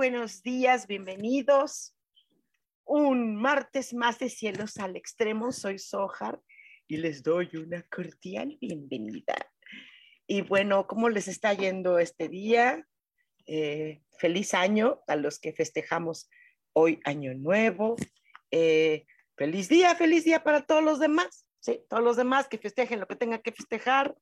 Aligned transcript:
Buenos 0.00 0.42
días, 0.42 0.86
bienvenidos. 0.86 1.94
Un 2.86 3.36
martes 3.36 3.92
más 3.92 4.18
de 4.18 4.30
cielos 4.30 4.78
al 4.78 4.96
extremo, 4.96 5.52
soy 5.52 5.78
Sojar 5.78 6.40
y 6.88 6.96
les 6.96 7.22
doy 7.22 7.50
una 7.56 7.82
cordial 7.82 8.56
bienvenida. 8.62 9.34
Y 10.26 10.40
bueno, 10.40 10.86
¿cómo 10.86 11.10
les 11.10 11.28
está 11.28 11.52
yendo 11.52 11.98
este 11.98 12.30
día? 12.30 12.88
Eh, 13.44 14.00
feliz 14.18 14.54
año 14.54 15.02
a 15.06 15.16
los 15.16 15.38
que 15.38 15.52
festejamos 15.52 16.30
hoy 16.72 16.98
Año 17.04 17.34
Nuevo. 17.34 17.96
Eh, 18.50 19.04
feliz 19.36 19.68
día, 19.68 19.94
feliz 19.96 20.24
día 20.24 20.42
para 20.42 20.62
todos 20.62 20.82
los 20.82 20.98
demás. 20.98 21.46
¿sí? 21.58 21.84
Todos 21.90 22.02
los 22.02 22.16
demás 22.16 22.48
que 22.48 22.56
festejen 22.56 23.00
lo 23.00 23.06
que 23.06 23.16
tengan 23.16 23.42
que 23.42 23.52
festejar, 23.52 24.16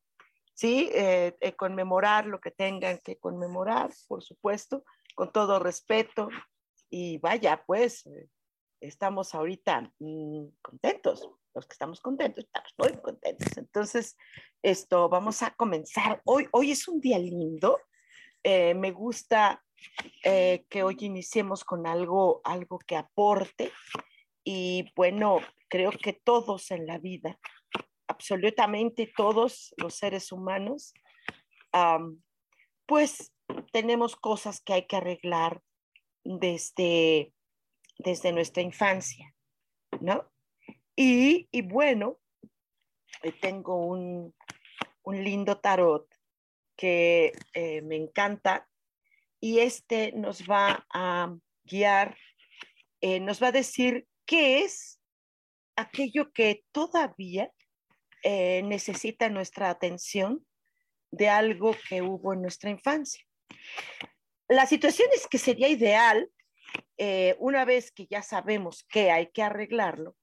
¿sí? 0.54 0.90
Eh, 0.92 1.36
conmemorar 1.56 2.26
lo 2.26 2.40
que 2.40 2.50
tengan 2.50 2.98
que 2.98 3.16
conmemorar, 3.16 3.92
por 4.08 4.24
supuesto, 4.24 4.82
con 5.18 5.32
todo 5.32 5.58
respeto. 5.58 6.28
Y 6.88 7.18
vaya, 7.18 7.64
pues, 7.66 8.06
eh, 8.06 8.28
estamos 8.80 9.34
ahorita 9.34 9.92
mm, 9.98 10.46
contentos, 10.62 11.28
los 11.52 11.66
que 11.66 11.72
estamos 11.72 12.00
contentos, 12.00 12.44
estamos 12.44 12.72
muy 12.78 13.02
contentos. 13.02 13.56
Entonces, 13.56 14.16
esto, 14.62 15.08
vamos 15.08 15.42
a 15.42 15.50
comenzar. 15.56 16.22
Hoy, 16.24 16.46
hoy 16.52 16.70
es 16.70 16.86
un 16.86 17.00
día 17.00 17.18
lindo. 17.18 17.80
me 18.44 18.92
gusta 18.92 19.64
que 20.22 20.82
hoy 20.84 20.96
iniciemos 21.00 21.64
con 21.64 21.86
algo, 21.88 22.40
algo 22.44 22.78
que 22.78 22.96
aporte. 22.96 23.72
Y 24.44 24.92
bueno, 24.94 25.40
creo 25.68 25.90
que 25.90 26.12
todos 26.12 26.70
en 26.70 26.86
la 26.86 26.98
vida, 26.98 27.38
absolutamente 28.06 29.12
todos 29.16 29.74
los 29.78 29.94
seres 29.94 30.30
humanos, 30.30 30.94
pues 32.86 33.32
tenemos 33.72 34.16
cosas 34.16 34.60
que 34.60 34.72
hay 34.72 34.86
que 34.86 34.96
arreglar 34.96 35.62
desde, 36.24 37.32
desde 37.98 38.32
nuestra 38.32 38.62
infancia, 38.62 39.34
¿no? 40.00 40.30
Y, 40.96 41.48
y 41.50 41.62
bueno, 41.62 42.18
eh, 43.22 43.32
tengo 43.32 43.86
un, 43.86 44.34
un, 45.02 45.24
lindo 45.24 45.58
tarot 45.58 46.06
que 46.76 47.32
eh, 47.54 47.82
me 47.82 47.96
encanta 47.96 48.68
y 49.40 49.60
este 49.60 50.12
nos 50.12 50.42
va 50.42 50.86
a 50.92 51.34
guiar, 51.64 52.16
eh, 53.00 53.20
nos 53.20 53.42
va 53.42 53.48
a 53.48 53.52
decir 53.52 54.06
qué 54.26 54.64
es 54.64 55.00
aquello 55.76 56.32
que 56.32 56.64
todavía 56.72 57.52
necesita 58.24 59.30
nuestra 59.30 59.70
atención 59.70 60.44
de 61.12 61.28
algo 61.28 61.74
que 61.88 62.02
hubo 62.02 62.34
en 62.34 62.42
nuestra 62.42 62.68
infancia. 62.68 63.27
La 64.48 64.66
situación 64.66 65.08
es 65.14 65.26
que 65.26 65.38
sería 65.38 65.68
ideal, 65.68 66.30
eh, 66.96 67.36
una 67.38 67.64
vez 67.64 67.92
que 67.92 68.06
ya 68.06 68.22
sabemos 68.22 68.84
que 68.90 69.10
hay 69.10 69.30
que 69.30 69.42
arreglarlo, 69.42 70.16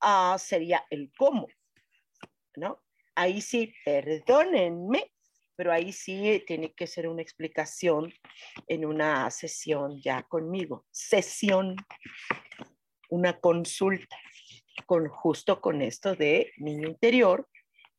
ah, 0.00 0.36
sería 0.38 0.84
el 0.90 1.10
cómo, 1.16 1.48
¿no? 2.56 2.82
Ahí 3.14 3.40
sí, 3.40 3.74
perdónenme, 3.84 5.12
pero 5.56 5.72
ahí 5.72 5.92
sí 5.92 6.42
tiene 6.46 6.72
que 6.72 6.86
ser 6.86 7.08
una 7.08 7.22
explicación 7.22 8.12
en 8.66 8.86
una 8.86 9.30
sesión 9.30 10.00
ya 10.00 10.22
conmigo. 10.22 10.86
Sesión, 10.90 11.76
una 13.10 13.38
consulta 13.40 14.16
con 14.86 15.08
justo 15.08 15.60
con 15.60 15.82
esto 15.82 16.14
de 16.14 16.52
niño 16.56 16.88
interior 16.88 17.48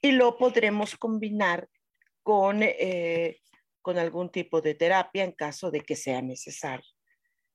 y 0.01 0.11
lo 0.11 0.37
podremos 0.37 0.97
combinar 0.97 1.69
con, 2.23 2.63
eh, 2.63 3.40
con 3.81 3.97
algún 3.97 4.31
tipo 4.31 4.61
de 4.61 4.75
terapia 4.75 5.23
en 5.23 5.31
caso 5.31 5.71
de 5.71 5.81
que 5.81 5.95
sea 5.95 6.21
necesario, 6.21 6.89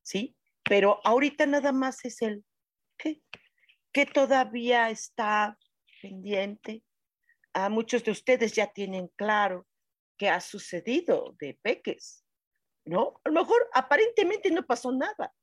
¿sí? 0.03 0.37
Pero 0.63 1.01
ahorita 1.05 1.47
nada 1.47 1.73
más 1.73 2.05
es 2.05 2.23
el 2.23 2.45
que, 2.99 3.23
que 3.93 4.07
todavía 4.07 4.91
está 4.91 5.59
pendiente. 6.03 6.83
A 7.53 7.69
muchos 7.69 8.05
de 8.05 8.11
ustedes 8.11 8.53
ya 8.55 8.73
tienen 8.73 9.09
claro 9.17 9.67
qué 10.19 10.29
ha 10.29 10.41
sucedido 10.41 11.37
de 11.39 11.59
peques, 11.63 12.25
¿no? 12.85 13.21
A 13.25 13.31
lo 13.31 13.43
mejor 13.43 13.69
aparentemente 13.73 14.51
no 14.51 14.65
pasó 14.65 14.93
nada, 14.93 15.35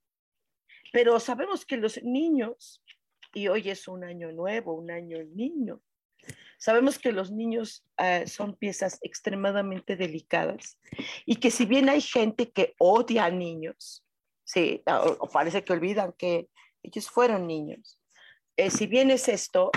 pero 0.91 1.19
sabemos 1.19 1.65
que 1.65 1.77
los 1.77 2.01
niños 2.03 2.83
y 3.33 3.47
hoy 3.47 3.69
es 3.69 3.87
un 3.87 4.03
año 4.03 4.31
nuevo, 4.31 4.73
un 4.73 4.91
año 4.91 5.23
niño. 5.23 5.81
Sabemos 6.63 6.97
que 6.97 7.11
los 7.11 7.29
niños 7.29 7.85
eh, 7.97 8.25
son 8.25 8.55
piezas 8.55 8.97
extremadamente 9.01 9.97
delicadas 9.97 10.79
y 11.25 11.35
que 11.35 11.51
si 11.51 11.65
bien 11.65 11.89
hay 11.89 11.99
gente 11.99 12.53
que 12.53 12.73
odia 12.79 13.25
a 13.25 13.29
niños, 13.29 14.05
sí, 14.45 14.81
o, 14.87 15.27
parece 15.27 15.65
que 15.65 15.73
olvidan 15.73 16.13
que 16.17 16.47
ellos 16.81 17.09
fueron 17.09 17.47
niños, 17.47 17.99
eh, 18.55 18.69
si 18.69 18.87
bien 18.87 19.11
es 19.11 19.27
esto, 19.27 19.71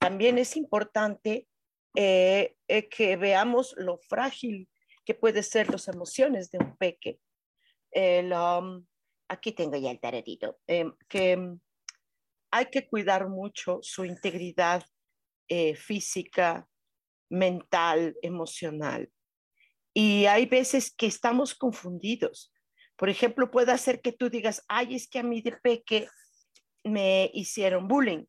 también 0.00 0.36
es 0.36 0.56
importante 0.56 1.46
eh, 1.94 2.56
que 2.66 3.16
veamos 3.16 3.76
lo 3.76 3.98
frágil 3.98 4.68
que 5.04 5.14
pueden 5.14 5.44
ser 5.44 5.70
las 5.70 5.86
emociones 5.86 6.50
de 6.50 6.58
un 6.58 6.76
peque. 6.76 7.20
Um, 7.94 8.84
aquí 9.28 9.52
tengo 9.52 9.76
ya 9.76 9.92
el 9.92 10.00
taretito, 10.00 10.58
que 10.66 11.56
hay 12.50 12.66
que 12.66 12.88
cuidar 12.88 13.28
mucho 13.28 13.78
su 13.80 14.04
integridad 14.04 14.82
eh, 15.48 15.74
física, 15.74 16.68
mental, 17.30 18.16
emocional. 18.22 19.10
Y 19.94 20.26
hay 20.26 20.46
veces 20.46 20.94
que 20.94 21.06
estamos 21.06 21.54
confundidos. 21.54 22.52
Por 22.96 23.08
ejemplo, 23.08 23.50
puede 23.50 23.72
hacer 23.72 24.00
que 24.00 24.12
tú 24.12 24.30
digas, 24.30 24.64
ay, 24.68 24.94
es 24.94 25.08
que 25.08 25.18
a 25.18 25.22
mí 25.22 25.42
de 25.42 25.52
peque 25.52 26.08
me 26.84 27.30
hicieron 27.34 27.88
bullying, 27.88 28.24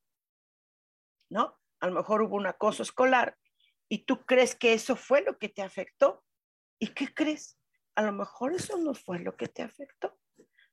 ¿no? 1.29 1.59
A 1.79 1.87
lo 1.87 1.93
mejor 1.93 2.21
hubo 2.21 2.35
un 2.35 2.47
acoso 2.47 2.83
escolar 2.83 3.37
y 3.89 4.05
tú 4.05 4.25
crees 4.25 4.55
que 4.55 4.73
eso 4.73 4.95
fue 4.95 5.21
lo 5.21 5.37
que 5.37 5.49
te 5.49 5.61
afectó. 5.61 6.23
¿Y 6.79 6.87
qué 6.87 7.13
crees? 7.13 7.59
A 7.95 8.01
lo 8.01 8.11
mejor 8.11 8.53
eso 8.53 8.77
no 8.77 8.93
fue 8.93 9.19
lo 9.19 9.35
que 9.35 9.47
te 9.47 9.61
afectó. 9.61 10.17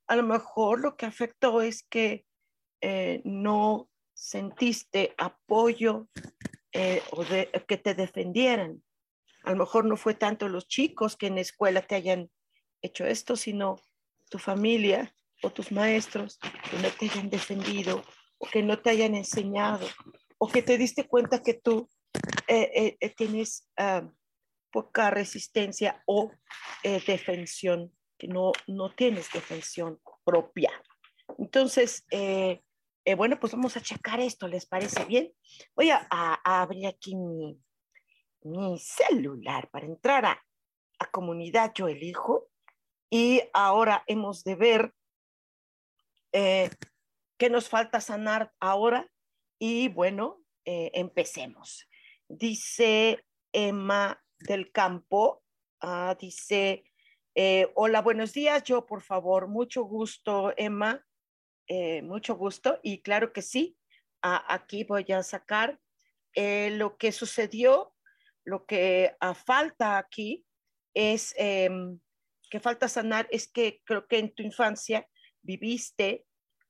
A 0.07 0.17
lo 0.17 0.23
mejor 0.23 0.81
lo 0.81 0.97
que 0.97 1.07
afectó 1.07 1.63
es 1.63 1.83
que 1.83 2.27
eh, 2.81 3.21
no 3.25 3.90
sentiste 4.21 5.15
apoyo 5.17 6.07
eh, 6.73 7.03
o 7.13 7.25
de, 7.25 7.51
que 7.67 7.79
te 7.79 7.95
defendieran. 7.95 8.83
A 9.45 9.53
lo 9.53 9.57
mejor 9.57 9.87
no 9.87 9.97
fue 9.97 10.13
tanto 10.13 10.47
los 10.49 10.69
chicos 10.69 11.17
que 11.17 11.29
en 11.29 11.37
la 11.37 11.41
escuela 11.41 11.81
te 11.81 11.95
hayan 11.95 12.31
hecho 12.83 13.07
esto, 13.07 13.35
sino 13.35 13.77
tu 14.29 14.39
familia 14.39 15.15
o 15.43 15.51
tus 15.51 15.73
maestros 15.73 16.39
que 16.39 16.77
no 16.83 16.91
te 16.91 17.07
hayan 17.07 17.31
defendido 17.31 18.05
o 18.37 18.47
que 18.47 18.63
no 18.63 18.79
te 18.79 18.91
hayan 18.91 19.15
enseñado 19.15 19.89
o 20.37 20.49
que 20.49 20.61
te 20.61 20.77
diste 20.77 21.09
cuenta 21.09 21.43
que 21.43 21.55
tú 21.55 21.89
eh, 22.47 22.99
tienes 23.17 23.71
ah, 23.79 24.07
poca 24.71 25.11
resistencia 25.11 26.03
o 26.07 26.31
defensión, 26.83 27.91
que 28.19 28.29
no, 28.29 28.53
no 28.67 28.95
tienes 28.95 29.33
defensión 29.33 29.99
propia. 30.25 30.71
Entonces, 31.39 32.05
eh, 32.11 32.61
bueno, 33.17 33.39
pues 33.39 33.53
vamos 33.53 33.77
a 33.77 33.81
checar 33.81 34.21
esto, 34.21 34.49
¿les 34.49 34.67
parece 34.67 35.05
bien? 35.05 35.33
Voy 35.75 35.91
a, 35.91 36.07
abrir 36.45 36.87
aquí 36.87 37.15
mi 37.15 38.79
celular 38.79 39.69
para 39.71 39.87
entrar 39.87 40.25
a, 40.25 40.43
comunidad 41.13 41.73
Yo 41.75 41.89
Elijo 41.89 42.51
y 43.09 43.43
ahora 43.55 44.05
hemos 44.07 44.45
de 44.45 44.55
ver 44.55 44.95
eh, 46.33 46.71
qué 47.39 47.49
nos 47.49 47.71
falta 47.71 48.03
sanar 48.03 48.53
ahora 48.61 49.11
y 49.59 49.89
bueno, 49.89 50.43
eh, 50.65 50.91
empecemos. 50.95 51.89
Dice 52.29 53.25
Emma 53.53 54.23
del 54.39 54.71
Campo, 54.73 55.43
ah, 55.81 56.17
dice, 56.21 56.85
eh, 57.35 57.73
hola, 57.75 58.03
buenos 58.03 58.33
días, 58.33 58.63
yo 58.65 58.87
por 58.87 59.03
favor, 59.03 59.49
mucho 59.49 59.85
gusto, 59.85 60.53
Emma, 60.57 61.05
mucho 62.03 62.35
gusto 62.35 62.81
y 62.83 63.01
claro 63.03 63.33
que 63.33 63.43
sí, 63.43 63.77
ah, 64.23 64.45
aquí 64.49 64.85
voy 64.85 65.07
a 65.13 65.23
sacar 65.23 65.79
lo 66.35 66.97
que 66.97 67.13
sucedió 67.13 67.95
lo 68.45 68.67
que 68.67 69.17
ah, 69.21 69.35
falta 69.35 69.99
aquí 69.99 70.45
es, 70.95 71.35
em, 71.37 72.01
que 72.51 72.61
falta 72.61 72.89
sanar, 72.89 73.29
es 73.31 73.47
que 73.47 73.81
creo 73.85 74.07
que 74.07 74.19
en 74.19 74.35
tu 74.35 74.43
infancia 74.43 75.07
viviste 75.43 76.27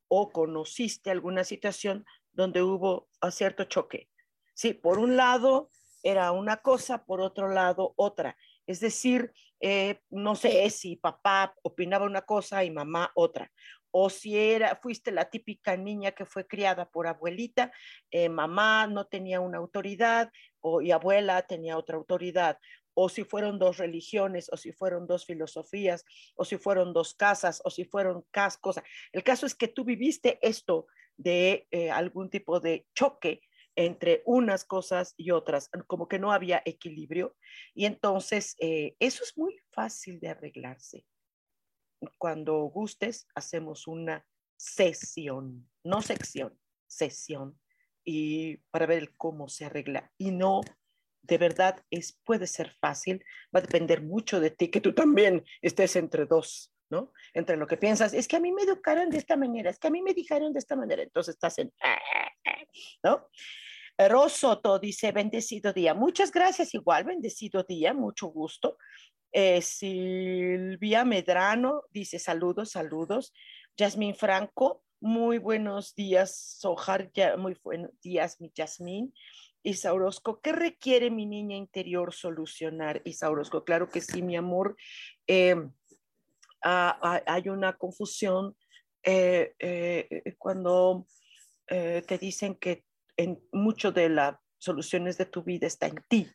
o 0.08 0.30
conociste 0.30 1.10
alguna 1.10 1.44
situación 1.44 2.04
donde 2.32 2.62
hubo 2.62 3.08
un 3.22 3.32
cierto 3.32 3.64
choque. 3.64 4.08
Sí, 4.54 4.74
por 4.74 4.98
un 4.98 5.16
lado 5.16 5.70
era 6.02 6.32
una 6.32 6.58
cosa, 6.58 7.04
por 7.04 7.20
otro 7.20 7.48
lado 7.48 7.94
otra. 7.96 8.36
Es 8.66 8.80
decir, 8.80 9.32
eh, 9.60 10.00
no 10.10 10.34
sé 10.34 10.68
si 10.70 10.96
papá 10.96 11.54
opinaba 11.62 12.04
una 12.04 12.22
cosa 12.22 12.62
y 12.64 12.70
mamá 12.70 13.10
otra, 13.14 13.50
o 13.90 14.10
si 14.10 14.36
era, 14.36 14.76
fuiste 14.76 15.12
la 15.12 15.30
típica 15.30 15.76
niña 15.76 16.12
que 16.12 16.24
fue 16.24 16.46
criada 16.46 16.90
por 16.90 17.06
abuelita, 17.06 17.72
eh, 18.10 18.28
mamá 18.28 18.86
no 18.86 19.06
tenía 19.06 19.40
una 19.40 19.58
autoridad 19.58 20.30
o, 20.60 20.80
y 20.80 20.92
abuela 20.92 21.42
tenía 21.42 21.76
otra 21.76 21.96
autoridad, 21.96 22.58
o 22.94 23.08
si 23.08 23.24
fueron 23.24 23.58
dos 23.58 23.78
religiones, 23.78 24.50
o 24.52 24.56
si 24.56 24.72
fueron 24.72 25.06
dos 25.06 25.24
filosofías, 25.24 26.04
o 26.34 26.44
si 26.44 26.58
fueron 26.58 26.92
dos 26.92 27.14
casas, 27.14 27.62
o 27.64 27.70
si 27.70 27.84
fueron 27.84 28.24
cas 28.30 28.58
cosas. 28.58 28.84
El 29.12 29.22
caso 29.22 29.46
es 29.46 29.54
que 29.54 29.68
tú 29.68 29.84
viviste 29.84 30.38
esto 30.42 30.86
de 31.16 31.66
eh, 31.70 31.90
algún 31.90 32.30
tipo 32.30 32.60
de 32.60 32.86
choque 32.94 33.42
entre 33.76 34.22
unas 34.26 34.64
cosas 34.64 35.14
y 35.16 35.30
otras, 35.30 35.70
como 35.86 36.08
que 36.08 36.18
no 36.18 36.32
había 36.32 36.62
equilibrio. 36.64 37.36
Y 37.74 37.86
entonces 37.86 38.56
eh, 38.58 38.96
eso 38.98 39.22
es 39.22 39.38
muy 39.38 39.56
fácil 39.70 40.18
de 40.20 40.28
arreglarse 40.28 41.06
cuando 42.18 42.58
gustes, 42.64 43.26
hacemos 43.34 43.86
una 43.86 44.26
sesión, 44.56 45.68
no 45.84 46.02
sección, 46.02 46.58
sesión, 46.86 47.58
y 48.04 48.58
para 48.70 48.86
ver 48.86 49.14
cómo 49.16 49.48
se 49.48 49.64
arregla. 49.66 50.10
Y 50.18 50.30
no, 50.30 50.60
de 51.22 51.38
verdad, 51.38 51.84
es, 51.90 52.18
puede 52.24 52.46
ser 52.46 52.74
fácil, 52.80 53.24
va 53.54 53.60
a 53.60 53.62
depender 53.62 54.02
mucho 54.02 54.40
de 54.40 54.50
ti, 54.50 54.68
que 54.68 54.80
tú 54.80 54.94
también 54.94 55.44
estés 55.62 55.96
entre 55.96 56.26
dos, 56.26 56.72
¿no? 56.90 57.12
Entre 57.34 57.56
lo 57.56 57.66
que 57.66 57.76
piensas, 57.76 58.14
es 58.14 58.26
que 58.26 58.36
a 58.36 58.40
mí 58.40 58.52
me 58.52 58.62
educaron 58.62 59.10
de 59.10 59.18
esta 59.18 59.36
manera, 59.36 59.70
es 59.70 59.78
que 59.78 59.88
a 59.88 59.90
mí 59.90 60.02
me 60.02 60.14
dijeron 60.14 60.52
de 60.52 60.58
esta 60.58 60.76
manera, 60.76 61.02
entonces 61.02 61.34
estás 61.34 61.58
en, 61.58 61.72
¿no? 63.02 63.28
Rosoto 64.08 64.78
dice, 64.78 65.12
bendecido 65.12 65.72
día. 65.72 65.94
Muchas 65.94 66.32
gracias, 66.32 66.74
igual, 66.74 67.04
bendecido 67.04 67.64
día, 67.64 67.92
mucho 67.92 68.28
gusto. 68.28 68.78
Eh, 69.32 69.62
Silvia 69.62 71.04
Medrano 71.04 71.84
dice 71.90 72.18
saludos, 72.18 72.72
saludos. 72.72 73.32
Yasmín 73.76 74.14
Franco, 74.14 74.82
muy 75.00 75.38
buenos 75.38 75.94
días, 75.94 76.56
Sojar, 76.58 77.10
muy 77.38 77.56
buenos 77.62 77.92
días, 78.00 78.40
mi 78.40 78.50
Yasmín. 78.54 79.14
Isa 79.62 79.92
¿qué 80.42 80.52
requiere 80.52 81.10
mi 81.10 81.26
niña 81.26 81.56
interior 81.56 82.12
solucionar? 82.12 83.02
Isa 83.04 83.30
Orozco, 83.30 83.64
claro 83.64 83.88
que 83.88 84.00
sí, 84.00 84.22
mi 84.22 84.36
amor. 84.36 84.76
Eh, 85.26 85.54
hay 86.62 87.48
una 87.48 87.76
confusión 87.76 88.56
eh, 89.02 89.54
cuando 90.38 91.06
te 91.66 92.18
dicen 92.18 92.56
que 92.56 92.84
en 93.16 93.40
mucho 93.52 93.92
de 93.92 94.08
las 94.08 94.36
soluciones 94.58 95.18
de 95.18 95.26
tu 95.26 95.42
vida 95.42 95.66
está 95.66 95.86
en 95.86 96.02
ti, 96.08 96.26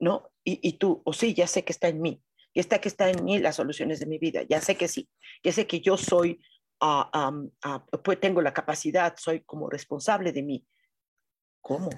¿no? 0.00 0.30
Y, 0.50 0.72
tú, 0.74 1.02
o 1.04 1.12
sí, 1.12 1.34
ya 1.34 1.46
sé 1.46 1.64
que 1.64 1.72
está 1.72 1.88
en 1.88 2.00
mí, 2.00 2.22
y 2.54 2.60
está 2.60 2.80
que 2.80 2.88
está 2.88 3.10
en 3.10 3.22
mí 3.22 3.38
las 3.38 3.56
soluciones 3.56 4.00
de 4.00 4.06
mi 4.06 4.18
vida, 4.18 4.42
ya 4.48 4.60
sé 4.60 4.76
que 4.76 4.88
sí, 4.88 5.08
ya 5.42 5.52
sé 5.52 5.66
que 5.66 5.80
yo 5.80 5.98
soy, 5.98 6.40
ah, 6.80 7.10
ah, 7.62 7.86
pues 8.02 8.18
tengo 8.18 8.40
la 8.40 8.54
capacidad, 8.54 9.14
soy 9.18 9.40
como 9.40 9.68
responsable 9.68 10.32
de 10.32 10.42
mí. 10.42 10.66
¿Cómo? 11.60 11.90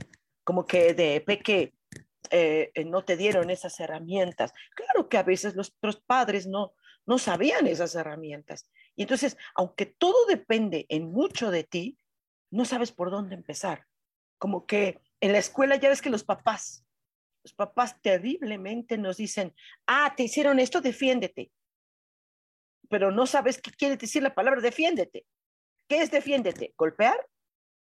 Como 0.43 0.67
que 0.67 0.95
de 0.95 1.21
peque 1.21 1.75
eh, 2.31 2.71
eh, 2.75 2.85
no 2.85 3.05
te 3.05 3.17
dieron 3.17 3.51
esas 3.51 3.79
herramientas. 3.79 4.53
Claro 4.75 5.09
que 5.09 5.19
a 5.19 5.23
veces 5.23 5.55
los, 5.55 5.77
los 5.81 6.01
padres 6.01 6.47
no, 6.47 6.75
no 7.07 7.19
sabían 7.19 7.67
esas 7.67 7.95
herramientas. 7.95 8.69
Y 8.97 9.03
entonces, 9.03 9.37
aunque 9.55 9.87
todo 9.87 10.27
depende 10.27 10.87
en 10.89 11.13
mucho 11.13 11.51
de 11.51 11.65
ti, 11.65 11.99
no 12.51 12.65
sabes 12.65 12.91
por 12.91 13.11
dónde 13.11 13.35
empezar. 13.35 13.87
Como 14.39 14.67
que 14.67 15.01
en 15.21 15.33
la 15.33 15.39
escuela 15.39 15.77
ya 15.77 15.89
ves 15.89 16.03
que 16.03 16.11
los 16.11 16.25
papás 16.25 16.85
los 17.43 17.55
papás 17.55 18.01
terriblemente 18.03 18.99
nos 18.99 19.17
dicen, 19.17 19.55
ah, 19.87 20.15
te 20.17 20.25
hicieron 20.25 20.59
esto, 20.59 20.81
defiéndete. 20.81 21.51
Pero 22.89 23.11
no 23.11 23.27
sabes 23.27 23.61
qué 23.61 23.71
quiere 23.71 23.97
decir 23.97 24.23
la 24.23 24.35
palabra 24.35 24.61
defiéndete. 24.61 25.25
¿Qué 25.89 26.03
es 26.03 26.11
defiéndete? 26.11 26.75
¿Golpear? 26.77 27.27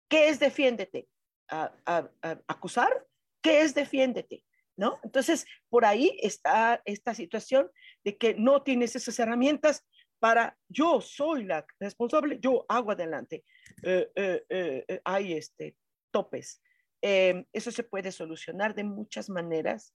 ¿Qué 0.09 0.29
es 0.29 0.39
defiéndete? 0.39 1.09
¿Acusar? 1.49 3.07
¿Qué 3.43 3.61
es 3.63 3.75
defiéndete? 3.75 4.45
¿No? 4.77 4.99
Entonces, 5.05 5.47
por 5.69 5.85
ahí 5.85 6.19
está 6.21 6.83
esta 6.85 7.15
situación 7.15 7.71
de 8.03 8.17
que 8.17 8.35
no 8.35 8.63
tienes 8.63 8.97
esas 8.97 9.19
herramientas 9.19 9.87
para 10.19 10.57
yo 10.69 11.01
soy 11.01 11.45
la 11.45 11.67
responsable, 11.79 12.39
yo 12.41 12.65
hago 12.69 12.93
adelante. 12.93 13.45
Eh, 13.83 14.11
eh, 14.17 14.45
eh, 14.49 15.01
hay 15.05 15.35
este, 15.35 15.77
topes. 16.11 16.63
Em, 17.07 17.45
eso 17.53 17.71
se 17.71 17.83
puede 17.83 18.11
solucionar 18.13 18.75
de 18.75 18.83
muchas 18.83 19.29
maneras. 19.29 19.95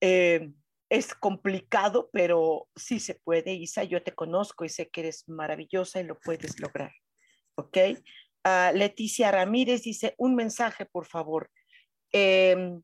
Em, 0.00 0.54
es 0.88 1.14
complicado, 1.14 2.08
pero 2.10 2.68
sí 2.74 2.98
se 2.98 3.16
puede. 3.16 3.52
Isa, 3.52 3.84
yo 3.84 4.02
te 4.02 4.14
conozco 4.14 4.64
y 4.64 4.70
sé 4.70 4.88
que 4.88 5.00
eres 5.02 5.28
maravillosa 5.28 6.00
y 6.00 6.04
lo 6.04 6.18
puedes 6.20 6.58
lograr. 6.58 6.92
¿Ok? 7.56 7.76
Ah, 8.44 8.72
Leticia 8.74 9.30
Ramírez 9.30 9.82
dice, 9.82 10.14
un 10.16 10.34
mensaje, 10.34 10.86
por 10.86 11.04
favor. 11.04 11.50
Eh, 12.14 12.80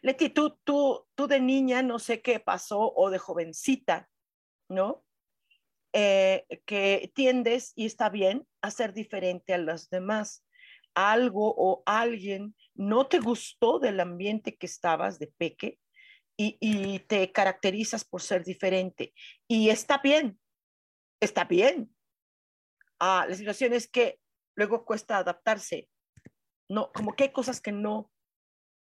Leti, 0.00 0.30
tú, 0.30 0.58
tú, 0.64 1.06
tú 1.14 1.26
de 1.26 1.40
niña, 1.40 1.82
no 1.82 1.98
sé 1.98 2.22
qué 2.22 2.40
pasó, 2.40 2.90
o 2.94 3.10
de 3.10 3.18
jovencita, 3.18 4.08
¿no? 4.70 5.04
Eh, 5.92 6.46
que 6.66 7.10
tiendes, 7.16 7.72
y 7.74 7.86
está 7.86 8.10
bien, 8.10 8.46
a 8.62 8.70
ser 8.70 8.94
diferente 8.94 9.54
a 9.54 9.58
los 9.58 9.90
demás. 9.90 10.46
Algo 10.94 11.52
o 11.56 11.82
alguien 11.84 12.54
no 12.74 13.08
te 13.08 13.18
gustó 13.18 13.80
del 13.80 13.98
ambiente 13.98 14.56
que 14.56 14.66
estabas 14.66 15.18
de 15.18 15.26
peque 15.26 15.78
y, 16.36 17.00
te 17.00 17.32
caracterizas 17.32 18.04
por 18.04 18.22
ser 18.22 18.44
diferente. 18.44 19.12
Y 19.48 19.68
está 19.68 19.98
bien, 19.98 20.38
está 21.20 21.44
bien. 21.44 21.94
Ah, 22.98 23.26
la 23.28 23.34
situación 23.34 23.72
es 23.72 23.88
que 23.88 24.20
luego 24.56 24.84
cuesta 24.84 25.18
adaptarse. 25.18 25.88
No, 26.68 26.92
como 26.92 27.14
que 27.14 27.24
hay 27.24 27.32
cosas 27.32 27.60
que 27.60 27.72
no, 27.72 28.10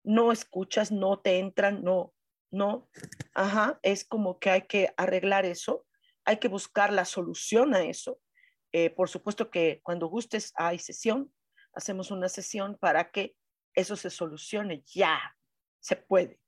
no 0.04 0.32
escuchas, 0.32 0.92
no 0.92 1.20
te 1.20 1.38
entran, 1.38 1.84
no, 1.84 2.14
no. 2.52 2.90
Ajá, 3.34 3.80
es 3.84 4.04
como 4.04 4.40
que 4.40 4.50
hay 4.50 4.62
que 4.64 4.94
arreglar 4.98 5.46
eso 5.46 5.86
hay 6.26 6.38
que 6.38 6.48
buscar 6.48 6.92
la 6.92 7.06
solución 7.06 7.74
a 7.74 7.84
eso. 7.84 8.20
Eh, 8.72 8.90
por 8.90 9.10
supuesto 9.10 9.50
que 9.50 9.80
cuando 9.84 10.08
gustes 10.08 10.52
hay 10.56 10.80
sesión, 10.80 11.32
hacemos 11.74 12.12
una 12.12 12.28
sesión 12.28 12.78
para 12.78 13.12
que 13.12 13.36
eso 13.74 13.96
se 13.96 14.10
solucione 14.10 14.84
ya, 14.94 15.20
se 15.80 15.96
puede. 15.96 16.40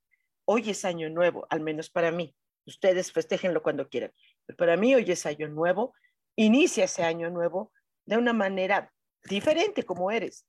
Hoy 0.46 0.70
es 0.70 0.84
año 0.84 1.10
nuevo, 1.10 1.46
al 1.50 1.62
menos 1.62 1.90
para 1.90 2.12
mí. 2.12 2.36
Ustedes 2.66 3.12
festejenlo 3.12 3.62
cuando 3.62 3.88
quieran. 3.88 4.12
Pero 4.46 4.58
para 4.58 4.78
mí 4.78 4.96
hoy 4.96 5.10
es 5.10 5.26
año 5.26 5.48
nuevo. 5.48 5.94
Inicia 6.36 6.86
ese 6.86 7.04
año 7.04 7.30
nuevo 7.30 7.72
de 8.06 8.18
una 8.18 8.34
manera 8.34 8.92
diferente 9.24 9.84
como 9.84 10.12
eres, 10.12 10.46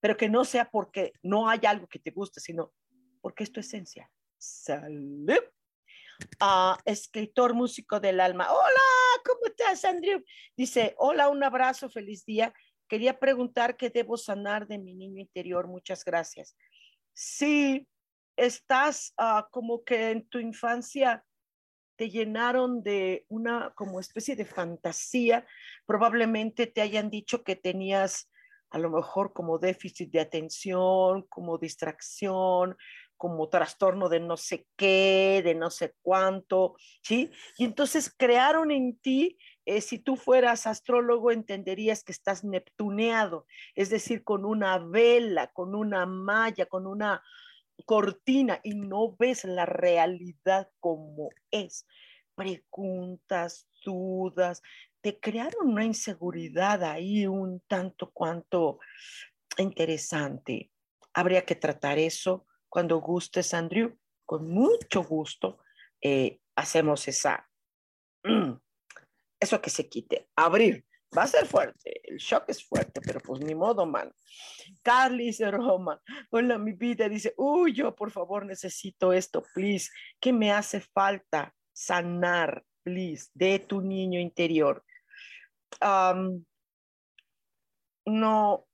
pero 0.00 0.16
que 0.16 0.28
no 0.28 0.44
sea 0.44 0.70
porque 0.70 1.12
no 1.22 1.48
hay 1.48 1.60
algo 1.66 1.86
que 1.86 1.98
te 1.98 2.10
guste, 2.10 2.40
sino 2.40 2.72
porque 3.20 3.44
es 3.44 3.52
tu 3.52 3.60
esencia. 3.60 4.10
Salud 4.38 5.40
escritor 6.84 7.54
músico 7.54 8.00
del 8.00 8.20
alma. 8.20 8.50
Hola, 8.50 9.22
¿cómo 9.24 9.46
estás, 9.46 9.84
Andrew? 9.84 10.22
Dice, 10.56 10.94
hola, 10.98 11.28
un 11.28 11.42
abrazo, 11.42 11.88
feliz 11.90 12.24
día. 12.24 12.52
Quería 12.88 13.18
preguntar 13.18 13.76
qué 13.76 13.90
debo 13.90 14.16
sanar 14.16 14.66
de 14.66 14.78
mi 14.78 14.94
niño 14.94 15.20
interior. 15.20 15.66
Muchas 15.66 16.04
gracias. 16.04 16.56
Si 17.12 17.86
estás 18.36 19.14
ah, 19.16 19.48
como 19.50 19.84
que 19.84 20.10
en 20.10 20.28
tu 20.28 20.38
infancia 20.38 21.24
te 21.96 22.10
llenaron 22.10 22.82
de 22.82 23.24
una 23.28 23.72
como 23.74 24.00
especie 24.00 24.36
de 24.36 24.44
fantasía, 24.44 25.46
probablemente 25.86 26.66
te 26.66 26.80
hayan 26.80 27.08
dicho 27.08 27.44
que 27.44 27.56
tenías 27.56 28.30
a 28.70 28.78
lo 28.78 28.90
mejor 28.90 29.32
como 29.32 29.58
déficit 29.58 30.10
de 30.10 30.20
atención, 30.20 31.22
como 31.28 31.58
distracción, 31.58 32.76
como 33.24 33.48
trastorno 33.48 34.10
de 34.10 34.20
no 34.20 34.36
sé 34.36 34.66
qué, 34.76 35.40
de 35.42 35.54
no 35.54 35.70
sé 35.70 35.94
cuánto, 36.02 36.76
¿sí? 37.02 37.30
Y 37.56 37.64
entonces 37.64 38.14
crearon 38.14 38.70
en 38.70 38.98
ti, 38.98 39.38
eh, 39.64 39.80
si 39.80 39.98
tú 39.98 40.16
fueras 40.16 40.66
astrólogo, 40.66 41.30
entenderías 41.30 42.04
que 42.04 42.12
estás 42.12 42.44
neptuneado, 42.44 43.46
es 43.76 43.88
decir, 43.88 44.24
con 44.24 44.44
una 44.44 44.76
vela, 44.76 45.50
con 45.54 45.74
una 45.74 46.04
malla, 46.04 46.66
con 46.66 46.86
una 46.86 47.22
cortina 47.86 48.60
y 48.62 48.74
no 48.74 49.16
ves 49.18 49.44
la 49.44 49.64
realidad 49.64 50.68
como 50.78 51.30
es. 51.50 51.86
Preguntas, 52.34 53.70
dudas, 53.82 54.60
te 55.00 55.18
crearon 55.18 55.70
una 55.70 55.86
inseguridad 55.86 56.84
ahí 56.84 57.26
un 57.26 57.62
tanto 57.68 58.10
cuanto 58.10 58.80
interesante. 59.56 60.70
Habría 61.14 61.46
que 61.46 61.54
tratar 61.54 61.98
eso 61.98 62.44
cuando 62.74 63.00
gustes, 63.00 63.54
Andrew. 63.54 63.96
Con 64.26 64.50
mucho 64.50 65.04
gusto 65.04 65.58
eh, 66.00 66.40
hacemos 66.56 67.06
esa, 67.06 67.48
mm, 68.24 68.50
eso 69.38 69.62
que 69.62 69.70
se 69.70 69.88
quite. 69.88 70.28
Abrir. 70.34 70.84
Va 71.16 71.22
a 71.22 71.28
ser 71.28 71.46
fuerte, 71.46 72.00
el 72.10 72.16
shock 72.16 72.46
es 72.48 72.66
fuerte, 72.66 73.00
pero 73.00 73.20
pues 73.20 73.40
ni 73.40 73.54
modo, 73.54 73.86
man. 73.86 74.12
Carlis 74.82 75.38
de 75.38 75.52
Roma, 75.52 76.02
hola 76.30 76.58
mi 76.58 76.72
vida, 76.72 77.08
dice, 77.08 77.32
uy, 77.36 77.72
yo 77.72 77.94
por 77.94 78.10
favor 78.10 78.44
necesito 78.44 79.12
esto, 79.12 79.44
please. 79.54 79.92
¿Qué 80.18 80.32
me 80.32 80.50
hace 80.50 80.80
falta? 80.80 81.54
Sanar, 81.72 82.64
please, 82.82 83.30
de 83.34 83.60
tu 83.60 83.80
niño 83.80 84.18
interior 84.18 84.84
no, 88.06 88.66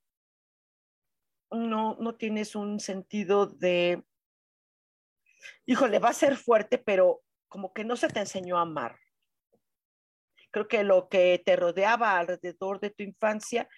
no, 1.51 1.97
no 1.99 2.15
tienes 2.15 2.55
un 2.55 2.81
sentido 2.81 3.47
de, 3.47 4.03
híjole, 5.67 5.99
va 5.99 6.11
a 6.11 6.15
ser 6.15 6.37
fuerte, 6.37 6.79
pero 6.79 7.23
como 7.49 7.73
que 7.73 7.85
no 7.85 7.97
se 7.97 8.09
te 8.09 8.21
enseñó 8.21 8.59
a 8.59 8.63
amar. 8.63 8.97
Creo 10.51 10.69
que 10.69 10.83
lo 10.83 11.09
que 11.09 11.43
te 11.45 11.57
rodeaba 11.57 12.19
alrededor 12.19 12.81
de 12.81 12.91
tu 12.91 13.03
infancia 13.03 13.69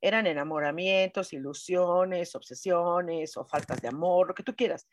eran 0.00 0.26
enamoramientos, 0.26 1.32
ilusiones, 1.32 2.34
obsesiones 2.34 3.36
o 3.36 3.46
faltas 3.46 3.80
de 3.80 3.88
amor, 3.88 4.28
lo 4.28 4.34
que 4.34 4.42
tú 4.42 4.54
quieras 4.54 4.86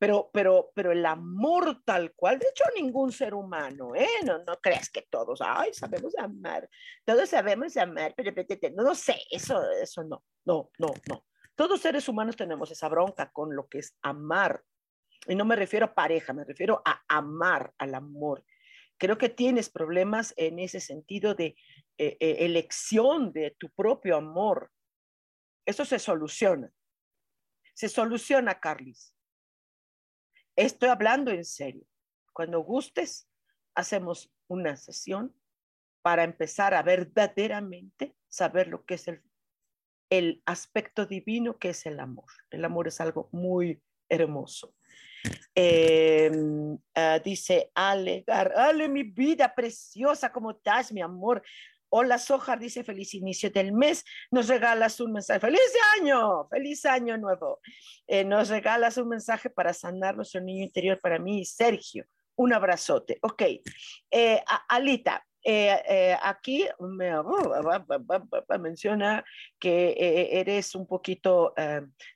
pero, 0.00 0.30
pero, 0.32 0.72
pero 0.74 0.92
el 0.92 1.04
amor 1.04 1.82
tal 1.84 2.14
cual, 2.14 2.38
de 2.38 2.46
hecho 2.48 2.64
ningún 2.74 3.12
ser 3.12 3.34
humano, 3.34 3.94
¿eh? 3.94 4.08
No, 4.24 4.38
no 4.38 4.56
creas 4.56 4.88
que 4.88 5.02
todos, 5.02 5.40
ay, 5.42 5.74
sabemos 5.74 6.16
amar, 6.16 6.68
todos 7.04 7.28
sabemos 7.28 7.76
amar, 7.76 8.14
pero, 8.16 8.32
no, 8.74 8.82
no 8.82 8.94
sé, 8.94 9.16
eso, 9.30 9.62
eso 9.72 10.02
no, 10.02 10.24
no, 10.46 10.70
no, 10.78 10.88
no. 11.06 11.24
Todos 11.60 11.82
seres 11.82 12.08
humanos 12.08 12.36
tenemos 12.36 12.70
esa 12.70 12.88
bronca 12.88 13.30
con 13.32 13.54
lo 13.54 13.68
que 13.68 13.80
es 13.80 13.94
amar. 14.00 14.64
Y 15.26 15.34
no 15.34 15.44
me 15.44 15.56
refiero 15.56 15.84
a 15.84 15.94
pareja, 15.94 16.32
me 16.32 16.42
refiero 16.42 16.80
a 16.86 17.04
amar, 17.06 17.74
al 17.76 17.94
amor. 17.94 18.46
Creo 18.96 19.18
que 19.18 19.28
tienes 19.28 19.68
problemas 19.68 20.32
en 20.38 20.58
ese 20.58 20.80
sentido 20.80 21.34
de 21.34 21.54
eh, 21.98 22.16
eh, 22.18 22.36
elección 22.46 23.30
de 23.34 23.54
tu 23.58 23.68
propio 23.72 24.16
amor. 24.16 24.72
Eso 25.66 25.84
se 25.84 25.98
soluciona. 25.98 26.72
Se 27.74 27.90
soluciona, 27.90 28.58
Carlis 28.58 29.14
Estoy 30.56 30.88
hablando 30.88 31.30
en 31.30 31.44
serio. 31.44 31.84
Cuando 32.32 32.60
gustes, 32.60 33.28
hacemos 33.74 34.32
una 34.48 34.78
sesión 34.78 35.38
para 36.00 36.24
empezar 36.24 36.72
a 36.72 36.82
verdaderamente 36.82 38.16
saber 38.30 38.68
lo 38.68 38.86
que 38.86 38.94
es 38.94 39.08
el, 39.08 39.22
el 40.10 40.42
aspecto 40.44 41.06
divino 41.06 41.56
que 41.56 41.70
es 41.70 41.86
el 41.86 42.00
amor. 42.00 42.26
El 42.50 42.64
amor 42.64 42.88
es 42.88 43.00
algo 43.00 43.28
muy 43.32 43.80
hermoso. 44.08 44.74
Em, 45.54 46.78
ah, 46.94 47.18
dice 47.20 47.70
Ale, 47.74 48.24
Ale, 48.26 48.88
mi 48.88 49.04
vida 49.04 49.54
preciosa, 49.54 50.32
¿cómo 50.32 50.52
estás, 50.52 50.92
mi 50.92 51.00
amor? 51.00 51.42
Hola 51.92 52.18
Sojar, 52.18 52.58
dice 52.60 52.84
feliz 52.84 53.14
inicio 53.14 53.50
del 53.50 53.72
mes. 53.72 54.04
Nos 54.30 54.48
regalas 54.48 55.00
un 55.00 55.12
mensaje. 55.12 55.40
¡Feliz 55.40 55.60
año! 55.98 56.48
¡Feliz 56.48 56.86
año 56.86 57.18
nuevo! 57.18 57.60
Eh, 58.06 58.24
nos 58.24 58.48
regalas 58.48 58.96
un 58.96 59.08
mensaje 59.08 59.50
para 59.50 59.72
sanar 59.72 60.14
nuestro 60.14 60.40
niño 60.40 60.62
interior 60.62 61.00
para 61.00 61.18
mí, 61.18 61.44
Sergio. 61.44 62.04
Un 62.36 62.52
abrazote. 62.52 63.18
Ok. 63.22 63.42
Eh, 64.10 64.40
Alita, 64.68 65.26
eh, 65.44 66.16
aquí 66.22 66.66
me 66.78 67.10
menciona 68.58 69.24
que 69.58 69.94
eres 70.32 70.74
un 70.74 70.86
poquito, 70.86 71.54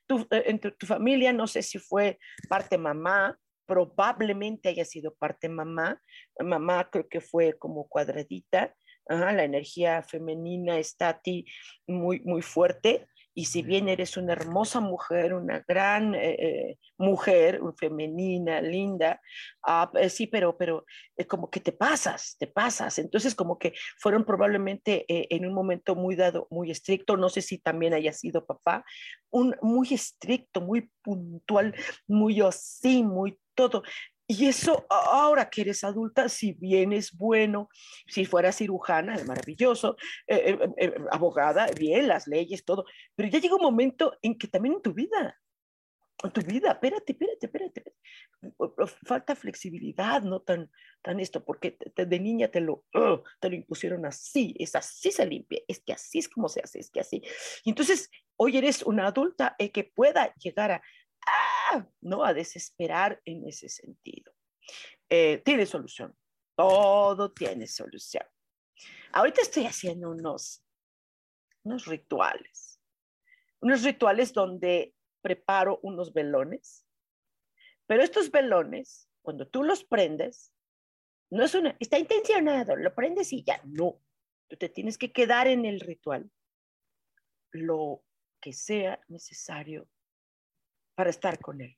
tu, 0.05 0.27
en 0.29 0.59
tu, 0.59 0.85
familia, 0.85 1.33
no 1.33 1.47
sé 1.47 1.61
si 1.61 1.79
fue 1.79 2.19
parte 2.49 2.77
mamá, 2.77 3.37
probablemente 3.65 4.69
haya 4.69 4.85
sido 4.85 5.13
parte 5.15 5.49
mamá. 5.49 5.99
Mamá 6.39 6.89
creo 6.91 7.07
que 7.07 7.21
fue 7.21 7.57
como 7.57 7.87
cuadradita 7.87 8.75
la 9.07 9.43
energía 9.43 10.03
femenina 10.03 10.79
está 10.79 11.09
a 11.09 11.19
ti 11.19 11.45
muy, 11.87 12.21
muy 12.21 12.41
fuerte. 12.41 13.07
Y 13.37 13.45
si 13.45 13.61
bien 13.61 13.89
eres 13.89 14.15
una 14.15 14.31
hermosa 14.31 14.79
mujer, 14.79 15.33
una 15.33 15.63
gran 15.67 16.15
eh, 16.15 16.37
eh, 16.39 16.77
mujer, 16.97 17.59
femenina, 17.77 18.61
linda, 18.61 19.21
ah, 19.61 19.91
eh, 19.95 20.09
sí, 20.09 20.25
pero, 20.25 20.57
pero 20.57 20.85
como 21.27 21.49
que 21.49 21.59
te 21.59 21.73
pasas, 21.73 22.37
te 22.39 22.47
pasas. 22.47 22.97
Entonces, 22.97 23.35
como 23.35 23.59
que 23.59 23.73
fueron 23.99 24.23
probablemente 24.23 25.05
en 25.07 25.45
un 25.45 25.53
momento 25.53 25.95
muy 25.95 26.15
dado, 26.15 26.47
muy 26.49 26.71
estricto, 26.71 27.17
no 27.17 27.27
sé 27.27 27.41
si 27.41 27.57
también 27.57 27.93
haya 27.93 28.13
sido 28.13 28.45
papá, 28.45 28.85
un 29.29 29.53
muy 29.61 29.89
estricto, 29.91 30.61
muy 30.61 30.89
puntual, 31.03 31.75
muy 32.07 32.39
así, 32.39 33.03
muy 33.03 33.37
todo. 33.53 33.83
Y 34.27 34.47
eso, 34.47 34.87
ahora 34.89 35.49
que 35.49 35.61
eres 35.61 35.83
adulta, 35.83 36.29
si 36.29 36.53
bien 36.53 36.93
es 36.93 37.15
bueno, 37.15 37.69
si 38.07 38.25
fuera 38.25 38.51
cirujana, 38.51 39.15
es 39.15 39.27
maravilloso, 39.27 39.97
eh, 40.25 40.57
eh, 40.59 40.69
eh, 40.77 40.95
abogada, 41.11 41.67
bien, 41.77 42.07
las 42.07 42.27
leyes, 42.27 42.65
todo, 42.65 42.85
pero 43.15 43.29
ya 43.29 43.39
llega 43.39 43.55
un 43.55 43.61
momento 43.61 44.17
en 44.23 44.35
que 44.35 44.47
también 44.47 44.75
en 44.75 44.81
tu 44.81 44.93
vida, 44.93 45.39
en 46.23 46.31
tu 46.31 46.41
vida, 46.41 46.71
espérate, 46.71 47.11
espérate, 47.11 47.45
espérate, 47.45 47.93
falta 49.05 49.35
flexibilidad, 49.35 50.23
no 50.23 50.41
tan, 50.41 50.71
tan 51.03 51.19
esto, 51.19 51.45
porque 51.45 51.77
de 51.95 52.19
niña 52.19 52.47
te 52.47 52.61
lo, 52.61 52.83
te 53.39 53.49
lo 53.49 53.55
impusieron 53.55 54.07
así, 54.07 54.55
es 54.57 54.75
así 54.75 55.11
se 55.11 55.25
limpia, 55.27 55.61
es 55.67 55.81
que 55.81 55.93
así 55.93 56.17
es 56.17 56.29
como 56.29 56.49
se 56.49 56.61
hace, 56.61 56.79
es 56.79 56.89
que 56.89 57.01
así. 57.01 57.21
Y 57.63 57.69
entonces, 57.69 58.09
hoy 58.37 58.57
eres 58.57 58.81
una 58.81 59.05
adulta 59.05 59.55
que 59.71 59.83
pueda 59.83 60.33
llegar 60.35 60.71
a, 60.71 60.81
¡ah! 61.25 61.87
¿no? 62.01 62.23
A 62.23 62.33
desesperar 62.33 63.21
en 63.25 63.47
ese 63.47 63.69
sentido. 63.69 64.33
Eh, 65.09 65.41
tiene 65.43 65.65
solución. 65.65 66.15
Todo 66.55 67.31
tiene 67.31 67.67
solución. 67.67 68.25
Ahorita 69.11 69.41
estoy 69.41 69.65
haciendo 69.65 70.09
unos, 70.09 70.63
unos 71.63 71.85
rituales. 71.85 72.79
Unos 73.61 73.83
rituales 73.83 74.33
donde 74.33 74.95
preparo 75.21 75.79
unos 75.83 76.13
velones. 76.13 76.85
Pero 77.87 78.03
estos 78.03 78.31
velones, 78.31 79.09
cuando 79.21 79.47
tú 79.47 79.63
los 79.63 79.83
prendes, 79.83 80.53
no 81.31 81.43
es 81.43 81.55
una, 81.55 81.75
está 81.79 81.97
intencionado, 81.97 82.75
lo 82.75 82.93
prendes 82.93 83.33
y 83.33 83.43
ya, 83.43 83.59
no. 83.65 84.01
Tú 84.47 84.57
te 84.57 84.69
tienes 84.69 84.97
que 84.97 85.11
quedar 85.11 85.47
en 85.47 85.65
el 85.65 85.79
ritual 85.79 86.31
lo 87.51 88.03
que 88.39 88.53
sea 88.53 89.01
necesario 89.07 89.87
para 90.95 91.09
estar 91.09 91.39
con 91.39 91.61
Él. 91.61 91.77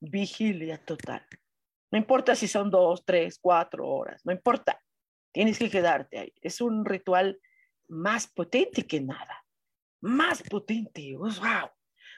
Vigilia 0.00 0.84
total. 0.84 1.24
No 1.90 1.98
importa 1.98 2.34
si 2.34 2.48
son 2.48 2.70
dos, 2.70 3.04
tres, 3.04 3.38
cuatro 3.40 3.86
horas, 3.86 4.22
no 4.24 4.32
importa. 4.32 4.82
Tienes 5.32 5.58
que 5.58 5.70
quedarte 5.70 6.18
ahí. 6.18 6.34
Es 6.40 6.60
un 6.60 6.84
ritual 6.84 7.38
más 7.88 8.26
potente 8.26 8.86
que 8.86 9.00
nada. 9.00 9.44
Más 10.00 10.42
potente. 10.42 11.14
Wow. 11.16 11.70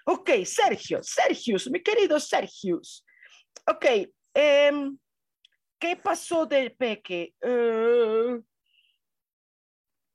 Ok, 0.06 0.30
Sergio, 0.44 1.02
Sergius, 1.02 1.70
mi 1.70 1.82
querido 1.82 2.18
Sergius. 2.20 3.04
Ok, 3.66 3.84
em, 4.34 4.98
¿qué 5.78 5.96
pasó 5.96 6.46
del 6.46 6.74
peque? 6.76 7.34
Uh, 7.42 8.42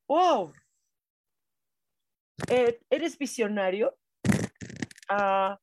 wow. 0.08 0.54
Eh, 2.50 2.80
¿Eres 2.90 3.18
visionario? 3.18 3.98
Ah, 5.10 5.60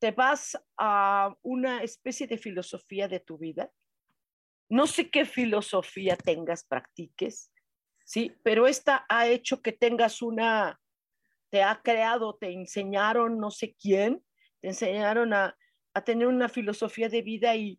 te 0.00 0.10
vas 0.12 0.58
a 0.78 1.36
una 1.42 1.82
especie 1.82 2.26
de 2.26 2.38
filosofía 2.38 3.06
de 3.06 3.20
tu 3.20 3.36
vida. 3.36 3.70
No 4.68 4.86
sé 4.86 5.10
qué 5.10 5.26
filosofía 5.26 6.16
tengas, 6.16 6.64
practiques, 6.64 7.52
¿sí? 8.04 8.34
Pero 8.42 8.66
esta 8.66 9.04
ha 9.08 9.28
hecho 9.28 9.60
que 9.60 9.72
tengas 9.72 10.22
una, 10.22 10.80
te 11.50 11.62
ha 11.62 11.82
creado, 11.82 12.34
te 12.36 12.50
enseñaron 12.50 13.38
no 13.38 13.50
sé 13.50 13.76
quién, 13.78 14.24
te 14.60 14.68
enseñaron 14.68 15.34
a, 15.34 15.56
a 15.92 16.04
tener 16.04 16.28
una 16.28 16.48
filosofía 16.48 17.10
de 17.10 17.20
vida 17.20 17.54
y, 17.56 17.78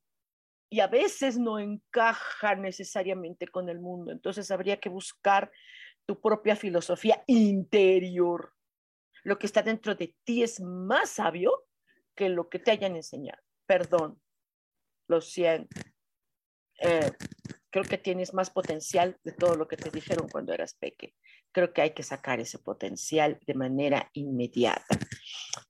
y 0.70 0.80
a 0.80 0.88
veces 0.88 1.40
no 1.40 1.58
encaja 1.58 2.56
necesariamente 2.56 3.48
con 3.48 3.68
el 3.68 3.80
mundo. 3.80 4.12
Entonces 4.12 4.52
habría 4.52 4.80
que 4.80 4.90
buscar 4.90 5.52
tu 6.06 6.22
propia 6.22 6.56
filosofía 6.56 7.24
interior. 7.26 8.54
Lo 9.24 9.40
que 9.40 9.48
está 9.48 9.64
dentro 9.64 9.96
de 9.96 10.16
ti 10.24 10.44
es 10.44 10.60
más 10.60 11.12
sabio 11.12 11.66
lo 12.30 12.50
que 12.50 12.60
te 12.60 12.72
hayan 12.72 12.96
enseñado. 12.96 13.42
Perdón, 13.66 14.22
lo 15.08 15.22
siento. 15.22 15.80
Eh, 16.80 17.12
creo 17.70 17.84
que 17.86 17.98
tienes 17.98 18.34
más 18.34 18.50
potencial 18.50 19.18
de 19.24 19.32
todo 19.32 19.56
lo 19.56 19.68
que 19.68 19.78
te 19.78 19.90
dijeron 19.90 20.28
cuando 20.30 20.54
eras 20.54 20.74
pequeño. 20.74 21.14
Creo 21.52 21.74
que 21.74 21.82
hay 21.82 21.94
que 21.94 22.04
sacar 22.04 22.40
ese 22.40 22.60
potencial 22.60 23.40
de 23.46 23.54
manera 23.54 24.10
inmediata. 24.14 25.00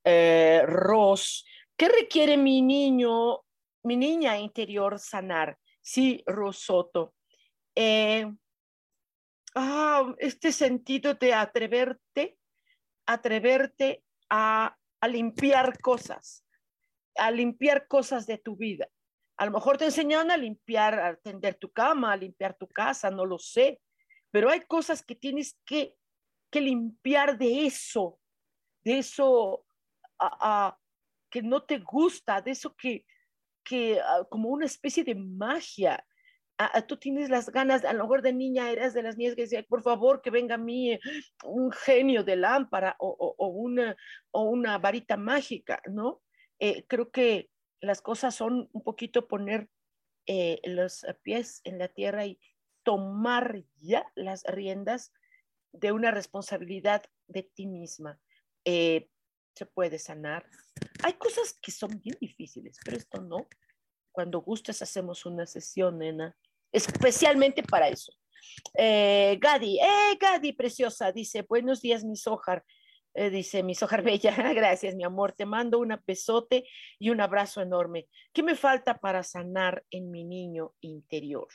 Eh, 0.04 0.62
Ros, 0.66 1.46
¿qué 1.76 1.88
requiere 1.88 2.36
mi 2.36 2.62
niño, 2.62 3.40
mi 3.84 3.96
niña 3.96 4.38
interior 4.38 4.98
sanar? 4.98 5.58
Sí, 5.80 6.22
Rosoto. 6.26 7.14
Eh, 7.74 8.26
ah, 9.54 10.14
este 10.18 10.52
sentido 10.52 11.14
de 11.14 11.34
atreverte, 11.34 12.38
atreverte 13.06 14.02
a, 14.30 14.76
a 15.02 15.08
limpiar 15.08 15.80
cosas, 15.80 16.46
a 17.16 17.30
limpiar 17.30 17.88
cosas 17.88 18.24
de 18.24 18.38
tu 18.38 18.56
vida. 18.56 18.88
A 19.36 19.46
lo 19.46 19.50
mejor 19.50 19.76
te 19.76 19.86
enseñaron 19.86 20.30
a 20.30 20.36
limpiar, 20.36 20.94
a 20.94 21.16
tender 21.16 21.56
tu 21.56 21.70
cama, 21.72 22.12
a 22.12 22.16
limpiar 22.16 22.56
tu 22.56 22.68
casa, 22.68 23.10
no 23.10 23.26
lo 23.26 23.36
sé, 23.36 23.80
pero 24.30 24.48
hay 24.48 24.60
cosas 24.60 25.04
que 25.04 25.16
tienes 25.16 25.58
que, 25.66 25.96
que 26.50 26.60
limpiar 26.60 27.36
de 27.36 27.66
eso, 27.66 28.20
de 28.84 28.98
eso 28.98 29.66
que 31.28 31.42
no 31.42 31.64
te 31.64 31.78
gusta, 31.80 32.40
de 32.40 32.52
eso 32.52 32.72
que, 32.76 33.04
que 33.64 34.00
como 34.30 34.50
una 34.50 34.66
especie 34.66 35.02
de 35.02 35.16
magia. 35.16 36.06
Tú 36.86 36.96
tienes 36.96 37.30
las 37.30 37.50
ganas, 37.50 37.84
a 37.84 37.92
lo 37.92 38.04
mejor 38.04 38.22
de 38.22 38.32
niña 38.32 38.70
eras 38.70 38.94
de 38.94 39.02
las 39.02 39.16
niñas 39.16 39.34
que 39.34 39.42
decía, 39.42 39.62
por 39.62 39.82
favor, 39.82 40.20
que 40.22 40.30
venga 40.30 40.56
a 40.56 40.58
mí 40.58 40.98
un 41.44 41.70
genio 41.72 42.24
de 42.24 42.36
lámpara 42.36 42.96
o, 42.98 43.34
o, 43.38 43.46
una, 43.48 43.96
o 44.30 44.42
una 44.42 44.78
varita 44.78 45.16
mágica, 45.16 45.82
¿no? 45.90 46.22
Eh, 46.58 46.84
creo 46.86 47.10
que 47.10 47.50
las 47.80 48.00
cosas 48.00 48.34
son 48.34 48.68
un 48.72 48.82
poquito 48.82 49.26
poner 49.26 49.68
eh, 50.26 50.60
los 50.64 51.04
pies 51.22 51.60
en 51.64 51.78
la 51.78 51.88
tierra 51.88 52.26
y 52.26 52.38
tomar 52.84 53.64
ya 53.80 54.06
las 54.14 54.44
riendas 54.44 55.12
de 55.72 55.92
una 55.92 56.10
responsabilidad 56.10 57.02
de 57.26 57.42
ti 57.42 57.66
misma. 57.66 58.20
Eh, 58.64 59.08
se 59.54 59.66
puede 59.66 59.98
sanar. 59.98 60.46
Hay 61.02 61.14
cosas 61.14 61.58
que 61.60 61.70
son 61.70 62.00
bien 62.00 62.16
difíciles, 62.20 62.78
pero 62.84 62.96
esto 62.96 63.20
no. 63.20 63.48
Cuando 64.12 64.40
gustes 64.40 64.82
hacemos 64.82 65.26
una 65.26 65.46
sesión, 65.46 65.98
nena, 65.98 66.36
especialmente 66.72 67.62
para 67.62 67.88
eso. 67.88 68.12
Eh, 68.74 69.38
Gadi, 69.40 69.78
eh, 69.78 70.16
Gadi, 70.18 70.52
preciosa, 70.52 71.12
dice, 71.12 71.42
buenos 71.42 71.80
días, 71.82 72.04
mi 72.04 72.16
Sojar. 72.16 72.64
Eh, 73.14 73.28
dice 73.28 73.62
mi 73.62 73.74
Sojar 73.74 74.02
Bella, 74.04 74.34
gracias 74.54 74.94
mi 74.94 75.04
amor, 75.04 75.32
te 75.32 75.44
mando 75.44 75.78
un 75.78 75.94
besote 76.06 76.64
y 76.98 77.10
un 77.10 77.20
abrazo 77.20 77.60
enorme. 77.60 78.08
¿Qué 78.32 78.42
me 78.42 78.56
falta 78.56 78.98
para 78.98 79.22
sanar 79.22 79.84
en 79.90 80.10
mi 80.10 80.24
niño 80.24 80.74
interior? 80.80 81.48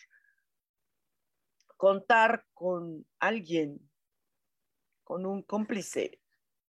Contar 1.75 2.45
con 2.53 3.05
alguien, 3.19 3.79
con 5.03 5.25
un 5.25 5.41
cómplice. 5.41 6.21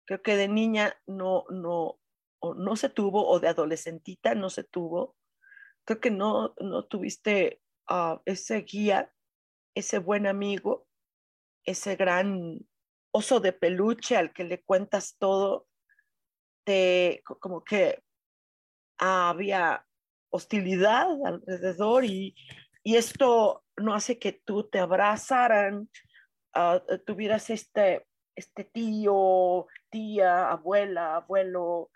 Creo 0.04 0.22
que 0.22 0.36
de 0.36 0.48
niña 0.48 0.96
no, 1.06 1.44
no, 1.50 2.00
no 2.56 2.76
se 2.76 2.88
tuvo, 2.88 3.28
o 3.28 3.40
de 3.40 3.48
adolescentita 3.48 4.34
no 4.34 4.48
se 4.48 4.64
tuvo. 4.64 5.16
Creo 5.84 6.00
que 6.00 6.10
no, 6.10 6.54
no 6.60 6.84
tuviste 6.86 7.60
uh, 7.90 8.18
ese 8.24 8.62
guía, 8.62 9.12
ese 9.74 9.98
buen 9.98 10.26
amigo, 10.26 10.86
ese 11.64 11.96
gran 11.96 12.58
oso 13.10 13.40
de 13.40 13.52
peluche 13.52 14.16
al 14.16 14.32
que 14.32 14.44
le 14.44 14.62
cuentas 14.62 15.16
todo, 15.18 15.66
te, 16.64 17.22
como 17.40 17.64
que 17.64 18.02
había 18.98 19.86
hostilidad 20.30 21.08
alrededor 21.24 22.04
y, 22.04 22.34
y, 22.82 22.96
esto 22.96 23.64
no 23.76 23.94
hace 23.94 24.18
que 24.18 24.32
tú 24.32 24.68
te 24.68 24.78
abrazaran, 24.78 25.88
uh, 26.54 26.98
tuvieras 27.06 27.48
este, 27.50 28.06
este 28.34 28.64
tío, 28.64 29.66
tía, 29.90 30.50
abuela, 30.50 31.16
abuelo, 31.16 31.90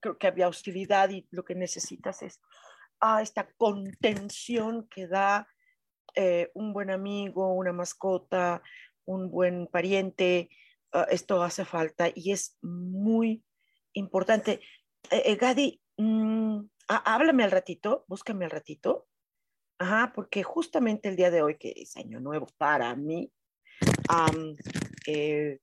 creo 0.00 0.18
que 0.18 0.26
había 0.26 0.48
hostilidad 0.48 1.10
y 1.10 1.26
lo 1.30 1.44
que 1.44 1.54
necesitas 1.54 2.22
es 2.22 2.40
ah, 3.02 3.20
esta 3.20 3.50
contención 3.58 4.88
que 4.88 5.08
da 5.08 5.48
eh, 6.14 6.50
un 6.54 6.72
buen 6.72 6.90
amigo, 6.90 7.52
una 7.52 7.72
mascota, 7.72 8.62
un 9.04 9.30
buen 9.30 9.66
pariente, 9.66 10.48
ah, 10.92 11.06
esto 11.10 11.42
hace 11.42 11.64
falta 11.64 12.08
y 12.14 12.32
es 12.32 12.56
muy 12.62 13.44
importante. 13.92 14.60
Eh, 15.10 15.22
eh, 15.26 15.36
Gadi, 15.36 15.80
mm, 15.98 16.60
háblame 16.86 17.42
al 17.42 17.50
ratito, 17.50 18.04
búscame 18.08 18.44
al 18.44 18.52
ratito. 18.52 19.08
Ajá, 19.78 20.12
porque 20.14 20.44
justamente 20.44 21.08
el 21.08 21.16
día 21.16 21.32
de 21.32 21.42
hoy, 21.42 21.56
que 21.58 21.72
es 21.74 21.96
año 21.96 22.20
nuevo 22.20 22.46
para 22.56 22.94
mí, 22.94 23.32
eh, 25.06 25.58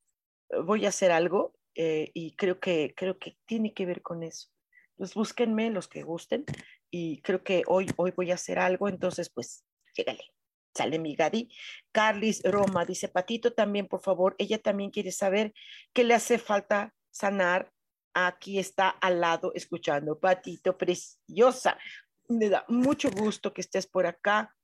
voy 0.65 0.85
a 0.85 0.89
hacer 0.89 1.11
algo 1.11 1.55
y 1.73 2.35
creo 2.35 2.59
que, 2.59 2.93
creo 2.97 3.17
que 3.17 3.37
tiene 3.45 3.73
que 3.73 3.85
ver 3.85 4.01
con 4.01 4.23
eso. 4.23 4.49
Pues 4.97 5.13
búsquenme 5.13 5.69
los 5.69 5.87
que 5.87 6.03
gusten 6.03 6.43
y 6.91 7.21
creo 7.21 7.43
que 7.43 7.63
hoy, 7.67 7.87
hoy 7.97 8.11
voy 8.15 8.31
a 8.31 8.35
hacer 8.35 8.59
algo, 8.59 8.87
entonces 8.89 9.29
pues, 9.29 9.63
llégale 9.95 10.33
sale 10.75 10.99
mi 10.99 11.15
Gadi. 11.15 11.49
Carlis 11.91 12.41
Roma 12.43 12.85
dice, 12.85 13.09
Patito 13.09 13.53
también, 13.53 13.87
por 13.87 14.01
favor, 14.01 14.35
ella 14.37 14.61
también 14.61 14.91
quiere 14.91 15.11
saber 15.11 15.53
qué 15.93 16.03
le 16.03 16.13
hace 16.13 16.37
falta 16.37 16.93
sanar. 17.11 17.71
Aquí 18.13 18.59
está 18.59 18.89
al 18.89 19.19
lado 19.19 19.51
escuchando. 19.53 20.19
Patito, 20.19 20.77
preciosa. 20.77 21.77
Me 22.27 22.49
da 22.49 22.65
mucho 22.67 23.09
gusto 23.11 23.53
que 23.53 23.61
estés 23.61 23.87
por 23.87 24.05
acá. 24.05 24.55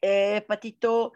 Eh, 0.00 0.44
Patito, 0.46 1.12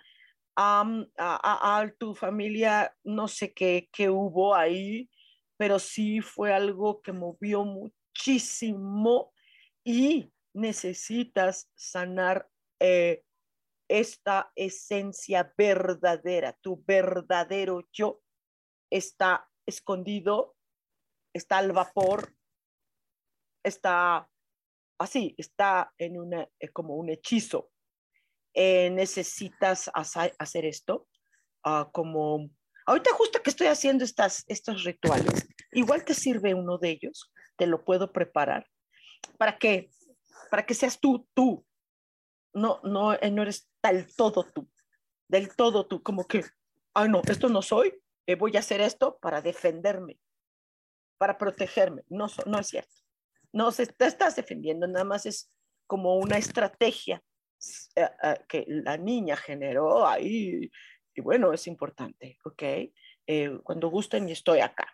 a, 0.57 1.93
tu 1.99 2.15
familia, 2.15 2.95
no 3.05 3.29
sé 3.29 3.53
qué, 3.55 3.89
qué 3.93 4.11
hubo 4.11 4.55
ahí, 4.55 5.09
pero 5.57 5.79
sí 5.79 6.21
fue 6.21 6.53
algo 6.53 7.01
que 7.01 7.13
movió 7.13 7.65
muchísimo 7.65 9.32
y 9.85 10.33
necesitas 10.55 11.71
sanar 11.75 12.49
eh, 12.81 13.23
esta 13.89 14.51
esencia 14.55 15.53
verdadera, 15.57 16.57
tu 16.61 16.83
verdadero 16.87 17.89
yo 17.93 18.23
está 18.91 19.49
escondido, 19.67 20.55
está 21.35 21.59
al 21.59 21.73
vapor, 21.73 22.35
está 23.63 24.29
así, 24.99 25.35
está 25.39 25.93
en 25.99 26.19
una, 26.19 26.49
eh, 26.59 26.69
como 26.69 26.97
un 26.97 27.11
hechizo. 27.11 27.71
Eh, 28.55 28.91
necesitas 28.91 29.91
hacer 29.95 30.67
esto 30.67 31.09
ah, 31.65 31.89
como, 31.91 32.51
ahorita 32.87 33.15
justo 33.15 33.43
que 33.43 33.49
estoy 33.49 33.69
haciendo 33.69 34.05
estas, 34.05 34.45
estos 34.47 34.85
rituales, 34.85 35.49
igual 35.73 36.05
te 36.05 36.13
sirve 36.13 36.53
uno 36.53 36.77
de 36.77 36.91
ellos, 36.91 37.33
te 37.57 37.67
lo 37.67 37.83
puedo 37.85 38.13
preparar. 38.13 38.67
¿Para 39.39 39.59
qué? 39.59 39.91
Para 40.51 40.65
que 40.65 40.75
seas 40.75 41.01
tú, 41.01 41.27
tú, 41.35 41.65
no, 42.53 42.81
no, 42.85 43.15
eh, 43.15 43.31
no 43.31 43.43
eres 43.43 43.69
del 43.83 44.15
todo 44.15 44.45
tú, 44.45 44.69
del 45.29 45.55
todo 45.55 45.87
tú, 45.87 46.03
como 46.03 46.27
que, 46.27 46.45
ay 46.95 47.09
no, 47.09 47.23
esto 47.27 47.49
no 47.49 47.63
soy, 47.63 48.01
eh, 48.27 48.35
voy 48.35 48.57
a 48.57 48.61
hacer 48.61 48.81
esto 48.81 49.19
para 49.21 49.41
defenderme, 49.41 50.19
para 51.19 51.39
protegerme. 51.39 52.03
No, 52.09 52.27
no 52.47 52.59
es 52.59 52.69
cierto. 52.69 52.95
No 53.53 53.73
te 53.73 54.07
estás 54.07 54.37
defendiendo, 54.37 54.87
nada 54.87 55.05
más 55.05 55.27
es 55.27 55.51
como 55.87 56.17
una 56.17 56.39
estrategia 56.39 57.23
eh, 57.97 58.09
que 58.49 58.65
la 58.67 58.97
niña 58.97 59.37
generó 59.37 60.07
ahí. 60.07 60.71
Y 61.15 61.21
bueno, 61.21 61.53
es 61.53 61.67
importante, 61.67 62.39
¿ok? 62.45 62.63
cuando 63.63 63.89
gusten 63.89 64.29
estoy 64.29 64.61
acá. 64.61 64.87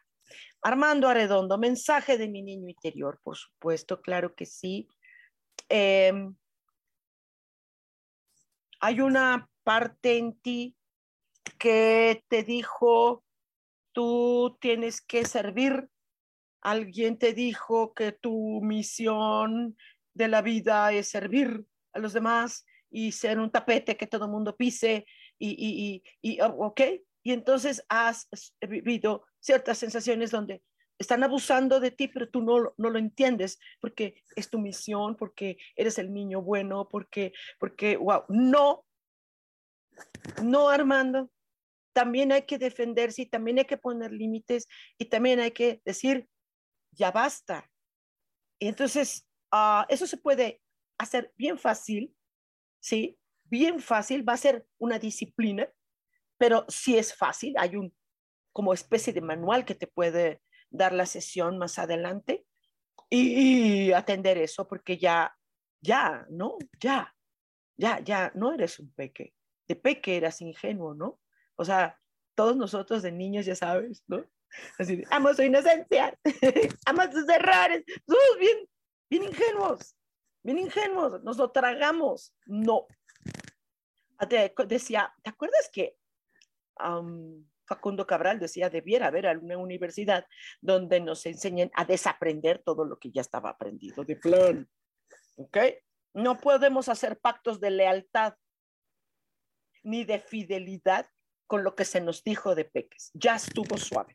Armando 0.62 1.08
Arredondo, 1.08 1.58
mensaje 1.58 2.18
de 2.18 2.28
mi 2.28 2.42
niño 2.42 2.68
interior, 2.68 3.20
por 3.22 3.36
supuesto, 3.36 4.00
claro 4.00 4.34
que 4.34 4.46
sí. 4.46 4.88
Eh, 5.68 6.12
hay 8.80 9.00
una 9.00 9.48
parte 9.62 10.18
en 10.18 10.38
ti 10.40 10.76
que 11.58 12.24
te 12.28 12.42
dijo, 12.42 13.24
tú 13.92 14.56
tienes 14.60 15.00
que 15.00 15.24
servir. 15.24 15.88
Alguien 16.60 17.18
te 17.18 17.34
dijo 17.34 17.94
que 17.94 18.12
tu 18.12 18.60
misión 18.62 19.76
de 20.14 20.28
la 20.28 20.42
vida 20.42 20.92
es 20.92 21.08
servir 21.08 21.64
a 21.92 21.98
los 21.98 22.12
demás 22.12 22.66
y 22.90 23.12
ser 23.12 23.38
un 23.38 23.50
tapete 23.50 23.96
que 23.96 24.06
todo 24.06 24.24
el 24.24 24.30
mundo 24.30 24.56
pise 24.56 25.06
y, 25.38 25.50
y, 25.50 26.02
y, 26.22 26.36
y, 26.36 26.40
ok, 26.40 26.80
y 27.22 27.32
entonces 27.32 27.84
has 27.88 28.28
vivido 28.60 29.24
ciertas 29.40 29.78
sensaciones 29.78 30.30
donde 30.30 30.62
están 30.98 31.22
abusando 31.22 31.80
de 31.80 31.92
ti, 31.92 32.08
pero 32.08 32.28
tú 32.28 32.42
no, 32.42 32.74
no 32.76 32.90
lo 32.90 32.98
entiendes 32.98 33.58
porque 33.80 34.22
es 34.34 34.50
tu 34.50 34.58
misión, 34.58 35.16
porque 35.16 35.56
eres 35.76 35.98
el 35.98 36.12
niño 36.12 36.42
bueno, 36.42 36.88
porque, 36.88 37.32
porque, 37.58 37.96
wow, 37.96 38.24
no, 38.28 38.84
no, 40.42 40.68
Armando, 40.68 41.30
también 41.92 42.32
hay 42.32 42.42
que 42.42 42.58
defenderse 42.58 43.22
y 43.22 43.26
también 43.26 43.58
hay 43.58 43.64
que 43.64 43.76
poner 43.76 44.12
límites 44.12 44.68
y 44.98 45.06
también 45.06 45.40
hay 45.40 45.52
que 45.52 45.80
decir, 45.84 46.28
ya 46.92 47.10
basta. 47.10 47.70
entonces, 48.60 49.26
ah, 49.52 49.86
eso 49.88 50.06
se 50.06 50.16
puede 50.16 50.60
hacer 50.98 51.32
bien 51.36 51.58
fácil, 51.58 52.14
¿sí? 52.80 53.18
Bien 53.44 53.80
fácil, 53.80 54.28
va 54.28 54.34
a 54.34 54.36
ser 54.36 54.66
una 54.78 54.98
disciplina, 54.98 55.68
pero 56.38 56.64
sí 56.68 56.98
es 56.98 57.14
fácil, 57.14 57.54
hay 57.56 57.76
un 57.76 57.94
como 58.58 58.74
especie 58.74 59.12
de 59.12 59.20
manual 59.20 59.64
que 59.64 59.76
te 59.76 59.86
puede 59.86 60.42
dar 60.68 60.92
la 60.92 61.06
sesión 61.06 61.58
más 61.58 61.78
adelante 61.78 62.44
y, 63.08 63.92
atender 63.92 64.36
eso, 64.36 64.66
porque 64.66 64.98
ya, 64.98 65.38
ya, 65.80 66.26
¿no? 66.28 66.58
Ya, 66.80 67.14
ya, 67.76 68.00
ya, 68.00 68.32
no 68.34 68.52
eres 68.52 68.80
un 68.80 68.92
peque. 68.94 69.32
De 69.68 69.76
peque 69.76 70.16
eras 70.16 70.40
ingenuo, 70.40 70.92
¿no? 70.92 71.20
O 71.54 71.64
sea, 71.64 72.00
todos 72.34 72.56
nosotros 72.56 73.02
de 73.02 73.12
niños, 73.12 73.46
ya 73.46 73.54
sabes, 73.54 74.02
¿no? 74.08 74.24
Así, 74.76 75.04
amo 75.12 75.32
su 75.34 75.44
inocencia, 75.44 76.18
amo 76.86 77.02
sus 77.12 77.28
errores, 77.28 77.84
somos 78.08 78.38
bien, 78.40 78.68
bien 79.08 79.22
ingenuos, 79.22 79.94
bien 80.42 80.58
ingenuos, 80.58 81.22
nos 81.22 81.36
lo 81.36 81.52
tragamos. 81.52 82.34
No. 82.44 82.88
decía, 84.66 85.14
¿te 85.22 85.30
acuerdas 85.30 85.70
que 85.72 85.96
Facundo 87.68 88.06
Cabral 88.06 88.40
decía, 88.40 88.70
debiera 88.70 89.08
haber 89.08 89.26
alguna 89.26 89.58
universidad 89.58 90.26
donde 90.60 91.00
nos 91.00 91.26
enseñen 91.26 91.70
a 91.74 91.84
desaprender 91.84 92.62
todo 92.64 92.84
lo 92.84 92.98
que 92.98 93.10
ya 93.10 93.20
estaba 93.20 93.50
aprendido 93.50 94.04
de 94.04 94.16
plan. 94.16 94.68
¿Ok? 95.36 95.58
No 96.14 96.38
podemos 96.38 96.88
hacer 96.88 97.18
pactos 97.18 97.60
de 97.60 97.70
lealtad 97.70 98.34
ni 99.82 100.04
de 100.04 100.18
fidelidad 100.18 101.06
con 101.46 101.62
lo 101.62 101.74
que 101.74 101.84
se 101.84 102.00
nos 102.00 102.24
dijo 102.24 102.54
de 102.54 102.64
peques. 102.64 103.10
Ya 103.14 103.36
estuvo 103.36 103.76
suave. 103.76 104.14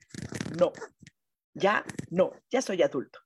No, 0.58 0.72
ya 1.54 1.86
no, 2.10 2.32
ya 2.50 2.62
soy 2.62 2.82
adulto. 2.82 3.20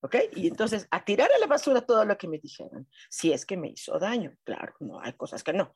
¿Ok? 0.00 0.16
Y 0.32 0.48
entonces 0.48 0.86
a 0.90 1.02
tirar 1.02 1.30
a 1.32 1.38
la 1.38 1.46
basura 1.46 1.80
todo 1.80 2.04
lo 2.04 2.18
que 2.18 2.28
me 2.28 2.38
dijeron, 2.38 2.88
si 3.08 3.32
es 3.32 3.46
que 3.46 3.56
me 3.56 3.68
hizo 3.68 3.98
daño. 3.98 4.36
Claro, 4.44 4.74
no, 4.80 5.00
hay 5.00 5.14
cosas 5.14 5.42
que 5.42 5.54
no. 5.54 5.74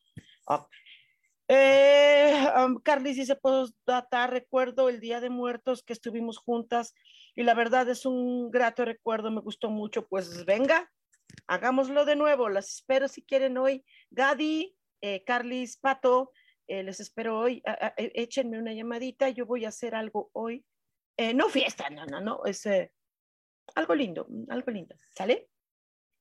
Eh, 1.50 2.46
um, 2.62 2.78
Carly 2.78 3.14
dice, 3.14 3.38
data 3.86 4.26
recuerdo 4.26 4.90
el 4.90 5.00
Día 5.00 5.20
de 5.20 5.30
Muertos 5.30 5.82
que 5.82 5.94
estuvimos 5.94 6.36
juntas 6.36 6.94
y 7.34 7.42
la 7.42 7.54
verdad 7.54 7.88
es 7.88 8.04
un 8.04 8.50
grato 8.50 8.84
recuerdo, 8.84 9.30
me 9.30 9.40
gustó 9.40 9.70
mucho, 9.70 10.06
pues 10.06 10.44
venga, 10.44 10.92
hagámoslo 11.46 12.04
de 12.04 12.16
nuevo, 12.16 12.50
las 12.50 12.68
espero 12.68 13.08
si 13.08 13.22
quieren 13.22 13.56
hoy. 13.56 13.82
Gadi, 14.10 14.76
eh, 15.00 15.24
Carlis, 15.24 15.78
Pato, 15.78 16.32
eh, 16.66 16.82
les 16.82 17.00
espero 17.00 17.38
hoy, 17.38 17.62
e, 17.96 18.12
échenme 18.14 18.58
una 18.58 18.74
llamadita, 18.74 19.30
yo 19.30 19.46
voy 19.46 19.64
a 19.64 19.68
hacer 19.68 19.94
algo 19.94 20.28
hoy. 20.34 20.66
Eh, 21.16 21.32
no 21.32 21.48
fiesta, 21.48 21.88
no, 21.88 22.04
no, 22.04 22.20
no, 22.20 22.44
es 22.44 22.68
algo 23.74 23.94
lindo, 23.94 24.26
algo 24.50 24.70
lindo, 24.70 24.96
¿sale? 25.16 25.48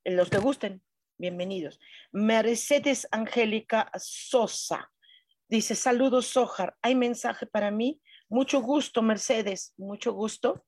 Los 0.05 0.29
que 0.29 0.37
gusten, 0.37 0.81
bienvenidos. 1.17 1.81
Mercedes 2.13 3.09
Angélica 3.11 3.91
Sosa. 3.97 4.89
Dice, 5.49 5.75
saludos, 5.75 6.27
Sojar. 6.27 6.75
¿Hay 6.81 6.93
mensaje 6.93 7.45
para 7.45 7.71
mí? 7.71 8.01
Mucho 8.27 8.61
gusto, 8.61 9.01
Mercedes, 9.01 9.73
mucho 9.77 10.11
gusto. 10.11 10.65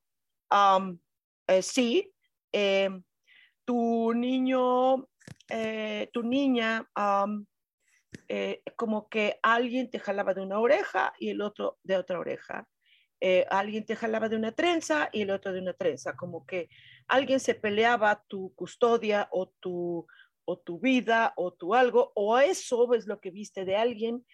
Eh, 1.46 1.60
sí, 1.60 2.10
em, 2.50 3.02
tu 3.66 4.14
niño, 4.14 5.06
eh, 5.50 6.08
tu 6.14 6.22
niña, 6.22 6.88
eh, 8.26 8.62
como 8.74 9.06
que 9.10 9.38
alguien 9.42 9.90
te 9.90 9.98
jalaba 9.98 10.32
de 10.32 10.40
una 10.40 10.58
oreja 10.58 11.12
y 11.18 11.28
el 11.28 11.42
otro 11.42 11.78
de 11.82 11.96
otra 11.98 12.18
oreja. 12.18 12.66
alguien 13.50 13.84
te 13.84 13.96
jalaba 13.96 14.30
de 14.30 14.36
una 14.36 14.52
trenza 14.52 15.10
y 15.12 15.20
el 15.22 15.30
otro 15.30 15.52
de 15.52 15.60
una 15.60 15.74
trenza, 15.74 16.16
como 16.16 16.46
que 16.46 16.70
alguien 17.06 17.38
se 17.38 17.54
peleaba 17.54 18.24
tu 18.28 18.54
custodia 18.54 19.28
o 19.30 19.52
tu, 19.60 20.06
o 20.46 20.58
tu 20.58 20.80
vida 20.80 21.34
o 21.36 21.52
tu 21.52 21.74
algo, 21.74 22.12
o 22.14 22.38
eso 22.38 22.94
es 22.94 23.06
lo 23.06 23.20
que 23.20 23.30
viste 23.30 23.66
de 23.66 23.76
alguien 23.76 24.24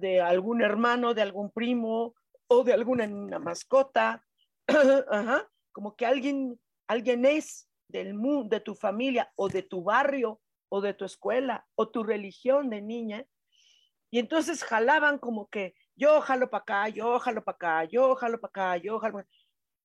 de 0.00 0.20
algún 0.20 0.62
hermano, 0.62 1.14
de 1.14 1.22
algún 1.22 1.50
primo 1.50 2.14
o 2.48 2.64
de 2.64 2.72
alguna 2.72 3.06
mascota, 3.38 4.24
como 5.72 5.96
que 5.96 6.06
alguien, 6.06 6.60
alguien 6.86 7.24
es 7.24 7.68
del 7.88 8.14
mundo, 8.14 8.48
de 8.48 8.60
tu 8.60 8.74
familia 8.74 9.32
o 9.36 9.48
de 9.48 9.62
tu 9.62 9.82
barrio 9.82 10.40
o 10.68 10.80
de 10.80 10.94
tu 10.94 11.04
escuela 11.04 11.66
o 11.74 11.88
tu 11.88 12.02
religión 12.02 12.70
de 12.70 12.80
niña. 12.80 13.26
Y 14.10 14.18
entonces 14.18 14.62
jalaban 14.64 15.18
como 15.18 15.48
que 15.48 15.74
yo 15.96 16.20
jalo 16.20 16.50
para 16.50 16.62
acá, 16.62 16.88
yo 16.88 17.18
jalo 17.18 17.44
para 17.44 17.54
acá, 17.54 17.84
yo 17.84 18.14
jalo 18.14 18.40
para 18.40 18.48
acá, 18.48 18.76
yo 18.82 18.98
jalo 18.98 19.24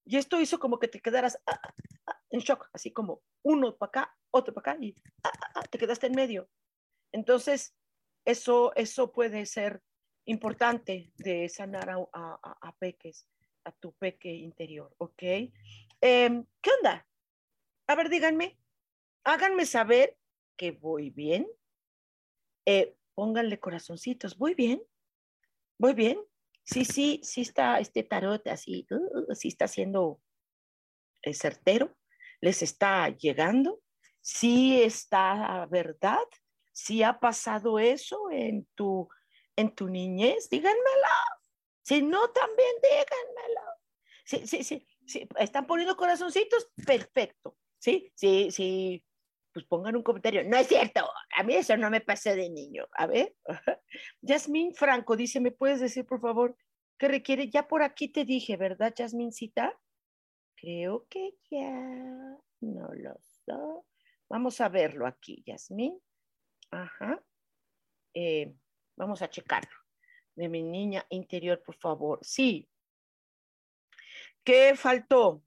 Y 0.05 0.17
esto 0.17 0.39
hizo 0.39 0.59
como 0.59 0.79
que 0.79 0.87
te 0.87 1.01
quedaras 1.01 1.37
ah, 1.45 1.59
ah, 1.63 1.73
ah, 2.07 2.21
en 2.29 2.39
shock, 2.39 2.69
así 2.73 2.91
como 2.91 3.21
uno 3.43 3.75
para 3.75 3.89
acá, 3.89 4.17
otro 4.31 4.53
para 4.53 4.73
acá 4.73 4.83
y 4.83 4.95
te 5.69 5.77
quedaste 5.77 6.07
en 6.07 6.15
medio. 6.15 6.49
Entonces, 7.11 7.75
eso, 8.25 8.73
eso 8.75 9.11
puede 9.11 9.45
ser 9.45 9.81
importante 10.27 11.11
de 11.17 11.49
sanar 11.49 11.89
a, 11.89 12.75
peques, 12.79 13.27
a 13.63 13.71
tu 13.71 13.93
peque 13.93 14.29
interior, 14.29 14.93
¿ok? 14.97 15.23
Em, 16.01 16.45
¿Qué 16.61 16.69
onda? 16.77 17.07
A 17.87 17.95
ver, 17.95 18.09
díganme, 18.09 18.57
háganme 19.23 19.65
saber 19.65 20.17
que 20.57 20.71
voy 20.71 21.09
bien. 21.09 21.47
Eh, 22.65 22.95
pónganle 23.15 23.59
corazoncitos, 23.59 24.37
voy 24.37 24.53
bien, 24.53 24.83
voy 25.79 25.93
bien. 25.93 26.19
Sí, 26.63 26.83
sí, 26.83 27.21
sí 27.23 27.41
está 27.41 27.79
este 27.79 28.03
tarot 28.03 28.45
así, 28.47 28.85
uh, 28.91 29.33
sí 29.33 29.47
está 29.47 29.69
siendo 29.69 30.21
eh, 31.21 31.33
certero, 31.33 31.95
les 32.41 32.61
está 32.61 33.07
llegando, 33.09 33.81
sí 34.19 34.81
está 34.81 35.65
verdad, 35.67 36.27
sí 36.73 37.03
ha 37.03 37.19
pasado 37.21 37.79
eso 37.79 38.29
en 38.29 38.67
tu 38.75 39.07
en 39.57 39.75
tu 39.75 39.89
niñez, 39.89 40.49
díganmelo. 40.49 41.17
Si 41.81 42.01
no, 42.01 42.29
también 42.29 42.75
díganmelo. 42.81 43.61
Sí, 44.23 44.47
sí, 44.47 44.63
sí, 44.63 44.87
sí. 45.05 45.27
¿Están 45.37 45.67
poniendo 45.67 45.97
corazoncitos? 45.97 46.71
Perfecto. 46.85 47.57
Sí, 47.79 48.11
sí, 48.15 48.51
sí. 48.51 49.03
Pues 49.53 49.65
pongan 49.65 49.95
un 49.95 50.03
comentario. 50.03 50.43
No 50.43 50.57
es 50.57 50.67
cierto. 50.67 51.09
A 51.35 51.43
mí 51.43 51.55
eso 51.55 51.75
no 51.75 51.89
me 51.89 52.01
pasó 52.01 52.35
de 52.35 52.49
niño. 52.49 52.85
A 52.91 53.07
ver. 53.07 53.35
Yasmín 54.21 54.75
Franco 54.75 55.15
dice, 55.15 55.39
¿me 55.39 55.51
puedes 55.51 55.79
decir, 55.79 56.05
por 56.05 56.21
favor, 56.21 56.55
qué 56.97 57.07
requiere? 57.07 57.49
Ya 57.49 57.67
por 57.67 57.81
aquí 57.81 58.09
te 58.09 58.25
dije, 58.25 58.57
¿verdad, 58.57 58.93
Cita? 59.31 59.79
Creo 60.55 61.07
que 61.09 61.35
ya. 61.49 62.37
No 62.59 62.93
lo 62.93 63.15
sé. 63.19 63.53
Vamos 64.29 64.59
a 64.59 64.69
verlo 64.69 65.07
aquí, 65.07 65.43
Yasmín. 65.45 65.99
Ajá. 66.69 67.23
Eh, 68.13 68.53
Vamos 68.97 69.21
a 69.21 69.29
checarlo. 69.29 69.77
De 70.35 70.49
mi 70.49 70.61
niña 70.63 71.05
interior, 71.09 71.61
por 71.63 71.75
favor. 71.75 72.19
Sí. 72.21 72.67
¿Qué 74.43 74.75
faltó? 74.75 75.43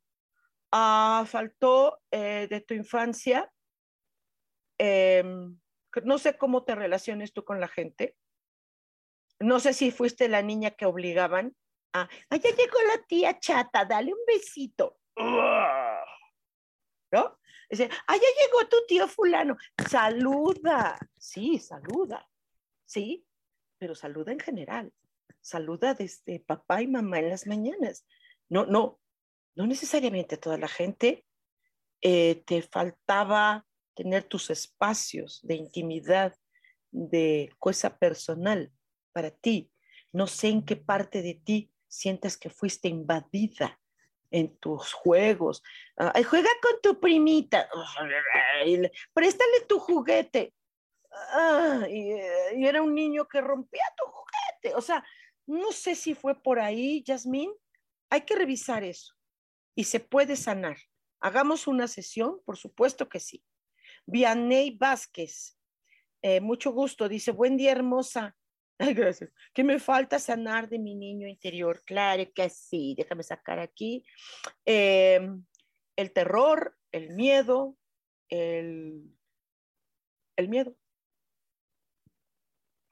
Ah, 0.72 1.24
faltó 1.26 2.00
eh, 2.10 2.46
de 2.48 2.60
tu 2.60 2.74
infancia. 2.74 3.52
Em, 4.78 5.58
no 6.04 6.18
sé 6.18 6.38
cómo 6.38 6.64
te 6.64 6.74
relaciones 6.74 7.32
tú 7.32 7.44
con 7.44 7.60
la 7.60 7.68
gente. 7.68 8.16
No 9.40 9.58
sé 9.58 9.72
si 9.72 9.90
fuiste 9.90 10.28
la 10.28 10.42
niña 10.42 10.70
que 10.70 10.86
obligaban 10.86 11.56
a, 11.92 12.08
ah, 12.30 12.36
ya 12.36 12.50
llegó 12.50 12.78
la 12.86 13.02
tía 13.04 13.38
chata, 13.38 13.84
dale 13.84 14.12
un 14.12 14.20
besito. 14.26 14.98
¿No? 17.12 17.38
Dice, 17.68 17.88
ah, 18.06 18.16
ya 18.16 18.22
llegó 18.22 18.68
tu 18.68 18.76
tío 18.86 19.08
fulano, 19.08 19.56
saluda. 19.88 20.98
Sí, 21.18 21.58
saluda. 21.58 22.28
Sí, 22.84 23.24
pero 23.80 23.94
saluda 23.94 24.30
en 24.30 24.38
general. 24.38 24.92
Saluda 25.40 25.94
desde 25.94 26.38
papá 26.38 26.82
y 26.82 26.86
mamá 26.86 27.18
en 27.18 27.30
las 27.30 27.46
mañanas. 27.46 28.06
No, 28.50 28.66
no, 28.66 29.00
no 29.56 29.66
necesariamente 29.66 30.36
toda 30.36 30.58
la 30.58 30.68
gente. 30.68 31.24
Eh, 32.02 32.42
te 32.46 32.60
faltaba 32.60 33.66
tener 33.94 34.24
tus 34.24 34.50
espacios 34.50 35.40
de 35.42 35.54
intimidad, 35.54 36.36
de 36.90 37.50
cosa 37.58 37.96
personal 37.96 38.70
para 39.12 39.30
ti. 39.30 39.72
No 40.12 40.26
sé 40.26 40.48
en 40.48 40.64
qué 40.64 40.76
parte 40.76 41.22
de 41.22 41.34
ti 41.34 41.72
sientas 41.88 42.36
que 42.36 42.50
fuiste 42.50 42.88
invadida 42.88 43.80
en 44.30 44.56
tus 44.58 44.92
juegos. 44.92 45.62
juega 45.96 46.50
con 46.62 46.80
tu 46.82 47.00
primita. 47.00 47.66
Préstale 49.14 49.60
tu 49.66 49.78
juguete. 49.78 50.52
Ah, 51.12 51.84
eh, 51.88 52.54
y, 52.56 52.66
era 52.66 52.82
un 52.82 52.94
niño 52.94 53.26
que 53.26 53.40
rompía 53.40 53.82
tu 53.96 54.04
juguete. 54.04 54.76
O 54.76 54.80
sea, 54.80 55.04
no 55.46 55.72
sé 55.72 55.94
si 55.94 56.14
fue 56.14 56.40
por 56.40 56.60
ahí, 56.60 57.02
Yasmín. 57.02 57.52
Hay 58.10 58.22
que 58.22 58.36
revisar 58.36 58.84
eso 58.84 59.14
y 59.74 59.84
se 59.84 60.00
puede 60.00 60.36
sanar. 60.36 60.76
Hagamos 61.20 61.66
una 61.66 61.86
sesión, 61.88 62.40
por 62.44 62.56
supuesto 62.56 63.08
que 63.08 63.20
sí. 63.20 63.44
Vianney 64.06 64.76
Vázquez, 64.76 65.56
eh, 66.22 66.40
mucho 66.40 66.72
gusto, 66.72 67.08
dice, 67.08 67.30
buen 67.30 67.56
día 67.56 67.72
hermosa, 67.72 68.36
Ay, 68.82 68.94
gracias. 68.94 69.30
¿Qué 69.52 69.62
me 69.62 69.78
falta 69.78 70.18
sanar 70.18 70.66
de 70.66 70.78
mi 70.78 70.94
niño 70.94 71.28
interior? 71.28 71.82
Claro 71.84 72.24
que 72.34 72.48
sí. 72.48 72.94
Déjame 72.96 73.22
sacar 73.22 73.58
aquí. 73.58 74.06
Em, 74.64 75.44
el 75.96 76.12
terror, 76.14 76.78
el 76.90 77.10
miedo, 77.10 77.76
el, 78.30 79.02
el 80.36 80.48
miedo. 80.48 80.74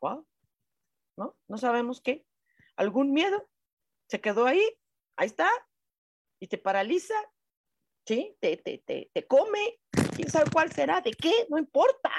¿No? 0.01 1.37
No 1.49 1.59
sabemos 1.59 2.01
qué. 2.01 2.25
¿Algún 2.77 3.13
miedo? 3.13 3.49
¿Se 4.09 4.21
quedó 4.21 4.47
ahí? 4.47 4.63
Ahí 5.17 5.27
está. 5.27 5.51
Y 6.41 6.47
te 6.47 6.59
paraliza. 6.59 7.15
¿Sí? 8.07 8.37
Te, 8.41 8.57
te, 8.57 8.79
te, 8.79 9.11
te 9.13 9.27
come. 9.27 9.81
¿Quién 10.15 10.31
sabe 10.31 10.51
cuál 10.51 10.73
será? 10.73 11.01
¿De 11.01 11.11
qué? 11.11 11.47
No 11.51 11.59
importa. 11.59 12.11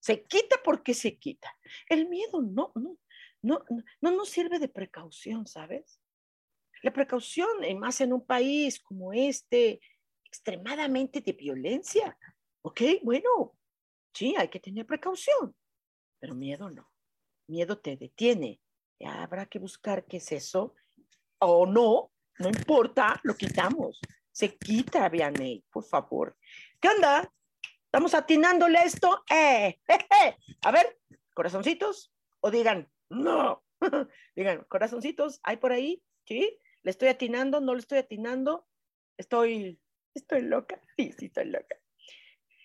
Se 0.00 0.24
quita 0.24 0.56
porque 0.64 0.94
se 0.94 1.18
quita. 1.18 1.52
El 1.88 2.08
miedo 2.08 2.40
no, 2.40 2.72
no, 2.76 2.96
no, 3.42 3.64
no 4.00 4.10
nos 4.12 4.28
sirve 4.28 4.58
de 4.58 4.68
precaución, 4.68 5.46
¿sabes? 5.46 6.00
La 6.82 6.92
precaución, 6.92 7.48
más 7.78 8.00
en 8.00 8.12
un 8.12 8.24
país 8.24 8.80
como 8.80 9.12
este, 9.12 9.80
extremadamente 10.24 11.20
de 11.20 11.32
violencia. 11.32 12.16
Ok, 12.62 12.82
bueno, 13.02 13.56
sí, 14.14 14.34
hay 14.36 14.48
que 14.48 14.60
tener 14.60 14.86
precaución, 14.86 15.56
pero 16.18 16.34
miedo 16.34 16.70
no. 16.70 16.90
Miedo 17.46 17.78
te 17.78 17.96
detiene. 17.96 18.60
Ya 18.98 19.22
habrá 19.22 19.46
que 19.46 19.58
buscar 19.58 20.04
qué 20.04 20.18
es 20.18 20.32
eso. 20.32 20.74
O 21.38 21.66
no, 21.66 22.12
no 22.38 22.48
importa, 22.48 23.20
lo 23.22 23.34
quitamos. 23.34 24.00
Se 24.32 24.56
quita, 24.56 25.08
Vianney, 25.08 25.64
por 25.70 25.84
favor. 25.84 26.36
¿Qué 26.80 26.88
onda? 26.88 27.32
¿Estamos 27.84 28.14
atinándole 28.14 28.78
esto? 28.84 29.24
Eh, 29.30 29.80
A 30.62 30.70
ver, 30.70 30.98
corazoncitos, 31.34 32.12
o 32.40 32.50
digan, 32.50 32.90
no. 33.08 33.64
digan, 34.36 34.64
corazoncitos, 34.68 35.40
¿hay 35.42 35.58
por 35.58 35.72
ahí? 35.72 36.02
¿Sí? 36.26 36.58
¿Le 36.82 36.90
estoy 36.90 37.08
atinando? 37.08 37.60
¿No 37.60 37.74
le 37.74 37.80
estoy 37.80 37.98
atinando? 37.98 38.66
Estoy, 39.16 39.80
estoy 40.14 40.42
loca. 40.42 40.80
Sí, 40.96 41.12
sí, 41.18 41.26
estoy 41.26 41.46
loca. 41.46 41.76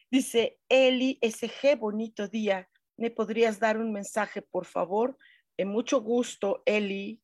Dice 0.10 0.60
Eli 0.70 1.20
SG, 1.22 1.78
bonito 1.78 2.28
día. 2.28 2.70
¿Me 3.02 3.10
podrías 3.10 3.60
dar 3.60 3.80
un 3.80 3.92
mensaje, 3.92 4.44
por 4.44 4.66
favor? 4.66 5.18
En 5.58 5.70
mucho 5.70 6.02
gusto, 6.02 6.62
Eli. 6.68 7.20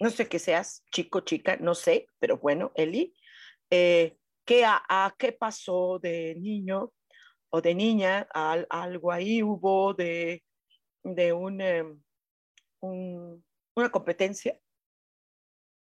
No 0.00 0.10
sé 0.10 0.28
qué 0.28 0.40
seas, 0.40 0.84
chico, 0.90 1.20
chica, 1.20 1.58
no 1.58 1.76
sé, 1.76 2.08
pero 2.18 2.36
bueno, 2.36 2.72
Eli. 2.74 3.14
Eh, 3.70 4.18
¿qué, 4.44 4.64
a, 4.66 5.14
¿Qué 5.16 5.30
pasó 5.30 6.00
de 6.00 6.34
niño 6.40 6.92
o 7.50 7.60
de 7.62 7.72
niña? 7.72 8.26
algo 8.32 9.12
ahí 9.12 9.44
hubo 9.44 9.94
de, 9.94 10.42
de 11.04 11.28
em, 11.28 12.02
un, 12.80 13.44
una 13.76 13.90
competencia, 13.92 14.58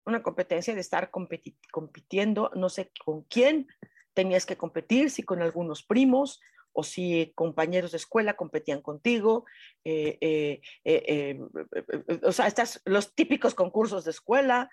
una 0.05 0.23
competencia 0.23 0.75
de 0.75 0.83
estar 0.83 1.11
compitiendo, 1.11 2.51
no 2.55 2.69
sé 2.69 2.93
con 3.03 3.23
quién 3.23 3.67
tenías 4.13 4.45
que 4.45 4.59
competir, 4.59 5.11
si 5.11 5.23
con 5.23 5.41
algunos 5.41 5.83
primos 5.83 6.39
o 6.73 6.83
si 6.83 7.33
compañeros 7.35 7.93
de 7.93 7.97
escuela 7.97 8.37
competían 8.37 8.83
contigo, 8.83 9.45
eh, 9.85 10.19
eh, 10.21 10.61
eh, 10.85 11.41
o 12.23 12.33
sea, 12.33 12.47
estás, 12.47 12.81
los 12.85 13.15
típicos 13.15 13.55
concursos 13.55 14.05
de 14.05 14.13
escuela, 14.13 14.71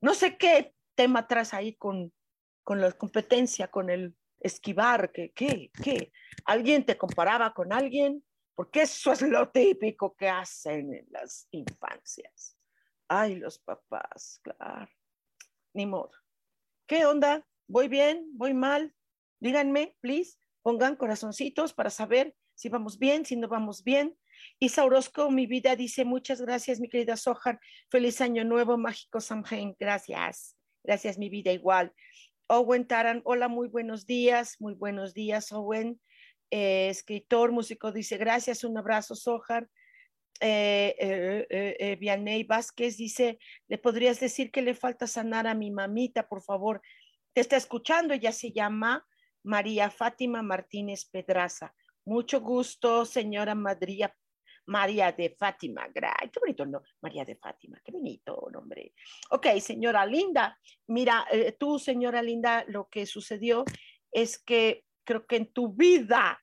no 0.00 0.14
sé 0.14 0.36
qué 0.36 0.74
tema 0.94 1.26
traes 1.26 1.54
ahí 1.54 1.74
con, 1.74 2.12
con 2.64 2.80
la 2.80 2.92
competencia, 2.92 3.68
con 3.68 3.90
el 3.90 4.16
esquivar, 4.40 5.12
¿qué, 5.12 5.32
qué, 5.32 5.70
qué? 5.82 6.12
¿Alguien 6.44 6.84
te 6.84 6.98
comparaba 6.98 7.54
con 7.54 7.72
alguien? 7.72 8.24
Porque 8.54 8.82
eso 8.82 9.12
es 9.12 9.22
lo 9.22 9.50
típico 9.50 10.14
que 10.16 10.28
hacen 10.28 10.94
en 10.94 11.06
las 11.10 11.46
infancias. 11.50 12.56
Ay, 13.08 13.36
los 13.36 13.58
papás, 13.58 14.40
claro. 14.42 14.90
Ni 15.74 15.86
modo. 15.86 16.12
¿Qué 16.86 17.04
onda? 17.04 17.46
¿Voy 17.68 17.88
bien? 17.88 18.30
¿Voy 18.32 18.54
mal? 18.54 18.94
Díganme, 19.40 19.96
please 20.00 20.38
pongan 20.66 20.96
corazoncitos 20.96 21.72
para 21.72 21.90
saber 21.90 22.34
si 22.56 22.68
vamos 22.68 22.98
bien, 22.98 23.24
si 23.24 23.36
no 23.36 23.46
vamos 23.46 23.84
bien. 23.84 24.18
Isa 24.58 24.84
Orozco, 24.84 25.30
mi 25.30 25.46
vida, 25.46 25.76
dice 25.76 26.04
muchas 26.04 26.40
gracias, 26.40 26.80
mi 26.80 26.88
querida 26.88 27.16
Sojar. 27.16 27.60
Feliz 27.88 28.20
año 28.20 28.42
nuevo, 28.42 28.76
mágico 28.76 29.20
Samhain. 29.20 29.76
Gracias. 29.78 30.56
Gracias, 30.82 31.18
mi 31.18 31.28
vida, 31.28 31.52
igual. 31.52 31.92
Owen 32.48 32.84
Taran, 32.84 33.22
hola, 33.24 33.46
muy 33.46 33.68
buenos 33.68 34.06
días. 34.06 34.56
Muy 34.58 34.74
buenos 34.74 35.14
días, 35.14 35.52
Owen. 35.52 36.00
Eh, 36.50 36.88
escritor, 36.88 37.52
músico, 37.52 37.92
dice 37.92 38.16
gracias, 38.16 38.64
un 38.64 38.76
abrazo, 38.76 39.14
Sojar. 39.14 39.68
Eh, 40.40 40.96
eh, 40.98 41.76
eh, 41.78 41.94
Vianney 41.94 42.42
Vázquez 42.42 42.96
dice, 42.96 43.38
¿le 43.68 43.78
podrías 43.78 44.18
decir 44.18 44.50
que 44.50 44.62
le 44.62 44.74
falta 44.74 45.06
sanar 45.06 45.46
a 45.46 45.54
mi 45.54 45.70
mamita, 45.70 46.26
por 46.26 46.42
favor? 46.42 46.82
Te 47.34 47.40
está 47.40 47.56
escuchando, 47.56 48.14
ella 48.14 48.32
se 48.32 48.50
llama 48.50 49.06
María 49.46 49.90
Fátima 49.90 50.42
Martínez 50.42 51.04
Pedraza. 51.04 51.72
Mucho 52.04 52.40
gusto, 52.40 53.04
señora 53.04 53.54
María, 53.54 54.12
María 54.66 55.12
de 55.12 55.36
Fátima. 55.38 55.88
qué 55.92 56.40
bonito, 56.40 56.66
¿no? 56.66 56.82
María 57.00 57.24
de 57.24 57.36
Fátima, 57.36 57.80
qué 57.84 57.92
bonito 57.92 58.48
nombre. 58.52 58.92
Ok, 59.30 59.46
señora 59.60 60.04
Linda, 60.04 60.58
mira, 60.88 61.26
eh, 61.30 61.52
tú, 61.52 61.78
señora 61.78 62.22
Linda, 62.22 62.64
lo 62.66 62.88
que 62.88 63.06
sucedió 63.06 63.64
es 64.10 64.36
que 64.36 64.84
creo 65.04 65.26
que 65.26 65.36
en 65.36 65.52
tu 65.52 65.72
vida 65.72 66.42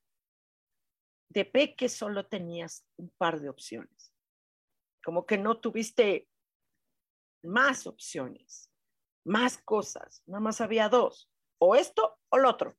de 1.28 1.44
peque 1.44 1.89
solo 1.89 2.28
tenías 2.28 2.88
un 2.96 3.10
par 3.18 3.42
de 3.42 3.50
opciones. 3.50 4.13
Como 5.04 5.26
que 5.26 5.38
no 5.38 5.60
tuviste 5.60 6.30
más 7.44 7.86
opciones, 7.86 8.72
más 9.26 9.58
cosas, 9.58 10.24
nada 10.26 10.39
más 10.39 10.62
había 10.62 10.88
dos, 10.88 11.30
o 11.58 11.76
esto 11.76 12.18
o 12.30 12.38
lo 12.38 12.50
otro 12.50 12.78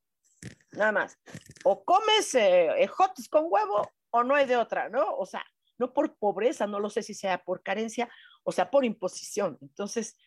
nada 0.71 0.91
más. 0.91 1.19
O 1.63 1.83
comes 1.83 2.35
eh, 2.35 2.69
ejotes 2.77 3.27
con 3.29 3.45
huevo 3.47 3.91
o 4.11 4.23
no 4.23 4.35
hay 4.35 4.45
de 4.45 4.57
otra, 4.57 4.89
¿no? 4.89 5.15
O 5.15 5.25
sea, 5.25 5.45
no 5.77 5.93
por 5.93 6.17
pobreza, 6.17 6.67
no 6.67 6.79
lo 6.79 6.89
sé 6.89 7.03
si 7.03 7.13
sea 7.13 7.43
por 7.43 7.61
carencia 7.61 8.09
o 8.45 8.51
sea 8.51 8.69
por 8.69 8.85
imposición. 8.85 9.57
Entonces, 9.61 10.17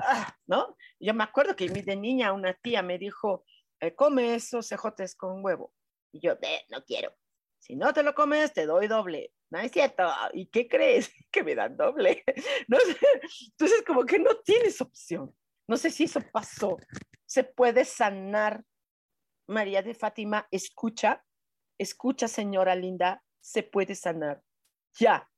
ah, 0.00 0.36
¿no? 0.46 0.76
Yo 1.00 1.14
me 1.14 1.24
acuerdo 1.24 1.56
que 1.56 1.68
de 1.68 1.96
niña 1.96 2.32
una 2.32 2.52
tía 2.52 2.82
me 2.82 2.98
dijo, 2.98 3.44
eh, 3.80 3.94
come 3.94 4.34
esos 4.34 4.70
ejotes 4.72 5.14
con 5.14 5.42
huevo. 5.44 5.72
Y 6.12 6.20
yo, 6.20 6.36
no 6.70 6.84
quiero. 6.84 7.14
Si 7.58 7.76
no 7.76 7.92
te 7.92 8.02
lo 8.02 8.14
comes, 8.14 8.52
te 8.52 8.66
doy 8.66 8.88
doble. 8.88 9.32
No 9.50 9.58
es 9.60 9.72
cierto. 9.72 10.04
¿Y 10.32 10.46
qué 10.46 10.68
crees? 10.68 11.10
Que 11.30 11.42
me 11.42 11.54
dan 11.54 11.76
doble. 11.76 12.24
No. 12.68 12.78
Entonces, 13.50 13.84
como 13.86 14.04
que 14.04 14.18
no 14.18 14.36
tienes 14.38 14.80
opción. 14.80 15.34
No 15.68 15.76
sé 15.76 15.90
si 15.90 16.04
eso 16.04 16.20
pasó. 16.32 16.76
Se 17.26 17.44
puede 17.44 17.84
sanar 17.84 18.64
María 19.48 19.82
de 19.82 19.94
Fátima, 19.94 20.46
escucha, 20.50 21.24
escucha, 21.78 22.28
señora 22.28 22.74
linda, 22.74 23.24
se 23.40 23.62
puede 23.62 23.94
sanar. 23.94 24.42
Ya. 25.00 25.28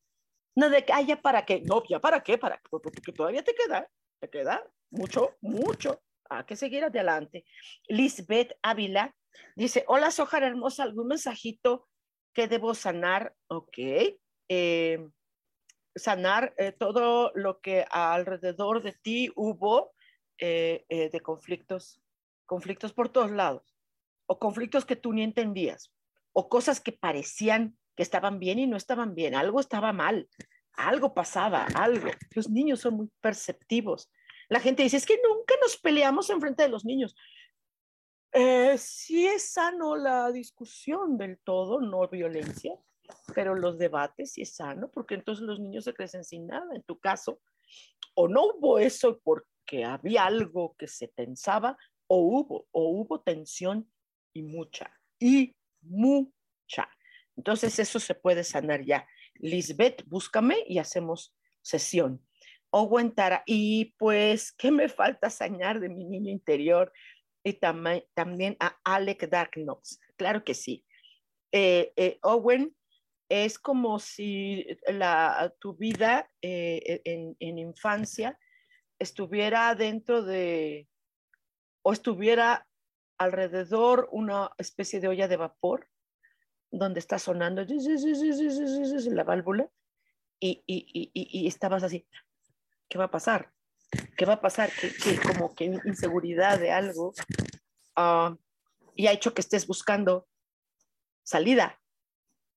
No 0.56 0.68
de 0.68 0.84
que, 0.84 0.92
haya 0.92 1.22
para 1.22 1.46
qué. 1.46 1.60
No, 1.60 1.82
ya 1.88 2.00
para 2.00 2.22
qué, 2.22 2.36
para 2.36 2.60
porque 2.68 3.12
todavía 3.12 3.44
te 3.44 3.54
queda, 3.54 3.88
te 4.18 4.28
queda 4.28 4.68
mucho, 4.90 5.36
mucho. 5.40 6.02
Hay 6.28 6.44
que 6.44 6.56
seguir 6.56 6.84
adelante. 6.84 7.44
Lisbeth 7.88 8.52
Ávila 8.62 9.14
dice, 9.54 9.84
hola, 9.86 10.10
Sojar 10.10 10.42
hermosa, 10.42 10.82
¿algún 10.82 11.06
mensajito 11.06 11.88
que 12.34 12.48
debo 12.48 12.74
sanar? 12.74 13.34
Ok. 13.46 13.78
Eh, 14.48 15.08
sanar 15.94 16.52
eh, 16.56 16.72
todo 16.72 17.30
lo 17.36 17.60
que 17.60 17.84
alrededor 17.88 18.82
de 18.82 18.92
ti 18.92 19.30
hubo 19.36 19.92
eh, 20.38 20.84
de 20.88 21.20
conflictos, 21.20 22.02
conflictos 22.46 22.92
por 22.92 23.08
todos 23.08 23.30
lados 23.30 23.79
o 24.30 24.38
conflictos 24.38 24.84
que 24.84 24.94
tú 24.94 25.12
ni 25.12 25.24
entendías, 25.24 25.92
o 26.32 26.48
cosas 26.48 26.80
que 26.80 26.92
parecían 26.92 27.76
que 27.96 28.04
estaban 28.04 28.38
bien 28.38 28.60
y 28.60 28.68
no 28.68 28.76
estaban 28.76 29.16
bien, 29.16 29.34
algo 29.34 29.58
estaba 29.58 29.92
mal, 29.92 30.28
algo 30.74 31.14
pasaba, 31.14 31.66
algo. 31.74 32.12
Los 32.36 32.48
niños 32.48 32.78
son 32.78 32.94
muy 32.94 33.10
perceptivos. 33.20 34.08
La 34.48 34.60
gente 34.60 34.84
dice, 34.84 34.98
es 34.98 35.06
que 35.06 35.18
nunca 35.26 35.56
nos 35.60 35.76
peleamos 35.78 36.30
en 36.30 36.40
frente 36.40 36.62
de 36.62 36.68
los 36.68 36.84
niños. 36.84 37.16
Eh, 38.32 38.78
sí 38.78 39.26
es 39.26 39.50
sano 39.50 39.96
la 39.96 40.30
discusión 40.30 41.18
del 41.18 41.40
todo, 41.40 41.80
no 41.80 42.06
violencia, 42.06 42.78
pero 43.34 43.56
los 43.56 43.78
debates 43.78 44.34
sí 44.34 44.42
es 44.42 44.54
sano, 44.54 44.92
porque 44.92 45.16
entonces 45.16 45.44
los 45.44 45.58
niños 45.58 45.82
se 45.82 45.92
crecen 45.92 46.22
sin 46.22 46.46
nada. 46.46 46.72
En 46.72 46.84
tu 46.84 47.00
caso, 47.00 47.40
o 48.14 48.28
no 48.28 48.44
hubo 48.44 48.78
eso 48.78 49.18
porque 49.24 49.84
había 49.84 50.26
algo 50.26 50.76
que 50.78 50.86
se 50.86 51.08
tensaba, 51.08 51.76
o 52.06 52.18
hubo, 52.18 52.68
o 52.70 52.90
hubo 52.90 53.22
tensión 53.22 53.90
y 54.32 54.42
mucha, 54.42 54.92
y 55.18 55.54
mucha. 55.82 56.88
Entonces 57.36 57.78
eso 57.78 57.98
se 57.98 58.14
puede 58.14 58.44
sanar 58.44 58.84
ya. 58.84 59.06
Lisbeth, 59.34 60.04
búscame 60.06 60.56
y 60.66 60.78
hacemos 60.78 61.34
sesión. 61.62 62.24
Owen 62.70 63.14
Tara, 63.14 63.42
y 63.46 63.94
pues, 63.98 64.52
¿qué 64.52 64.70
me 64.70 64.88
falta 64.88 65.30
sanar 65.30 65.80
de 65.80 65.88
mi 65.88 66.04
niño 66.04 66.30
interior? 66.30 66.92
Y 67.42 67.54
también 67.54 68.56
a 68.60 68.78
Alec 68.84 69.28
Darknox. 69.28 69.98
Claro 70.16 70.44
que 70.44 70.54
sí. 70.54 70.84
Eh, 71.52 71.92
eh, 71.96 72.18
Owen, 72.22 72.76
es 73.28 73.58
como 73.58 73.98
si 73.98 74.66
la, 74.86 75.52
tu 75.60 75.74
vida 75.74 76.30
eh, 76.42 77.00
en, 77.04 77.36
en, 77.40 77.58
infancia 77.58 78.38
estuviera 78.98 79.74
dentro 79.74 80.22
de, 80.22 80.88
o 81.82 81.92
estuviera 81.92 82.68
alrededor 83.20 84.08
una 84.12 84.50
especie 84.56 84.98
de 84.98 85.08
olla 85.08 85.28
de 85.28 85.36
vapor 85.36 85.86
donde 86.70 87.00
está 87.00 87.18
sonando 87.18 87.62
la 87.62 89.24
válvula 89.24 89.68
y, 90.40 90.62
y, 90.66 90.86
y, 90.94 91.10
y 91.12 91.46
estabas 91.46 91.82
así, 91.82 92.08
¿qué 92.88 92.96
va 92.96 93.04
a 93.04 93.10
pasar? 93.10 93.52
¿Qué 94.16 94.24
va 94.24 94.34
a 94.34 94.40
pasar? 94.40 94.70
Que, 94.72 95.20
como 95.20 95.54
que 95.54 95.64
inseguridad 95.64 96.58
de 96.58 96.70
algo 96.70 97.12
uh, 97.98 98.34
y 98.94 99.06
ha 99.06 99.12
hecho 99.12 99.34
que 99.34 99.42
estés 99.42 99.66
buscando 99.66 100.26
salida. 101.22 101.78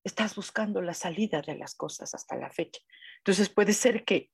Estás 0.05 0.33
buscando 0.35 0.81
la 0.81 0.93
salida 0.93 1.41
de 1.41 1.55
las 1.55 1.75
cosas 1.75 2.13
hasta 2.13 2.37
la 2.37 2.49
fecha. 2.51 2.79
Entonces 3.17 3.49
puede 3.49 3.73
ser 3.73 4.05
que 4.05 4.31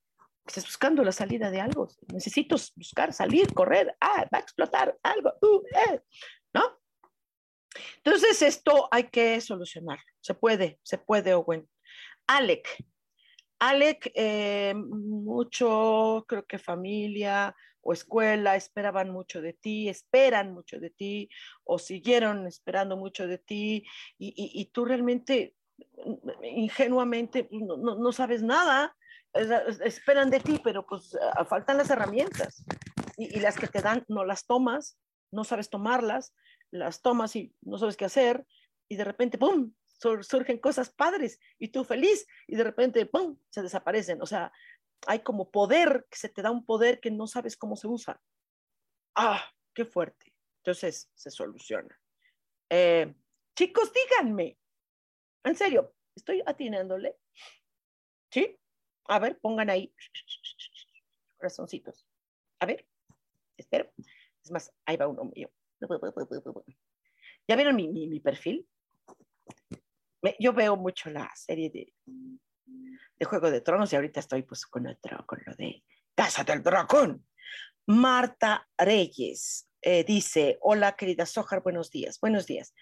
estés 0.50 0.64
buscando 0.64 1.02
la 1.02 1.12
salida 1.12 1.50
de 1.50 1.60
algo. 1.60 1.88
Necesito 2.12 2.56
buscar, 2.76 3.12
salir, 3.12 3.52
correr. 3.54 3.96
Ah, 4.00 4.26
va 4.32 4.38
a 4.38 4.40
explotar 4.40 4.98
algo. 5.02 5.32
Uh, 5.40 5.62
eh. 5.92 6.00
¿No? 6.52 6.78
Entonces 7.96 8.42
esto 8.42 8.88
hay 8.90 9.04
que 9.04 9.40
solucionar. 9.40 9.98
Se 10.20 10.34
puede, 10.34 10.78
se 10.82 10.98
puede, 10.98 11.34
Owen. 11.34 11.68
Alec, 12.26 12.68
Alec, 13.60 14.10
eh, 14.14 14.74
mucho, 14.74 16.24
creo 16.26 16.46
que 16.46 16.58
familia 16.58 17.54
o 17.82 17.92
escuela 17.92 18.56
esperaban 18.56 19.10
mucho 19.10 19.42
de 19.42 19.52
ti, 19.52 19.88
esperan 19.88 20.52
mucho 20.52 20.80
de 20.80 20.90
ti 20.90 21.28
o 21.64 21.78
siguieron 21.78 22.46
esperando 22.46 22.96
mucho 22.96 23.26
de 23.26 23.38
ti 23.38 23.84
y, 24.18 24.70
tú 24.72 24.84
realmente 24.84 25.54
ingenuamente 26.42 27.48
no, 27.50 27.76
no, 27.76 28.12
sabes 28.12 28.42
nada, 28.42 28.96
esperan 29.32 30.30
de 30.30 30.40
ti, 30.40 30.60
pero 30.62 30.86
pues 30.86 31.16
ah, 31.34 31.44
faltan 31.44 31.76
las 31.76 31.90
herramientas 31.90 32.64
y, 33.16 33.36
y 33.36 33.40
las 33.40 33.56
que 33.56 33.68
te 33.68 33.80
dan 33.80 34.04
no 34.08 34.24
las 34.24 34.46
tomas, 34.46 34.98
no 35.30 35.44
sabes 35.44 35.70
tomarlas, 35.70 36.34
las 36.70 37.02
tomas 37.02 37.36
y 37.36 37.54
no 37.62 37.78
sabes 37.78 37.96
qué 37.96 38.04
hacer 38.04 38.46
y 38.90 38.96
de 38.96 39.04
repente, 39.04 39.38
¡pum!, 39.38 39.72
surgen 40.22 40.58
cosas 40.58 40.90
padres 40.90 41.38
y 41.58 41.68
tú 41.68 41.84
feliz 41.84 42.26
y 42.46 42.56
de 42.56 42.64
repente, 42.64 43.06
¡pum!, 43.06 43.38
se 43.50 43.62
desaparecen. 43.62 44.20
O 44.20 44.26
sea, 44.26 44.52
hay 45.06 45.20
como 45.20 45.50
poder, 45.50 46.06
que 46.10 46.18
se 46.18 46.28
te 46.28 46.42
da 46.42 46.50
un 46.50 46.66
poder 46.66 47.00
que 47.00 47.10
no 47.10 47.26
sabes 47.26 47.56
cómo 47.56 47.76
se 47.76 47.86
usa. 47.86 48.20
¡Ah, 49.14 49.42
qué 49.74 49.84
fuerte! 49.84 50.34
Entonces 50.58 51.10
se 51.14 51.30
soluciona. 51.30 51.98
Eh, 52.68 53.14
chicos, 53.56 53.92
díganme, 53.92 54.58
en 55.44 55.56
serio, 55.56 55.94
estoy 56.14 56.42
atinándole. 56.44 57.16
¿Sí? 58.32 58.58
A 59.06 59.18
ver, 59.18 59.38
pongan 59.40 59.70
ahí 59.70 59.92
corazoncitos. 61.36 62.06
A 62.60 62.66
ver, 62.66 62.86
espero. 63.56 63.92
Es 64.44 64.50
más, 64.50 64.72
ahí 64.84 64.96
va 64.96 65.08
uno 65.08 65.24
mío. 65.24 65.50
¿Ya 67.48 67.56
vieron 67.56 67.76
mi, 67.76 67.88
mi, 67.88 68.06
mi 68.06 68.20
perfil? 68.20 68.68
yo 70.38 70.52
veo 70.52 70.76
mucho 70.76 71.10
la 71.10 71.30
serie 71.34 71.70
de, 71.70 71.94
de 73.18 73.24
Juego 73.24 73.50
de 73.50 73.62
Tronos 73.62 73.92
y 73.92 73.96
ahorita 73.96 74.20
estoy 74.20 74.42
pues 74.42 74.66
con, 74.66 74.86
otro, 74.86 75.24
con 75.26 75.40
lo 75.46 75.54
de 75.54 75.82
Casa 76.14 76.44
del 76.44 76.62
Dragón. 76.62 77.26
Marta 77.86 78.68
Reyes 78.76 79.68
eh, 79.82 80.04
dice, 80.04 80.58
hola 80.60 80.94
querida 80.94 81.24
Sojar, 81.26 81.62
buenos 81.62 81.90
días, 81.90 82.20
buenos 82.20 82.46
días. 82.46 82.74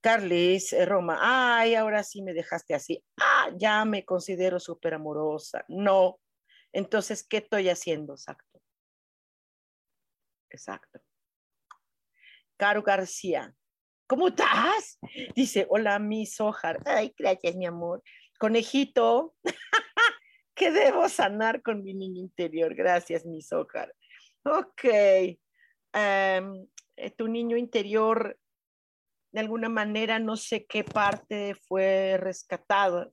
Carlis 0.00 0.72
eh, 0.72 0.86
Roma, 0.86 1.18
ay, 1.20 1.74
ahora 1.74 2.02
sí 2.02 2.22
me 2.22 2.32
dejaste 2.32 2.74
así. 2.74 3.04
Ah, 3.48 3.54
ya 3.56 3.84
me 3.84 4.04
considero 4.04 4.60
súper 4.60 4.94
amorosa. 4.94 5.64
No. 5.68 6.20
Entonces, 6.72 7.26
¿qué 7.26 7.38
estoy 7.38 7.68
haciendo? 7.68 8.14
Exacto. 8.14 8.60
Exacto. 10.50 11.00
Caro 12.56 12.82
García, 12.82 13.54
¿cómo 14.06 14.28
estás? 14.28 14.98
Dice, 15.34 15.66
hola, 15.70 15.98
mi 15.98 16.26
Sojar. 16.26 16.80
Ay, 16.86 17.14
gracias, 17.16 17.54
mi 17.54 17.66
amor. 17.66 18.02
Conejito, 18.38 19.34
¿qué 20.54 20.70
debo 20.72 21.08
sanar 21.08 21.62
con 21.62 21.84
mi 21.84 21.94
niño 21.94 22.20
interior. 22.20 22.74
Gracias, 22.74 23.24
mi 23.24 23.42
Sojar. 23.42 23.94
Ok. 24.44 24.84
Em, 24.84 26.66
eh, 26.96 27.10
tu 27.16 27.28
niño 27.28 27.56
interior, 27.56 28.38
de 29.32 29.40
alguna 29.40 29.68
manera, 29.68 30.18
no 30.18 30.36
sé 30.36 30.66
qué 30.66 30.82
parte 30.84 31.54
fue 31.54 32.16
rescatado 32.18 33.12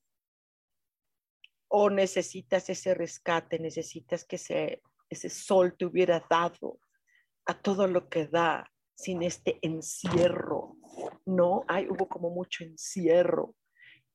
o 1.68 1.90
necesitas 1.90 2.70
ese 2.70 2.94
rescate, 2.94 3.60
necesitas 3.60 4.26
que 4.26 4.38
ese, 4.38 4.82
ese 5.10 5.30
sol 5.30 5.76
te 5.78 5.86
hubiera 5.86 6.26
dado 6.30 6.80
a 7.46 7.54
todo 7.54 7.88
lo 7.88 8.10
que 8.10 8.28
da 8.28 8.72
sin 8.96 9.24
este 9.24 9.60
encierro, 9.62 10.78
¿no? 11.26 11.64
Hay, 11.68 11.88
hubo 11.90 12.08
como 12.08 12.30
mucho 12.30 12.64
encierro 12.64 13.56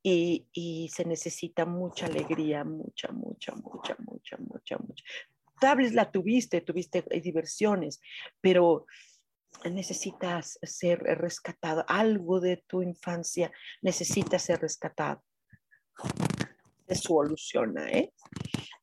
y, 0.02 0.48
y, 0.52 0.88
se 0.88 1.04
necesita 1.04 1.66
mucha 1.66 2.06
alegría, 2.06 2.64
mucha, 2.64 3.12
mucha, 3.12 3.54
mucha, 3.54 3.96
mucha, 3.98 4.36
mucha, 4.38 4.78
mucha. 4.78 5.04
Tables 5.60 5.92
la 5.92 6.10
tuviste, 6.10 6.62
tuviste 6.62 7.04
diversiones, 7.20 8.00
pero 8.40 8.86
necesitas 9.70 10.58
ser 10.62 11.00
rescatado. 11.00 11.84
Algo 11.86 12.40
de 12.40 12.56
tu 12.66 12.82
infancia 12.82 13.52
necesita 13.82 14.38
ser 14.38 14.60
rescatado. 14.60 15.22
Se 16.90 16.96
soluciona, 16.96 17.88
¿eh? 17.88 18.12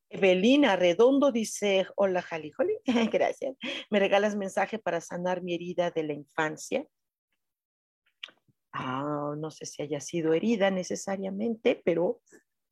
Evelina 0.09 0.77
Redondo 0.77 1.33
dice, 1.33 1.85
hola 1.97 2.21
Jali, 2.21 2.53
gracias. 3.11 3.57
¿Me 3.89 3.99
regalas 3.99 4.37
mensaje 4.37 4.79
para 4.79 5.01
sanar 5.01 5.43
mi 5.43 5.53
herida 5.53 5.91
de 5.91 6.03
la 6.03 6.13
infancia? 6.13 6.87
Ah, 8.71 9.35
no 9.37 9.51
sé 9.51 9.65
si 9.65 9.81
haya 9.81 9.99
sido 9.99 10.33
herida 10.33 10.71
necesariamente, 10.71 11.81
pero 11.83 12.21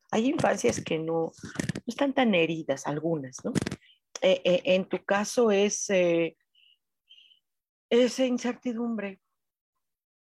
hay 0.10 0.30
infancias 0.30 0.82
que 0.82 1.00
no, 1.00 1.34
están 1.86 2.14
tan 2.14 2.34
heridas, 2.34 2.88
algunas, 2.88 3.44
¿no? 3.44 3.52
Eh, 4.22 4.42
eh, 4.46 4.62
en 4.64 4.88
tu 4.88 5.04
caso 5.04 5.52
es 5.52 5.90
eh, 5.90 6.38
esa 7.90 8.26
incertidumbre, 8.26 9.20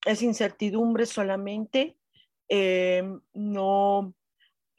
es 0.06 0.22
incertidumbre 0.22 1.04
solamente, 1.04 1.98
no, 3.34 4.14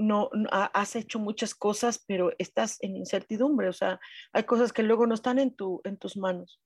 no, 0.08 0.30
has 0.52 0.96
hecho 0.96 1.20
muchas 1.20 1.56
cosas, 1.56 2.04
pero 2.08 2.32
estás 2.38 2.78
en 2.82 2.96
incertidumbre, 2.96 3.70
o 3.70 3.74
sea, 3.74 4.00
hay 4.32 4.44
cosas 4.44 4.74
que 4.74 4.84
luego 4.84 5.08
no 5.08 5.16
están 5.16 5.40
en, 5.40 5.56
tu, 5.56 5.82
en 5.84 5.98
tus 5.98 6.18
manos. 6.18 6.62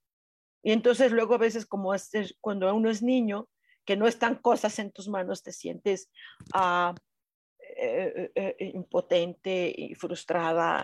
Y 0.63 0.71
entonces 0.71 1.12
luego 1.12 1.36
a 1.36 1.39
veces 1.39 1.65
como 1.65 1.93
este, 1.93 2.26
cuando 2.41 2.73
uno 2.73 2.89
es 2.89 3.02
niño, 3.02 3.47
que 3.86 3.95
no 3.95 4.08
están 4.08 4.36
cosas 4.36 4.80
en 4.80 4.91
tus 4.91 5.08
manos, 5.08 5.43
te 5.43 5.54
sientes 5.54 6.10
uh, 6.54 6.93
eh, 7.60 8.32
eh, 8.36 8.56
eh, 8.60 8.71
impotente 8.73 9.73
y 9.76 9.95
frustrada 9.95 10.84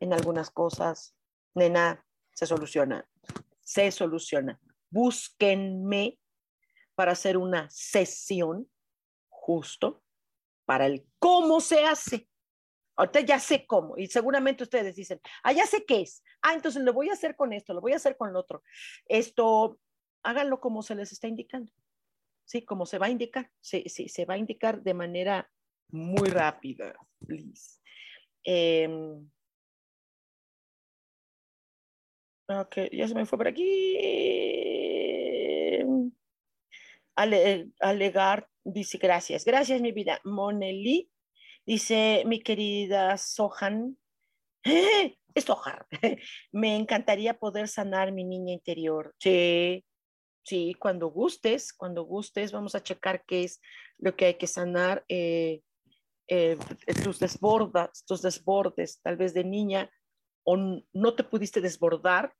en 0.00 0.12
algunas 0.12 0.50
cosas. 0.50 1.14
Nena, 1.54 2.04
se 2.32 2.46
soluciona, 2.46 3.06
se 3.60 3.90
soluciona. 3.90 4.58
Búsquenme 4.90 6.18
para 6.94 7.12
hacer 7.12 7.36
una 7.36 7.68
sesión 7.70 8.70
justo 9.28 10.02
para 10.68 10.84
el 10.84 11.06
cómo 11.18 11.62
se 11.62 11.86
hace. 11.86 12.28
Ahorita 12.94 13.20
ya 13.20 13.38
sé 13.38 13.64
cómo, 13.66 13.96
y 13.96 14.08
seguramente 14.08 14.64
ustedes 14.64 14.96
dicen, 14.96 15.18
ah, 15.42 15.52
ya 15.52 15.64
sé 15.64 15.86
qué 15.86 16.02
es. 16.02 16.22
Ah, 16.42 16.52
entonces 16.52 16.82
lo 16.82 16.92
voy 16.92 17.08
a 17.08 17.14
hacer 17.14 17.36
con 17.36 17.54
esto, 17.54 17.72
lo 17.72 17.80
voy 17.80 17.94
a 17.94 17.96
hacer 17.96 18.18
con 18.18 18.34
lo 18.34 18.40
otro. 18.40 18.62
Esto, 19.06 19.78
háganlo 20.22 20.60
como 20.60 20.82
se 20.82 20.94
les 20.94 21.10
está 21.10 21.26
indicando. 21.26 21.72
Sí, 22.44 22.66
como 22.66 22.84
se 22.84 22.98
va 22.98 23.06
a 23.06 23.10
indicar. 23.10 23.50
Sí, 23.60 23.84
sí, 23.86 24.08
se 24.10 24.26
va 24.26 24.34
a 24.34 24.38
indicar 24.38 24.82
de 24.82 24.92
manera 24.92 25.50
muy 25.90 26.28
rápida, 26.28 26.94
please. 27.26 27.80
Em, 28.44 29.30
ok, 32.48 32.76
ya 32.92 33.08
se 33.08 33.14
me 33.14 33.24
fue 33.24 33.38
por 33.38 33.48
aquí. 33.48 33.96
Ale, 37.14 37.70
alegar 37.80 38.48
Dice, 38.70 38.98
gracias. 38.98 39.46
Gracias, 39.46 39.80
mi 39.80 39.92
vida. 39.92 40.20
Moneli 40.24 41.10
dice, 41.64 42.22
mi 42.26 42.42
querida 42.42 43.16
Sohan, 43.16 43.96
¡Eh! 44.62 45.16
es 45.34 45.44
Sohan, 45.44 45.86
me 46.52 46.76
encantaría 46.76 47.38
poder 47.38 47.68
sanar 47.68 48.12
mi 48.12 48.24
niña 48.24 48.52
interior. 48.52 49.14
Sí, 49.18 49.86
sí, 50.44 50.74
cuando 50.78 51.08
gustes, 51.08 51.72
cuando 51.72 52.02
gustes, 52.02 52.52
vamos 52.52 52.74
a 52.74 52.82
checar 52.82 53.24
qué 53.24 53.44
es 53.44 53.62
lo 53.96 54.14
que 54.16 54.26
hay 54.26 54.34
que 54.34 54.46
sanar. 54.46 55.02
Eh, 55.08 55.62
eh, 56.28 56.58
desbordas, 57.20 58.04
tus 58.04 58.20
desbordes, 58.20 59.00
tal 59.00 59.16
vez 59.16 59.32
de 59.32 59.44
niña, 59.44 59.90
o 60.44 60.58
no 60.58 61.14
te 61.14 61.24
pudiste 61.24 61.62
desbordar, 61.62 62.34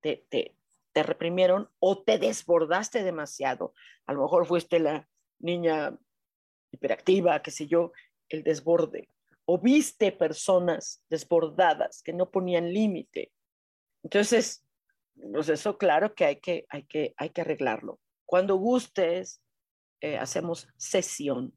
te, 0.00 0.26
te, 0.30 0.56
te 0.94 1.02
reprimieron 1.02 1.70
o 1.78 2.02
te 2.02 2.16
desbordaste 2.16 3.02
demasiado. 3.02 3.74
A 4.06 4.14
lo 4.14 4.22
mejor 4.22 4.46
fuiste 4.46 4.78
la 4.78 5.10
niña 5.42 5.98
hiperactiva, 6.70 7.42
qué 7.42 7.50
sé 7.50 7.66
yo, 7.66 7.92
el 8.28 8.42
desborde. 8.42 9.08
O 9.44 9.58
viste 9.58 10.12
personas 10.12 11.04
desbordadas 11.10 12.02
que 12.02 12.12
no 12.12 12.30
ponían 12.30 12.72
límite. 12.72 13.32
Entonces, 14.02 14.64
pues 15.32 15.48
eso 15.48 15.76
claro 15.76 16.14
que 16.14 16.24
hay 16.24 16.36
que, 16.36 16.64
hay 16.70 16.84
que, 16.84 17.14
hay 17.16 17.30
que 17.30 17.40
arreglarlo. 17.42 18.00
Cuando 18.24 18.56
gustes, 18.56 19.42
eh, 20.00 20.16
hacemos 20.16 20.68
sesión. 20.76 21.56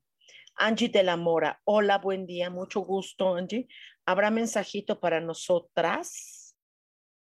Angie 0.55 0.89
de 0.89 1.03
la 1.03 1.17
Mora, 1.17 1.61
hola, 1.65 1.97
buen 1.97 2.25
día, 2.25 2.49
mucho 2.49 2.81
gusto, 2.81 3.35
Angie. 3.35 3.67
¿Habrá 4.05 4.29
mensajito 4.29 4.99
para 4.99 5.19
nosotras? 5.19 6.55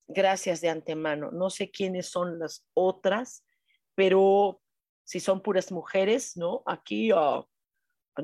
Gracias 0.08 0.62
de 0.62 0.70
antemano. 0.70 1.32
No 1.32 1.50
sé 1.50 1.70
quiénes 1.70 2.08
son 2.08 2.40
las 2.40 2.66
otras, 2.74 3.46
pero 3.96 4.61
si 5.12 5.20
son 5.20 5.42
puras 5.42 5.74
mujeres, 5.74 6.38
¿no? 6.38 6.64
Aquí, 6.66 7.12
oh, 7.12 7.50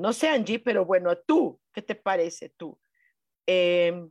no 0.00 0.14
sé, 0.14 0.30
Angie, 0.30 0.58
pero 0.58 0.86
bueno, 0.86 1.18
tú, 1.18 1.60
¿qué 1.70 1.82
te 1.82 1.94
parece 1.94 2.48
tú? 2.56 2.80
Em, 3.46 4.10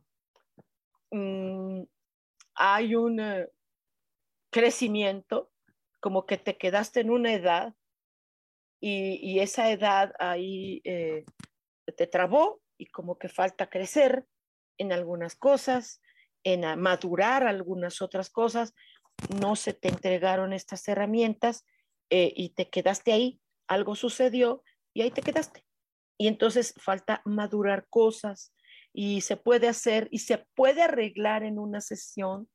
mm, 1.10 1.82
hay 2.54 2.94
un 2.94 3.18
eh, 3.18 3.48
crecimiento, 4.52 5.50
como 5.98 6.24
que 6.24 6.38
te 6.38 6.56
quedaste 6.56 7.00
en 7.00 7.10
una 7.10 7.32
edad 7.32 7.74
y, 8.80 9.40
esa 9.40 9.72
edad 9.72 10.12
ahí 10.20 10.80
eh, 10.84 11.24
te 11.96 12.06
trabó 12.06 12.60
y 12.78 12.86
como 12.86 13.18
que 13.18 13.28
falta 13.28 13.68
crecer 13.68 14.24
en 14.78 14.92
algunas 14.92 15.34
cosas, 15.34 16.00
en 16.44 16.60
madurar 16.80 17.44
algunas 17.44 18.00
otras 18.02 18.30
cosas, 18.30 18.72
no 19.40 19.56
se 19.56 19.72
te 19.72 19.88
entregaron 19.88 20.52
estas 20.52 20.86
herramientas 20.86 21.66
eh, 22.10 22.32
y 22.36 22.50
te 22.50 22.68
quedaste 22.68 23.12
ahí, 23.12 23.40
algo 23.66 23.94
sucedió 23.94 24.62
y 24.94 25.02
ahí 25.02 25.10
te 25.10 25.22
quedaste. 25.22 25.64
Y 26.18 26.26
entonces 26.26 26.74
falta 26.78 27.22
madurar 27.24 27.86
cosas 27.88 28.52
y 28.92 29.20
se 29.20 29.36
puede 29.36 29.68
hacer 29.68 30.08
y 30.10 30.20
se 30.20 30.46
puede 30.54 30.82
arreglar 30.82 31.44
en 31.44 31.58
una 31.58 31.80
sesión, 31.80 32.48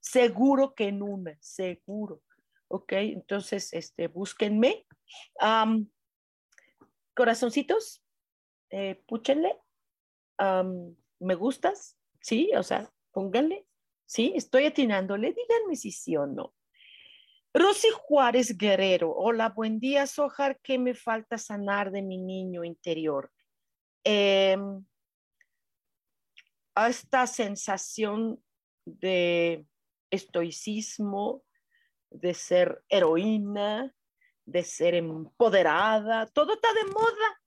seguro 0.00 0.74
que 0.74 0.88
en 0.88 1.02
una, 1.02 1.36
seguro. 1.40 2.22
¿Ok? 2.68 2.92
Entonces, 2.92 3.72
este, 3.72 4.08
búsquenme. 4.08 4.86
corazoncitos, 7.14 8.04
eh, 8.70 9.02
púchenle. 9.06 9.56
¿Me 11.18 11.34
gustas? 11.34 11.98
Sí, 12.20 12.50
o 12.54 12.62
sea, 12.62 12.92
pónganle. 13.10 13.66
Sí, 14.06 14.32
estoy 14.36 14.66
atinándole. 14.66 15.32
Díganme 15.32 15.76
si 15.76 15.92
sí 15.92 16.16
o 16.16 16.26
no. 16.26 16.54
Rosy 17.58 17.88
Juárez 17.90 18.56
Guerrero, 18.56 19.12
hola, 19.12 19.48
buen 19.48 19.80
día, 19.80 20.06
Sojar, 20.06 20.60
¿qué 20.60 20.78
me 20.78 20.94
falta 20.94 21.36
sanar 21.38 21.90
de 21.90 22.02
mi 22.02 22.16
niño 22.16 22.62
interior? 22.62 23.32
Em, 24.04 24.84
esta 26.76 27.26
sensación 27.26 28.40
de 28.84 29.66
estoicismo, 30.08 31.42
de 32.10 32.32
ser 32.32 32.84
heroína, 32.88 33.92
de 34.44 34.62
ser 34.62 34.94
empoderada, 34.94 36.26
todo 36.26 36.54
está 36.54 36.72
de 36.74 36.84
moda, 36.92 37.42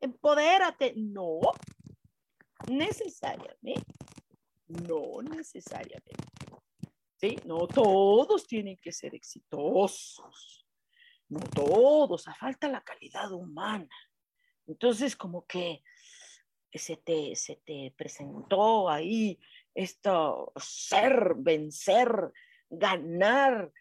empodérate, 0.00 0.94
no, 0.96 1.40
necesariamente, 2.68 3.74
no 4.68 5.22
necesariamente. 5.22 6.14
¿Sí? 7.16 7.38
No 7.44 7.66
todos 7.66 8.46
tienen 8.46 8.76
que 8.76 8.92
ser 8.92 9.14
exitosos, 9.14 10.66
no 11.28 11.40
todos, 11.40 12.28
a 12.28 12.34
falta 12.34 12.68
la 12.68 12.82
calidad 12.82 13.32
humana. 13.32 13.88
Entonces, 14.66 15.16
como 15.16 15.46
que 15.46 15.82
se 16.72 16.96
te, 16.96 17.34
se 17.36 17.56
te 17.56 17.94
presentó 17.96 18.88
ahí 18.88 19.38
esto, 19.74 20.52
ser, 20.56 21.34
vencer, 21.36 22.32
ganar, 22.68 23.72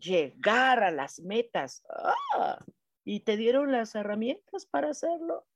llegar 0.00 0.82
a 0.82 0.90
las 0.90 1.20
metas. 1.20 1.82
¡Ah! 2.36 2.64
Y 3.04 3.20
te 3.20 3.36
dieron 3.36 3.72
las 3.72 3.94
herramientas 3.94 4.66
para 4.66 4.90
hacerlo. 4.90 5.46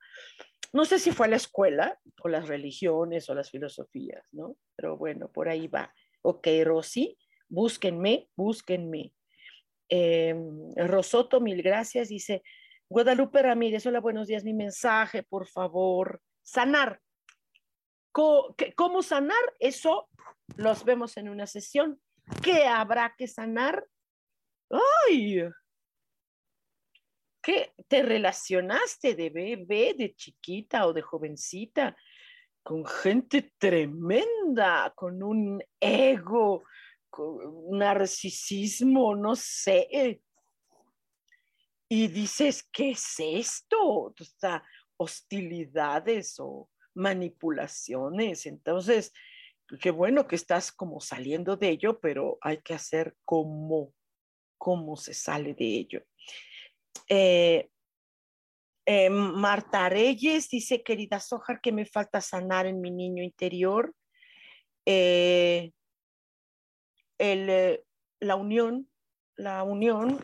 No 0.73 0.85
sé 0.85 0.99
si 0.99 1.13
fue 1.13 1.27
a 1.27 1.31
la 1.31 1.37
escuela 1.37 2.01
o 2.23 2.29
las 2.29 2.49
religiones 2.49 3.31
o 3.31 3.35
las 3.35 3.51
filosofías, 3.51 4.27
¿no? 4.33 4.57
Pero 4.75 4.97
bueno, 4.97 5.31
por 5.31 5.49
ahí 5.49 5.69
va. 5.69 5.95
Ok, 6.29 6.49
Rosy, 6.65 7.17
búsquenme, 7.49 8.29
búsquenme. 8.35 9.13
Eh, 9.89 10.35
Rosoto, 10.75 11.41
mil 11.41 11.63
gracias. 11.63 12.09
Dice, 12.09 12.43
Guadalupe 12.89 13.41
Ramírez, 13.43 13.87
hola, 13.87 14.01
buenos 14.01 14.27
días. 14.27 14.43
Mi 14.43 14.53
mensaje, 14.53 15.23
por 15.23 15.47
favor. 15.47 16.21
Sanar. 16.43 17.01
¿Cómo, 18.11 19.05
sanar? 19.05 19.39
Eso 19.61 20.09
los 20.57 20.85
vemos 20.85 21.17
en 21.17 21.29
una 21.29 21.47
sesión. 21.47 22.01
¿Qué 22.43 22.65
habrá 22.65 23.15
que 23.17 23.29
sanar? 23.29 23.87
¡Ay! 25.09 25.45
¿Qué 27.41 27.73
te 27.87 28.03
relacionaste 28.03 29.15
de 29.15 29.31
bebé, 29.31 29.95
de 29.97 30.13
chiquita 30.17 30.89
o 30.89 30.93
de 30.93 31.03
jovencita? 31.03 31.97
Con 32.67 32.85
gente 32.85 33.53
tremenda, 33.59 34.93
con 34.97 35.23
un 35.23 35.63
ego, 35.79 36.65
con 37.09 37.79
narcisismo, 37.79 39.15
no 39.15 39.37
sé. 39.37 40.21
Y 41.89 42.09
dices, 42.09 42.69
¿qué 42.73 42.91
es 42.91 43.15
esto? 43.21 43.77
O 43.81 44.15
hostilidades 44.97 46.41
o 46.41 46.69
manipulaciones. 46.97 48.47
Entonces, 48.47 49.13
qué 49.81 49.93
bueno 49.93 50.27
que 50.27 50.35
estás 50.35 50.73
como 50.73 51.01
saliendo 51.01 51.57
de 51.57 51.69
ello, 51.69 52.01
pero 52.01 52.37
hay 52.41 52.61
que 52.63 52.75
hacer 52.75 53.15
como 53.25 53.95
cómo 54.59 54.97
se 54.97 55.15
sale 55.15 55.55
de 55.55 55.67
ello. 55.67 56.03
Eh, 57.09 57.71
eh, 58.89 59.11
Marta 59.11 59.89
Reyes 59.89 60.49
dice, 60.49 60.85
querida 60.85 61.19
Sojar, 61.19 61.61
que 61.61 61.73
me 61.73 61.87
falta 61.87 62.21
sanar 62.21 62.67
en 62.67 62.81
mi 62.81 62.93
niño 62.93 63.21
interior. 63.25 63.93
Eh, 64.87 65.73
eh, 67.19 67.83
la 68.21 68.37
unión, 68.37 68.89
la 69.37 69.65
unión, 69.65 70.23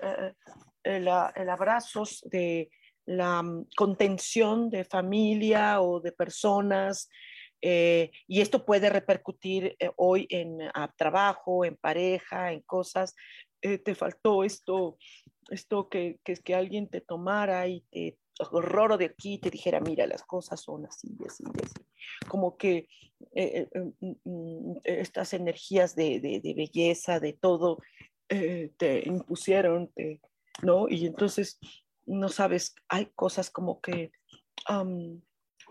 el, 0.85 1.09
el 1.35 1.51
abrazo 1.51 2.05
de 2.23 2.71
la 3.05 3.43
mm, 3.43 3.67
contención 3.77 4.71
de 4.71 4.85
familia 4.85 5.81
o 5.81 6.01
de 6.01 6.13
personas, 6.13 7.11
y 7.65 8.41
esto 8.41 8.65
puede 8.65 8.91
repercutir 8.91 9.77
hoy 9.97 10.27
en 10.31 10.59
trabajo, 10.97 11.65
en 11.65 11.77
pareja, 11.77 12.53
en 12.53 12.61
cosas. 12.63 13.15
te 13.61 13.95
faltó 13.95 14.43
esto, 14.43 14.99
esto 15.49 15.89
que, 15.89 16.19
que, 16.25 16.35
que 16.35 16.57
alguien 16.57 16.89
te 16.89 17.01
tomara 17.01 17.69
y 17.69 17.83
te 17.93 18.19
horror 18.39 18.99
de 18.99 19.07
aquí 19.07 19.39
te 19.39 19.51
dijera, 19.51 19.81
mira, 19.81 20.07
las 20.07 20.23
cosas 20.23 20.61
son 20.61 20.87
así, 20.87 21.17
así, 21.27 21.45
así. 21.63 21.87
Como 22.29 22.57
que 22.57 22.89
eh, 23.35 23.69
eh, 23.73 23.93
mm, 24.01 24.13
mm, 24.25 24.81
estas 24.85 25.33
energías 25.35 25.95
de, 25.95 26.21
de, 26.21 26.55
belleza, 26.55 27.21
de 27.21 27.33
todo, 27.33 27.79
eh, 28.29 28.73
te 28.77 29.07
impusieron, 29.09 29.93
¿no? 30.63 30.89
Y 30.89 31.07
entonces, 31.07 31.59
no 32.07 32.29
sabes, 32.29 32.75
hay 32.89 33.07
cosas 33.15 33.51
como 33.51 33.81
que 33.81 34.13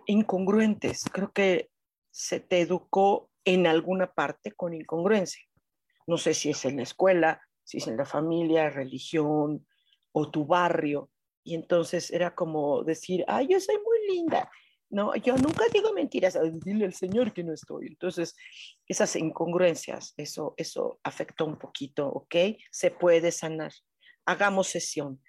incongruentes. 0.05 1.03
Creo 1.12 1.32
que 1.32 1.70
se 2.12 2.39
te 2.39 2.62
educó 2.62 3.30
en 3.45 3.68
alguna 3.68 4.12
parte 4.14 4.51
con 4.51 4.74
incongruencia. 4.74 5.43
No 6.07 6.18
sé 6.18 6.34
si 6.34 6.49
es 6.49 6.66
en 6.66 6.78
la 6.78 6.84
escuela, 6.84 7.41
si 7.64 7.78
es 7.78 7.88
en 7.88 7.97
la 7.97 8.05
familia, 8.05 8.70
religión 8.70 9.66
o 10.12 10.30
tu 10.30 10.45
barrio, 10.45 11.09
y 11.44 11.56
entonces 11.56 12.12
era 12.12 12.36
como 12.36 12.84
decir, 12.84 13.24
ay, 13.28 13.48
yo 13.50 13.60
soy 13.60 13.76
muy 13.78 14.16
linda. 14.16 14.52
No, 14.89 15.16
yo 15.16 15.38
nunca 15.38 15.64
digo 15.72 15.94
mentiras, 15.94 16.38
dile 16.66 16.86
al 16.86 16.94
Señor 16.94 17.34
que 17.34 17.44
no 17.44 17.54
estoy. 17.54 17.88
Entonces, 17.88 18.36
esas 18.86 19.16
incongruencias, 19.16 20.14
eso, 20.18 20.54
eso 20.58 21.00
afectó 21.04 21.46
un 21.46 21.58
poquito, 21.58 22.08
¿ok? 22.10 22.36
Se 22.70 22.92
puede 22.92 23.32
sanar. 23.32 23.72
Hagamos 24.26 24.68
sesión. 24.68 25.22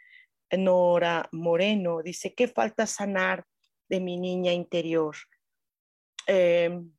Nora 0.50 1.28
Moreno 1.32 2.02
dice, 2.02 2.34
¿qué 2.34 2.48
falta 2.48 2.86
sanar 2.86 3.46
de 3.88 4.00
mi 4.00 4.18
niña 4.18 4.52
interior? 4.52 5.16
Em, 6.26 6.92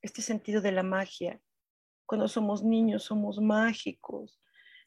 este 0.00 0.22
sentido 0.22 0.60
de 0.60 0.72
la 0.72 0.82
magia. 0.82 1.40
Cuando 2.06 2.28
somos 2.28 2.62
niños 2.62 3.04
somos 3.04 3.40
mágicos 3.40 4.41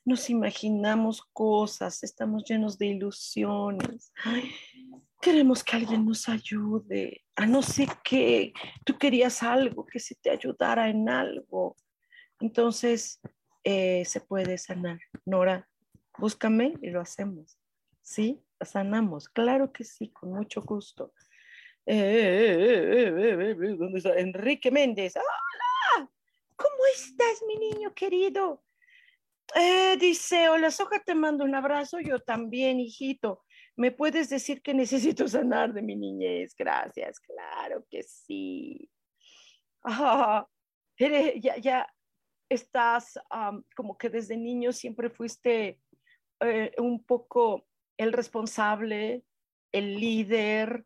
nos 0.06 0.30
imaginamos 0.30 1.24
cosas, 1.34 2.04
estamos 2.04 2.46
llenos 2.46 2.78
de 2.78 2.88
ilusiones. 2.88 4.14
queremos 5.20 5.64
que 5.64 5.76
alguien 5.76 6.06
nos 6.06 6.30
ayude 6.30 7.24
a 7.36 7.48
no 7.48 7.64
sé 7.64 7.88
qué. 8.04 8.54
Tú 8.86 8.98
querías 8.98 9.42
algo, 9.42 9.86
que 9.86 10.00
se 10.00 10.16
te 10.16 10.30
ayudara 10.30 10.90
en 10.90 11.10
algo. 11.10 11.76
Entonces, 12.40 13.20
eh, 13.64 14.06
se 14.06 14.22
puede 14.22 14.60
sanar. 14.60 15.00
Nora, 15.26 15.68
búscame 16.20 16.76
y 16.82 16.92
lo 16.92 17.02
hacemos. 17.02 17.58
¿sí? 18.06 18.42
Sanamos, 18.62 19.28
claro 19.28 19.74
que 19.74 19.84
sí, 19.84 20.10
con 20.10 20.32
mucho 20.32 20.62
gusto. 20.62 21.12
¿Dónde 21.86 21.98
está? 23.98 24.18
Enrique 24.18 24.72
Méndez. 24.72 25.16
Hola, 25.18 26.10
¿cómo 26.56 26.78
estás, 26.94 27.44
mi 27.48 27.58
niño 27.58 27.94
querido? 27.94 28.64
Dice, 30.00 30.50
hola, 30.50 30.72
Soja, 30.72 31.00
te 31.04 31.16
mando 31.16 31.44
un 31.44 31.56
abrazo. 31.56 32.00
Yo 32.00 32.20
también, 32.20 32.80
hijito. 32.80 33.44
¿Me 33.76 33.92
puedes 33.92 34.30
decir 34.30 34.62
que 34.62 34.74
necesito 34.74 35.28
sanar 35.28 35.74
de 35.74 35.82
mi 35.82 35.96
niñez? 35.96 36.56
Gracias, 36.58 37.20
claro 37.20 37.86
que 37.90 38.04
sí. 38.04 38.90
Ah, 39.84 40.48
ya, 40.98 41.58
ya 41.58 41.88
estás 42.50 43.20
como 43.76 43.98
que 43.98 44.10
desde 44.10 44.38
niño 44.38 44.72
siempre 44.72 45.10
fuiste 45.10 45.80
eh, 46.40 46.72
un 46.78 47.04
poco 47.04 47.66
el 47.98 48.14
responsable, 48.14 49.24
el 49.72 50.00
líder, 50.00 50.86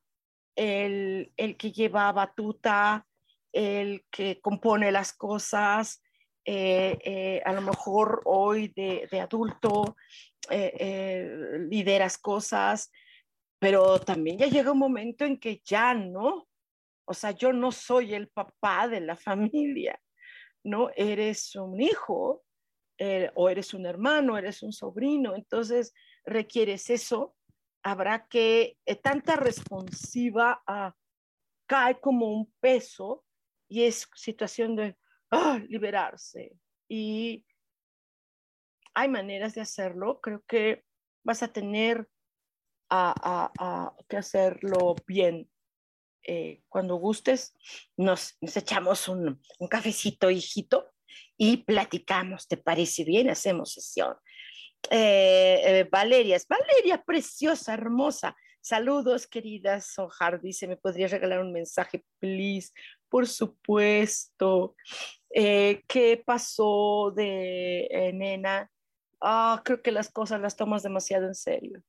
el, 0.56 1.32
que 1.58 1.72
lleva 1.72 2.12
batuta, 2.12 3.08
el 3.52 4.06
que 4.12 4.42
compone 4.42 4.92
las 4.92 5.14
cosas, 5.14 6.02
eh, 6.46 6.98
eh, 7.04 7.42
a 7.46 7.54
lo 7.54 7.62
mejor 7.62 8.22
hoy 8.26 8.70
de, 8.70 9.08
adulto 9.20 9.96
lideras 11.70 12.18
cosas, 12.18 12.92
pero 13.60 14.00
también 14.00 14.38
ya 14.38 14.48
llega 14.48 14.72
un 14.72 14.80
momento 14.80 15.26
en 15.26 15.38
que 15.38 15.62
ya 15.64 15.94
no, 15.94 16.48
o 17.06 17.14
sea, 17.14 17.32
yo 17.32 17.52
no 17.54 17.72
soy 17.72 18.14
el 18.14 18.30
papá 18.30 18.88
de 18.88 19.02
la 19.02 19.16
familia, 19.18 20.00
no 20.64 20.90
eres 20.96 21.56
un 21.56 21.82
hijo 21.82 22.44
eh, 23.02 23.32
o 23.36 23.50
eres 23.50 23.74
un 23.74 23.86
hermano, 23.86 24.38
eres 24.38 24.62
un 24.62 24.74
sobrino, 24.74 25.34
entonces 25.34 25.94
requieres 26.26 26.90
eso, 26.90 27.34
habrá 27.82 28.28
que, 28.28 28.78
eh, 28.86 28.96
tanta 28.96 29.38
responsiva 29.38 30.62
ah, 30.68 30.94
cae 31.66 32.00
como 32.02 32.34
un 32.34 32.54
peso 32.60 33.24
y 33.70 33.84
es 33.84 34.10
situación 34.16 34.76
de 34.76 34.98
liberarse. 35.70 36.54
Y 36.88 37.46
hay 38.94 39.10
maneras 39.10 39.56
de 39.56 39.62
hacerlo, 39.62 40.20
creo 40.22 40.44
que 40.48 40.84
vas 41.24 41.44
a 41.44 41.50
tener 41.50 42.10
que 44.08 44.18
hacerlo 44.18 44.96
bien. 45.06 45.50
Eh, 46.24 46.64
cuando 46.68 46.96
gustes, 46.96 47.56
nos, 47.96 48.38
echamos 48.42 49.08
un, 49.08 49.42
un, 49.58 49.68
cafecito, 49.68 50.30
hijito, 50.30 50.92
y 51.38 51.58
platicamos. 51.58 52.48
¿Te 52.48 52.58
parece 52.58 53.04
bien? 53.04 53.30
Hacemos 53.30 53.74
sesión. 53.74 54.16
Eh, 54.90 55.62
eh, 55.64 55.90
Valeria, 55.92 56.38
Valeria, 56.48 57.04
preciosa, 57.04 57.74
hermosa. 57.74 58.36
Saludos, 58.62 59.28
querida 59.28 59.82
Sohar. 59.82 60.42
Dice, 60.42 60.68
¿me 60.68 60.78
podrías 60.78 61.12
regalar 61.12 61.40
un 61.40 61.54
mensaje, 61.54 62.04
please? 62.20 62.72
Por 63.08 63.28
supuesto. 63.28 64.76
¿Qué 65.32 66.24
pasó 66.26 67.14
de 67.16 68.12
nena? 68.14 68.72
Ah, 69.22 69.62
creo 69.64 69.82
que 69.82 69.92
las 69.92 70.10
cosas 70.10 70.42
las 70.42 70.56
tomas 70.56 70.84
demasiado 70.84 71.28
en 71.28 71.36
serio 71.36 71.84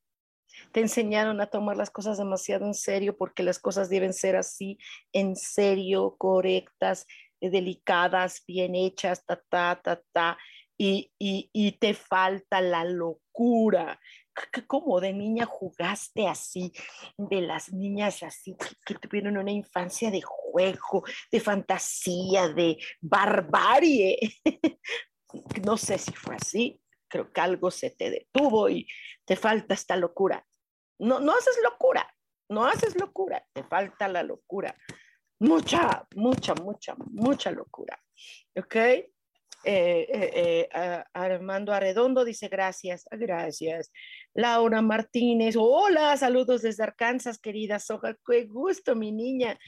te 0.73 0.81
enseñaron 0.81 1.41
a 1.41 1.47
tomar 1.47 1.77
las 1.77 1.91
cosas 1.91 2.19
demasiado 2.19 2.67
en 2.67 2.75
serio 2.75 3.17
porque 3.17 3.43
las 3.43 3.59
cosas 3.59 3.89
deben 3.89 4.13
ser 4.13 4.37
así, 4.37 4.79
en 5.13 5.37
serio, 5.37 6.17
correctas, 6.19 7.07
eh, 7.41 7.51
delicadas, 7.51 8.43
bien 8.47 8.75
hechas, 8.75 9.25
ta, 9.25 9.43
ta, 9.49 9.81
ta, 9.83 10.03
ta, 10.13 10.39
y, 10.83 11.13
y, 11.19 11.73
te 11.73 11.93
falta 11.93 12.63
la 12.63 12.85
locura. 12.85 14.01
Como 14.67 15.01
de 15.01 15.13
niña 15.13 15.47
jugaste 15.47 16.27
así, 16.27 16.73
de 17.17 17.41
las 17.41 17.73
niñas 17.73 18.23
así 18.23 18.57
que, 18.85 18.95
tuvieron 18.95 19.37
una 19.37 19.51
infancia 19.53 20.11
de 20.11 20.23
juego, 20.23 21.05
de 21.31 21.41
fantasía, 21.41 22.49
de 22.49 22.79
barbarie. 23.01 24.19
no 25.65 25.77
sé 25.77 25.99
si 25.99 26.13
fue 26.13 26.37
así, 26.37 26.81
creo 27.09 27.33
que 27.33 27.41
algo 27.41 27.71
se 27.71 27.91
te 27.91 28.11
detuvo 28.11 28.69
y 28.69 28.87
te 29.25 29.37
falta 29.37 29.75
esta 29.75 29.97
locura. 29.97 30.47
No, 30.99 31.21
no 31.21 31.33
haces 31.33 31.59
locura, 31.63 32.07
no 32.49 32.65
haces 32.65 32.99
locura, 32.99 33.45
te 33.53 33.63
falta 33.65 34.09
la 34.09 34.23
locura. 34.23 34.77
Mucha, 35.39 36.07
mucha, 36.15 36.55
mucha, 36.55 36.95
mucha 36.99 37.51
locura. 37.51 37.99
¿Ok? 38.55 38.77
Eh, 38.77 40.07
eh, 40.09 40.69
eh, 40.75 41.05
Armando 41.13 41.73
Arredondo 41.73 42.25
dice 42.25 42.49
gracias, 42.49 43.05
gracias. 43.11 43.93
Laura 44.35 44.81
Martínez, 44.83 45.57
hola, 45.59 46.17
saludos 46.17 46.63
desde 46.63 46.85
Arkansas, 46.85 47.39
querida 47.39 47.79
Soja, 47.79 48.17
qué 48.27 48.45
gusto, 48.45 48.95
mi 48.95 49.13
niña. 49.13 49.59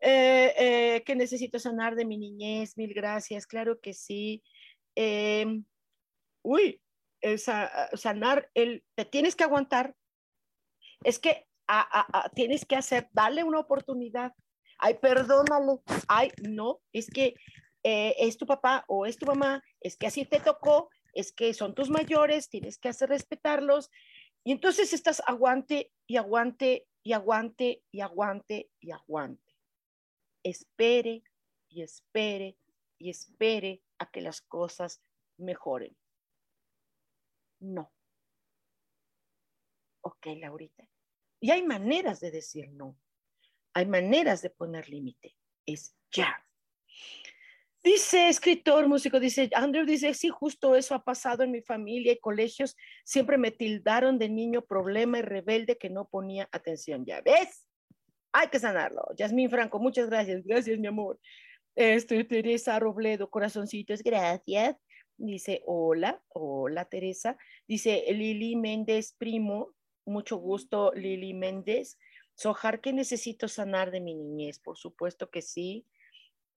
que 0.00 1.14
necesito 1.16 1.58
sanar 1.58 1.94
de 1.94 2.04
mi 2.04 2.18
niñez, 2.18 2.76
mil 2.76 2.92
gracias, 2.92 3.46
claro 3.46 3.80
que 3.80 3.94
sí. 3.94 4.42
Em, 4.94 5.64
uy, 6.42 6.80
sanar, 7.96 8.50
el, 8.54 8.84
te 8.94 9.04
tienes 9.04 9.34
que 9.34 9.44
aguantar, 9.44 9.94
es 11.02 11.18
que 11.18 11.46
tienes 12.34 12.64
que 12.64 12.76
hacer, 12.76 13.08
darle 13.12 13.44
una 13.44 13.60
oportunidad. 13.60 14.32
Ay, 14.78 14.94
perdónale. 14.94 15.80
Ay, 16.08 16.30
no, 16.42 16.80
es 16.92 17.08
que 17.08 17.34
eh, 17.82 18.14
es 18.18 18.36
tu 18.36 18.46
papá 18.46 18.84
o 18.88 19.06
es 19.06 19.16
tu 19.16 19.26
mamá, 19.26 19.62
es 19.80 19.96
que 19.96 20.06
así 20.06 20.24
te 20.24 20.40
tocó, 20.40 20.90
es 21.14 21.32
que 21.32 21.54
son 21.54 21.74
tus 21.74 21.90
mayores, 21.90 22.48
tienes 22.48 22.78
que 22.78 22.88
hacer 22.88 23.08
respetarlos. 23.08 23.90
Y 24.44 24.52
entonces 24.52 24.92
estás 24.92 25.22
aguante 25.26 25.92
y 26.06 26.16
aguante 26.16 26.86
y 27.02 27.12
aguante 27.12 27.82
y 27.90 28.00
aguante 28.00 28.70
y 28.80 28.90
aguante. 28.90 29.54
Espere 30.42 31.22
y 31.68 31.82
espere 31.82 32.58
y 32.98 33.10
espere 33.10 33.82
a 33.98 34.10
que 34.10 34.20
las 34.20 34.40
cosas 34.42 35.02
mejoren. 35.38 35.96
No. 37.60 37.92
Ok, 40.02 40.26
Laurita. 40.36 40.86
Y 41.40 41.50
hay 41.50 41.62
maneras 41.62 42.20
de 42.20 42.30
decir 42.30 42.70
no. 42.72 42.98
Hay 43.72 43.86
maneras 43.86 44.42
de 44.42 44.50
poner 44.50 44.88
límite. 44.88 45.36
Es 45.66 45.96
ya. 46.10 46.43
Dice 47.84 48.30
escritor, 48.30 48.88
músico, 48.88 49.20
dice, 49.20 49.50
Andrew 49.52 49.84
dice, 49.84 50.14
sí, 50.14 50.30
justo 50.30 50.74
eso 50.74 50.94
ha 50.94 51.04
pasado 51.04 51.42
en 51.42 51.50
mi 51.50 51.60
familia 51.60 52.12
y 52.12 52.18
colegios. 52.18 52.78
Siempre 53.04 53.36
me 53.36 53.50
tildaron 53.50 54.18
de 54.18 54.30
niño 54.30 54.62
problema 54.62 55.18
y 55.18 55.22
rebelde 55.22 55.76
que 55.76 55.90
no 55.90 56.08
ponía 56.08 56.48
atención. 56.50 57.04
¿Ya 57.04 57.20
ves? 57.20 57.66
Hay 58.32 58.48
que 58.48 58.58
sanarlo. 58.58 59.04
Yasmín 59.18 59.50
Franco, 59.50 59.78
muchas 59.78 60.08
gracias. 60.08 60.42
Gracias, 60.44 60.78
mi 60.78 60.86
amor. 60.86 61.20
Estoy 61.76 62.24
Teresa 62.24 62.78
Robledo, 62.78 63.28
corazoncitos, 63.28 64.02
gracias. 64.02 64.76
Dice, 65.18 65.62
hola, 65.66 66.22
hola, 66.28 66.86
Teresa. 66.86 67.36
Dice 67.68 68.02
Lili 68.08 68.56
Méndez, 68.56 69.14
primo, 69.18 69.74
mucho 70.06 70.38
gusto, 70.38 70.90
Lili 70.94 71.34
Méndez. 71.34 71.98
Sojar, 72.34 72.80
¿qué 72.80 72.94
necesito 72.94 73.46
sanar 73.46 73.90
de 73.90 74.00
mi 74.00 74.14
niñez? 74.14 74.58
Por 74.58 74.78
supuesto 74.78 75.28
que 75.28 75.42
sí. 75.42 75.86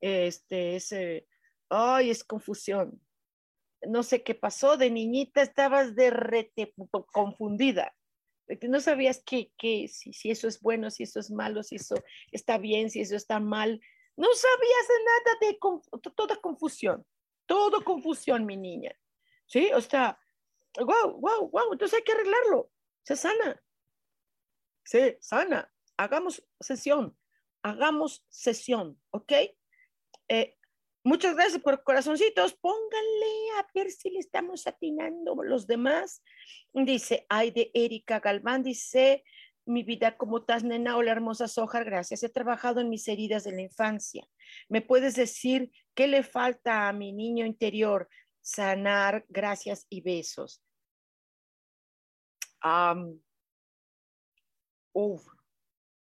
Este 0.01 0.75
es, 0.75 0.91
eh, 0.91 1.27
ay, 1.69 2.09
es 2.09 2.23
confusión. 2.23 3.01
No 3.81 4.03
sé 4.03 4.23
qué 4.23 4.35
pasó, 4.35 4.77
de 4.77 4.89
niñita 4.89 5.41
estabas 5.41 5.95
de 5.95 6.09
rete 6.09 6.73
confundida. 7.11 7.95
No 8.61 8.79
sabías 8.79 9.21
que, 9.23 9.51
que 9.57 9.87
si, 9.87 10.31
eso 10.31 10.47
es 10.47 10.61
bueno, 10.61 10.89
si 10.89 11.03
eso 11.03 11.19
es 11.19 11.29
malo, 11.29 11.63
si 11.63 11.75
eso 11.75 11.95
está 12.31 12.57
bien, 12.57 12.89
si 12.89 13.01
eso 13.01 13.15
está 13.15 13.39
mal. 13.39 13.79
No 14.15 14.27
sabías 14.33 14.87
nada 15.05 15.37
de 15.41 15.59
toda 16.15 16.37
confusión, 16.37 17.05
todo 17.45 17.83
confusión, 17.83 18.45
mi 18.45 18.57
niña. 18.57 18.91
¿Sí? 19.45 19.69
O 19.73 19.81
sea, 19.81 20.17
wow, 20.77 21.19
wow, 21.19 21.49
wow, 21.49 21.73
entonces 21.73 21.97
hay 21.99 22.03
que 22.03 22.13
arreglarlo 22.13 22.71
se 23.07 23.15
sana. 23.15 23.63
Se 24.83 25.17
sana. 25.21 25.71
Hagamos 25.95 26.43
sesión. 26.59 27.17
Hagamos 27.61 28.25
sesión, 28.27 29.01
¿ok? 29.11 29.31
Eh, 30.29 30.55
muchas 31.03 31.35
gracias 31.35 31.61
por 31.61 31.83
corazoncitos. 31.83 32.53
Pónganle 32.53 33.51
a 33.59 33.67
ver 33.73 33.91
si 33.91 34.09
le 34.09 34.19
estamos 34.19 34.67
atinando 34.67 35.35
los 35.43 35.67
demás. 35.67 36.23
Dice, 36.73 37.25
ay, 37.29 37.51
de 37.51 37.71
Erika 37.73 38.19
Galván, 38.19 38.63
dice, 38.63 39.23
mi 39.65 39.83
vida 39.83 40.17
como 40.17 40.39
estás, 40.39 40.63
nena, 40.63 40.97
hola 40.97 41.11
hermosa 41.11 41.47
Sojar, 41.47 41.85
gracias. 41.85 42.23
He 42.23 42.29
trabajado 42.29 42.81
en 42.81 42.89
mis 42.89 43.07
heridas 43.07 43.43
de 43.43 43.51
la 43.51 43.61
infancia. 43.61 44.27
¿Me 44.69 44.81
puedes 44.81 45.15
decir 45.15 45.71
qué 45.93 46.07
le 46.07 46.23
falta 46.23 46.87
a 46.87 46.93
mi 46.93 47.11
niño 47.13 47.45
interior? 47.45 48.09
Sanar, 48.41 49.25
gracias 49.27 49.85
y 49.89 50.01
besos 50.01 50.61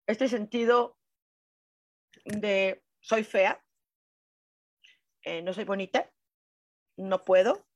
este 0.06 0.28
sentido 0.28 0.96
de 2.24 2.82
soy 3.00 3.24
fea, 3.24 3.62
eh, 5.22 5.42
no 5.42 5.52
soy 5.52 5.64
bonita, 5.64 6.10
no 6.96 7.24
puedo, 7.24 7.66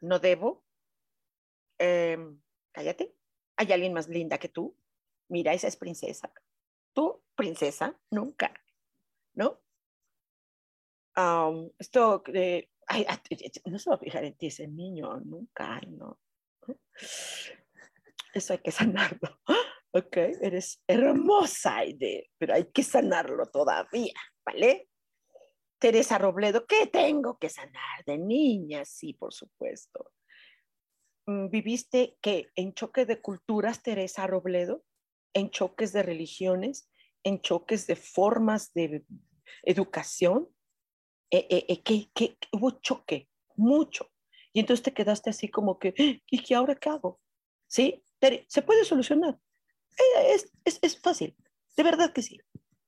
no 0.00 0.18
debo, 0.18 0.64
em, 1.78 2.40
cállate, 2.72 3.16
¿Hay 3.56 3.72
alguien 3.72 3.94
más 3.94 4.08
linda 4.08 4.38
que 4.38 4.48
tú? 4.48 4.76
Mira, 5.28 5.54
esa 5.54 5.66
es 5.66 5.76
princesa. 5.76 6.30
Tú, 6.92 7.22
princesa, 7.34 7.98
nunca, 8.10 8.52
¿no? 9.34 9.60
esto 11.78 12.22
de, 12.26 12.70
no 13.64 13.78
se 13.78 13.88
va 13.88 13.96
a 13.96 13.98
fijar 13.98 14.22
en 14.24 14.36
ti 14.36 14.48
ese 14.48 14.68
niño, 14.68 15.18
nunca, 15.20 15.80
no. 15.88 16.20
Eso 18.34 18.52
hay 18.52 18.58
que 18.58 18.70
sanarlo. 18.70 19.40
Ok, 19.92 20.14
eres 20.42 20.82
hermosa, 20.86 21.78
Aide, 21.78 22.30
pero 22.36 22.52
hay 22.52 22.66
que 22.70 22.82
sanarlo 22.82 23.46
todavía, 23.46 24.12
¿vale? 24.44 24.90
Teresa 25.78 26.18
Robledo, 26.18 26.66
¿qué 26.66 26.86
tengo 26.86 27.38
que 27.38 27.48
sanar 27.48 28.04
de 28.06 28.18
niña? 28.18 28.84
Sí, 28.84 29.12
por 29.12 29.34
supuesto. 29.34 30.12
Mm, 31.26 31.48
¿Viviste 31.50 32.16
que 32.20 32.50
en 32.54 32.72
choque 32.74 33.04
de 33.04 33.20
culturas, 33.20 33.82
Teresa 33.82 34.26
Robledo? 34.26 34.84
¿En 35.34 35.50
choques 35.50 35.92
de 35.92 36.02
religiones? 36.02 36.90
¿En 37.22 37.40
choques 37.40 37.86
de 37.86 37.96
formas 37.96 38.72
de 38.72 39.04
educación? 39.62 40.48
Eh, 41.30 41.46
eh, 41.50 41.66
eh, 41.68 41.82
que, 41.82 42.38
hubo 42.52 42.70
choque, 42.80 43.28
mucho. 43.56 44.10
Y 44.52 44.60
entonces 44.60 44.82
te 44.82 44.94
quedaste 44.94 45.30
así 45.30 45.48
como 45.48 45.78
que, 45.78 46.22
¿y 46.30 46.42
qué 46.42 46.54
ahora 46.54 46.76
qué 46.76 46.88
hago? 46.88 47.20
¿Sí? 47.66 48.02
Se 48.48 48.62
puede 48.62 48.84
solucionar. 48.84 49.38
Es, 50.28 50.50
es, 50.64 50.78
es 50.82 51.00
fácil, 51.00 51.36
de 51.76 51.82
verdad 51.82 52.12
que 52.12 52.22
sí. 52.22 52.38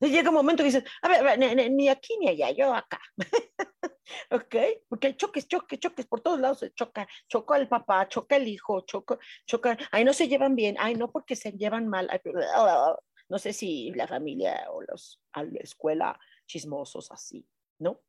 Llega 0.01 0.28
un 0.28 0.34
momento 0.34 0.62
que 0.62 0.70
dices, 0.70 0.84
a 1.03 1.09
ver, 1.09 1.38
ni, 1.70 1.88
aquí 1.88 2.16
ni 2.18 2.28
allá, 2.28 2.51
yo 2.53 2.72
acá. 2.72 3.01
¿Ok? 4.30 4.55
Porque 4.88 5.09
hay 5.09 5.14
choques, 5.14 5.49
choques, 5.49 5.78
choques, 5.80 6.07
por 6.07 6.20
todos 6.20 6.38
lados 6.40 6.61
se 6.61 6.72
choca. 6.72 7.09
Choca 7.28 7.57
el 7.57 7.68
papá, 7.68 8.07
choca 8.09 8.36
el 8.36 8.46
hijo, 8.46 8.82
choca, 8.82 9.18
choca. 9.46 9.76
Ay, 9.90 10.05
no 10.05 10.12
se 10.12 10.28
llevan 10.28 10.55
bien. 10.55 10.76
Ay, 10.78 10.94
no, 10.94 11.11
porque 11.11 11.34
se 11.34 11.53
llevan 11.53 11.88
mal. 11.88 12.09
no 13.28 13.38
sé 13.38 13.53
si 13.53 13.90
la 13.92 14.07
familia 14.07 14.66
o 14.70 14.82
los 14.82 15.20
a 15.32 15.42
la 15.42 15.61
escuela 15.61 16.18
chismosos 16.46 17.11
así, 17.11 17.46
¿no? 17.78 18.01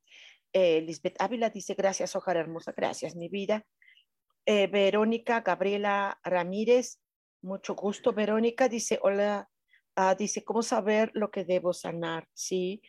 Eh, 0.54 0.82
Lisbeth 0.82 1.22
Ávila 1.22 1.50
dice, 1.50 1.74
gracias, 1.74 2.16
Ojar 2.16 2.38
Hermosa, 2.38 2.74
gracias, 2.76 3.16
mi 3.16 3.30
vida. 3.30 3.66
Eh, 4.46 4.68
Verónica 4.68 5.42
Gabriela 5.42 6.20
Ramírez, 6.24 7.00
mucho 7.42 7.76
gusto. 7.76 8.14
Verónica 8.14 8.68
dice, 8.68 9.00
hola, 9.02 9.50
ah, 10.00 10.16
dice, 10.16 10.44
¿cómo 10.44 10.62
saber 10.62 11.12
lo 11.14 11.30
que 11.30 11.44
debo 11.44 11.74
sanar? 11.74 12.28
Sí, 12.34 12.82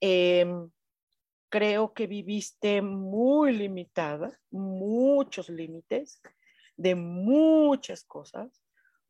em, 0.00 0.70
creo 1.50 1.92
que 1.92 2.06
viviste 2.06 2.80
muy 2.82 3.52
limitada, 3.52 4.38
muchos 4.50 5.48
límites 5.48 6.20
de 6.76 6.94
muchas 6.94 8.04
cosas. 8.04 8.62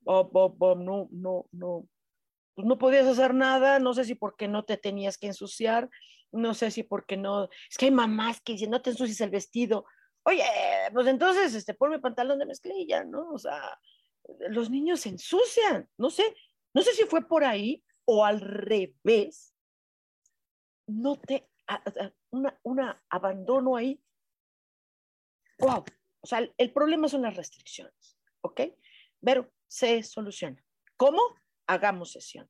no, 0.05 1.09
no, 1.11 1.47
no, 1.53 1.89
pues 2.55 2.67
no 2.67 2.79
podías 2.79 3.07
hacer 3.07 3.35
nada, 3.35 3.79
no 3.79 3.95
sé 3.95 4.05
si 4.05 4.15
porque 4.15 4.49
no 4.49 4.65
te 4.65 4.77
tenías 4.77 5.19
que 5.19 5.29
ensuciar, 5.29 5.89
no 6.33 6.55
sé 6.55 6.71
si 6.71 6.83
porque 6.83 7.17
no, 7.17 7.49
es 7.71 7.77
que 7.79 7.87
hay 7.87 7.91
mamás 7.93 8.41
que 8.41 8.55
dicen, 8.55 8.71
no 8.71 8.83
te 8.83 8.91
ensucies 8.91 9.21
el 9.21 9.31
vestido. 9.31 9.85
Oye, 10.25 10.43
pues 10.93 11.07
entonces, 11.07 11.55
este, 11.55 11.75
ponme 11.75 12.01
pantalón 12.01 12.39
de 12.41 12.47
mezclilla, 12.47 13.05
¿no? 13.05 13.31
O 13.33 13.39
sea, 13.39 13.79
los 14.51 14.71
niños 14.71 15.01
se 15.01 15.11
ensucian, 15.11 15.89
no 15.97 16.11
sé, 16.11 16.35
no 16.77 16.83
sé 16.83 16.93
si 16.93 17.05
fue 17.05 17.27
por 17.27 17.43
ahí 17.43 17.83
o 18.05 18.23
al 18.23 18.39
revés. 18.39 19.55
No 20.87 21.17
te, 21.17 21.49
una, 22.29 22.61
una 22.65 23.03
abandono 23.09 23.77
ahí. 23.77 23.99
Wow. 25.59 25.87
O 26.21 26.27
sea, 26.27 26.47
el 26.55 26.73
problema 26.75 27.09
son 27.09 27.23
las 27.23 27.35
restricciones, 27.35 28.19
¿ok? 28.43 28.61
Pero 29.25 29.51
se 29.67 30.03
soluciona. 30.03 30.63
¿Cómo? 30.99 31.23
Hagamos 31.67 32.13
sesión. 32.13 32.47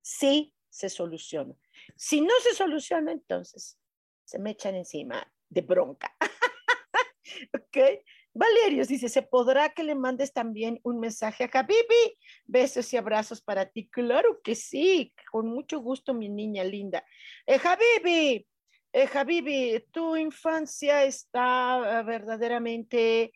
Sí 0.00 0.54
se 0.68 0.88
soluciona. 0.88 1.56
Si 1.96 2.20
no 2.20 2.34
se 2.44 2.54
soluciona, 2.54 3.10
entonces 3.10 3.76
se 4.24 4.38
me 4.38 4.52
echan 4.52 4.76
encima 4.76 5.28
de 5.48 5.62
bronca. 5.62 6.16
¿Ok? 7.52 8.04
Valerio 8.36 8.84
dice, 8.84 9.08
¿se 9.08 9.22
podrá 9.22 9.68
que 9.68 9.84
le 9.84 9.94
mandes 9.94 10.32
también 10.32 10.80
un 10.82 10.98
mensaje 10.98 11.44
a 11.44 11.58
Habibi? 11.58 12.18
Besos 12.46 12.92
y 12.92 12.96
abrazos 12.96 13.40
para 13.40 13.66
ti. 13.66 13.88
Claro 13.88 14.40
que 14.42 14.56
sí, 14.56 15.14
con 15.30 15.46
mucho 15.46 15.78
gusto, 15.78 16.12
mi 16.14 16.28
niña 16.28 16.64
linda. 16.64 17.04
Eh, 17.46 17.60
Habibi, 17.62 18.44
eh, 18.92 19.86
tu 19.92 20.16
infancia 20.16 21.04
está 21.04 22.00
eh, 22.00 22.02
verdaderamente 22.02 23.32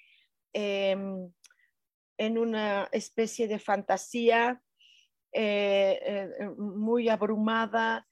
em, 0.52 1.32
en 2.16 2.38
una 2.38 2.88
especie 2.90 3.46
de 3.46 3.60
fantasía 3.60 4.60
eh, 5.32 6.28
muy 6.56 7.08
abrumada, 7.08 8.04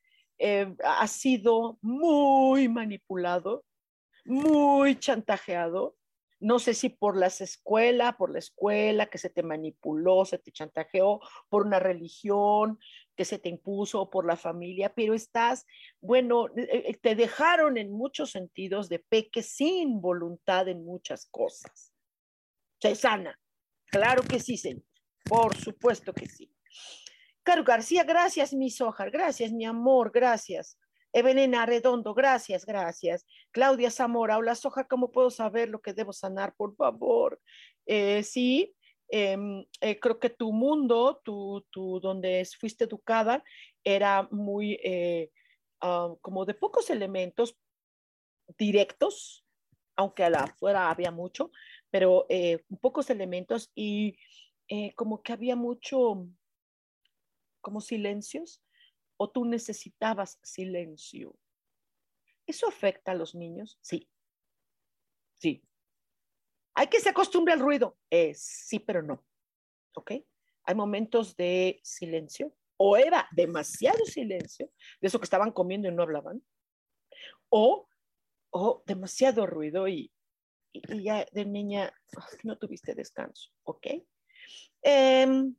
ha 0.85 1.07
sido 1.09 1.79
muy 1.81 2.69
manipulado, 2.69 3.65
muy 4.27 4.97
chantajeado 5.01 5.97
no 6.39 6.59
sé 6.59 6.75
si 6.75 6.91
por 6.91 7.17
las 7.17 7.41
escuelas, 7.41 8.17
por 8.17 8.31
la 8.31 8.39
escuela 8.39 9.07
que 9.07 9.19
se 9.19 9.31
te 9.31 9.43
manipuló, 9.43 10.25
se 10.25 10.39
te 10.39 10.53
chantajeó, 10.53 11.21
por 11.49 11.67
una 11.67 11.79
religión 11.79 12.79
que 13.17 13.25
se 13.25 13.39
te 13.39 13.49
impuso, 13.49 14.11
por 14.11 14.27
la 14.27 14.37
familia, 14.37 14.93
pero 14.95 15.15
estás, 15.15 15.67
bueno, 16.01 16.49
eh, 16.57 16.85
eh, 16.87 16.99
te 17.01 17.15
dejaron 17.15 17.79
en 17.79 17.91
muchos 17.91 18.31
sentidos 18.31 18.89
de 18.89 18.99
peque 18.99 19.43
sin 19.43 20.01
voluntad 20.01 20.69
en 20.69 20.85
muchas 20.85 21.27
cosas. 21.31 21.95
Se 22.81 22.95
sana. 22.95 23.39
Claro 23.87 24.23
que 24.23 24.39
sí, 24.39 24.57
señor. 24.59 24.85
Por 25.25 25.57
supuesto 25.57 26.13
que 26.13 26.27
sí. 26.27 26.53
Caro 27.43 27.65
García, 27.65 28.05
gracias, 28.05 28.53
mi 28.53 28.71
Sojar, 28.71 29.11
gracias, 29.11 29.53
mi 29.53 29.65
amor, 29.65 30.11
gracias. 30.13 30.79
Evelina 31.13 31.65
Redondo, 31.67 32.15
gracias, 32.15 32.67
gracias. 32.67 33.27
Claudia 33.51 33.91
Zamora, 33.91 34.39
hola 34.39 34.55
Soja, 34.55 34.87
¿cómo 34.87 35.13
puedo 35.13 35.31
saber 35.31 35.69
lo 35.69 35.81
que 35.81 35.95
debo 35.95 36.13
sanar? 36.13 36.55
Por 36.57 36.77
favor. 36.77 37.41
Eh, 37.87 38.23
sí, 38.23 38.75
em, 39.09 39.65
eh, 39.81 39.99
creo 39.99 40.19
que 40.19 40.31
tu 40.31 40.53
mundo, 40.53 41.21
tu, 41.25 41.65
tu, 41.71 42.01
donde 42.01 42.47
fuiste 42.59 42.85
educada, 42.85 43.43
era 43.85 44.29
muy 44.31 44.79
eh, 44.85 45.31
ah, 45.81 46.13
como 46.21 46.45
de 46.45 46.55
pocos 46.55 46.91
elementos 46.91 47.57
directos, 48.59 49.45
aunque 49.97 50.25
afuera 50.25 50.91
había 50.91 51.11
mucho, 51.11 51.51
pero 51.91 52.27
pocos 52.81 53.09
elementos 53.09 53.71
y 53.75 54.19
como 54.95 55.23
que 55.23 55.33
había 55.33 55.57
mucho, 55.57 56.29
como 57.63 57.81
silencios 57.81 58.63
o 59.17 59.31
tú 59.31 59.45
necesitabas 59.45 60.39
silencio. 60.43 61.37
¿Eso 62.47 62.69
afecta 62.69 63.13
a 63.13 63.15
los 63.15 63.35
niños? 63.35 63.79
Sí. 63.81 64.09
Sí. 65.39 65.63
¿Hay 66.75 66.89
que 66.89 67.01
se 67.01 67.09
acostumbre 67.09 67.55
al 67.55 67.61
ruido? 67.61 67.99
Eh, 68.11 68.35
sí, 68.35 68.79
pero 68.79 69.03
no. 69.03 69.25
¿Ok? 69.95 70.13
Hay 70.65 70.75
momentos 70.75 71.37
de 71.37 71.81
silencio 71.83 72.55
o 72.77 72.97
era 72.97 73.27
demasiado 73.33 74.05
silencio, 74.05 74.71
de 75.01 75.09
eso 75.09 75.19
que 75.19 75.25
estaban 75.25 75.51
comiendo 75.51 75.89
y 75.89 75.93
no 75.93 76.03
hablaban, 76.03 76.43
o, 77.49 77.89
o 78.51 78.83
demasiado 78.87 79.47
ruido 79.47 79.89
y, 79.89 80.13
y, 80.73 81.03
ya 81.03 81.27
de 81.33 81.47
niña 81.47 81.95
no 82.45 82.59
tuviste 82.59 82.95
descanso. 82.95 83.51
¿Ok? 83.63 83.87
Eh, 84.83 85.53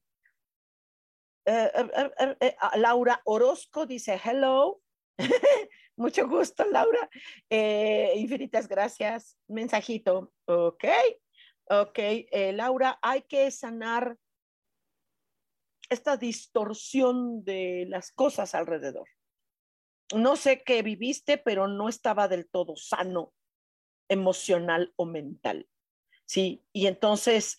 eh, 1.48 1.72
eh, 2.20 2.38
eh, 2.41 2.56
Laura 2.76 3.22
Orozco 3.24 3.86
dice 3.86 4.20
hello. 4.22 4.82
Mucho 5.95 6.28
gusto, 6.28 6.66
Laura. 6.66 7.10
infinitas 7.50 8.68
gracias. 8.68 9.38
Mensajito. 9.48 10.34
Ok. 10.45 10.84
Ok. 11.70 12.00
Laura, 12.54 13.00
hay 13.02 13.22
que 13.22 13.50
sanar 13.50 14.18
esta 15.89 16.18
distorsión 16.18 17.45
de 17.45 17.86
las 17.88 18.12
cosas 18.12 18.54
alrededor. 18.54 19.08
No 20.14 20.36
sé 20.36 20.64
qué 20.64 20.84
viviste, 20.84 21.38
pero 21.38 21.68
no 21.68 21.88
estaba 21.88 22.28
del 22.28 22.48
todo 22.50 22.76
sano 22.76 23.34
emocional 24.10 24.93
o 24.98 25.06
mental. 25.06 25.68
Sí, 26.26 26.64
y 26.74 26.88
entonces 26.88 27.58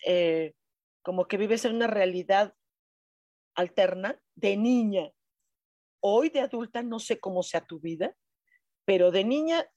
como 1.02 1.26
que 1.26 1.38
vives 1.38 1.64
en 1.64 1.74
una 1.74 1.86
realidad 1.86 2.54
alterna 3.58 4.16
de 4.36 4.56
niña. 4.56 5.10
Hoy 6.00 6.30
de 6.30 6.40
adulta 6.40 6.82
no 6.82 7.00
sé 7.00 7.18
cómo 7.18 7.42
sea 7.42 7.66
tu 7.66 7.80
vida, 7.80 8.16
pero 8.84 9.10
de 9.10 9.24
niña 9.24 9.68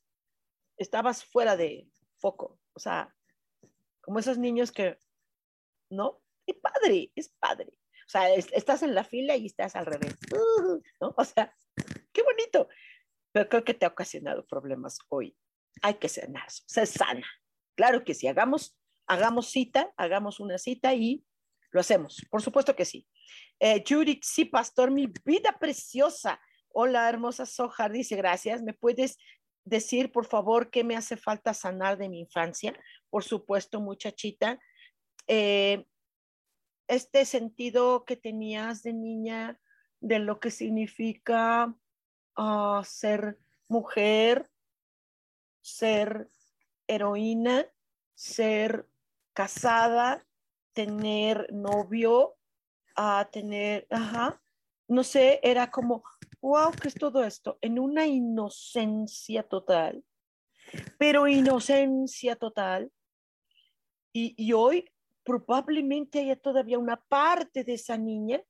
estabas 0.78 1.26
fuera 1.26 1.58
de 1.58 1.90
foco. 2.20 2.60
O 2.74 2.80
sea, 2.80 3.14
como 4.02 4.20
esos 4.20 4.38
niños 4.38 4.72
que, 4.72 5.00
¿no? 5.90 6.22
Y 6.46 6.54
padre, 6.54 7.12
es 7.16 7.30
padre. 7.40 7.74
O 8.06 8.10
sea, 8.12 8.32
estás 8.36 8.84
en 8.84 8.94
la 8.94 9.04
fila 9.04 9.36
y 9.36 9.48
estás 9.48 9.76
al 9.76 9.88
revés. 9.88 10.16
¿no? 11.02 11.16
O 11.18 11.26
sea, 11.26 11.56
qué 12.14 12.22
bonito. 12.22 12.70
Pero 13.32 13.50
creo 13.50 13.64
que 13.64 13.74
te 13.74 13.86
ha 13.86 13.90
ocasionado 13.90 14.46
problemas 14.46 15.00
hoy. 15.10 15.36
Hay 15.82 15.96
que 15.96 16.10
sanar, 16.10 16.46
se 16.50 16.86
sana. 16.86 17.26
Claro 17.76 18.04
que 18.04 18.14
sí, 18.14 18.28
hagamos, 18.28 18.78
hagamos 19.08 19.50
cita, 19.50 19.92
hagamos 19.98 20.40
una 20.40 20.60
cita 20.60 20.94
y 20.94 21.26
lo 21.72 21.80
hacemos, 21.80 22.22
por 22.30 22.42
supuesto 22.42 22.76
que 22.76 22.86
sí. 22.86 23.08
Eh, 23.64 23.84
Judith, 23.88 24.24
sí, 24.24 24.46
pastor, 24.46 24.90
mi 24.90 25.06
vida 25.24 25.56
preciosa. 25.60 26.42
Hola, 26.70 27.08
hermosa 27.08 27.46
Sojar, 27.46 27.92
dice, 27.92 28.16
gracias. 28.16 28.64
¿Me 28.64 28.74
puedes 28.74 29.20
decir, 29.66 30.12
por 30.12 30.26
favor, 30.26 30.72
qué 30.72 30.84
me 30.84 30.96
hace 30.96 31.16
falta 31.16 31.54
sanar 31.54 32.00
de 32.00 32.10
mi 32.10 32.22
infancia? 32.22 32.74
Por 33.12 33.24
supuesto, 33.24 33.80
muchachita. 33.80 34.60
Eh, 35.28 35.86
este 36.88 37.24
sentido 37.24 38.04
que 38.04 38.16
tenías 38.16 38.82
de 38.82 38.94
niña 38.94 39.62
de 40.00 40.18
lo 40.18 40.40
que 40.40 40.50
significa 40.50 41.72
ah, 42.36 42.82
ser 42.84 43.38
mujer, 43.68 44.50
ser 45.62 46.32
heroína, 46.88 47.68
ser 48.16 48.90
casada, 49.34 50.26
tener 50.74 51.54
novio, 51.54 52.40
a 52.96 53.30
tener, 53.32 53.88
ajá, 53.90 54.42
no 54.88 55.04
sé, 55.04 55.40
era 55.44 55.72
como, 55.72 56.04
wow, 56.42 56.72
¿qué 56.72 56.88
es 56.88 56.96
todo 56.96 57.24
esto? 57.24 57.58
En 57.62 57.80
una 57.80 58.08
inocencia 58.08 59.44
total, 59.44 60.04
pero 60.98 61.28
inocencia 61.28 62.36
total. 62.36 62.92
Y, 64.14 64.34
y 64.38 64.54
hoy 64.54 64.90
probablemente 65.24 66.20
haya 66.20 66.36
todavía 66.36 66.80
una 66.80 66.98
parte 66.98 67.64
de 67.64 67.74
esa 67.74 67.98
niña 67.98 68.42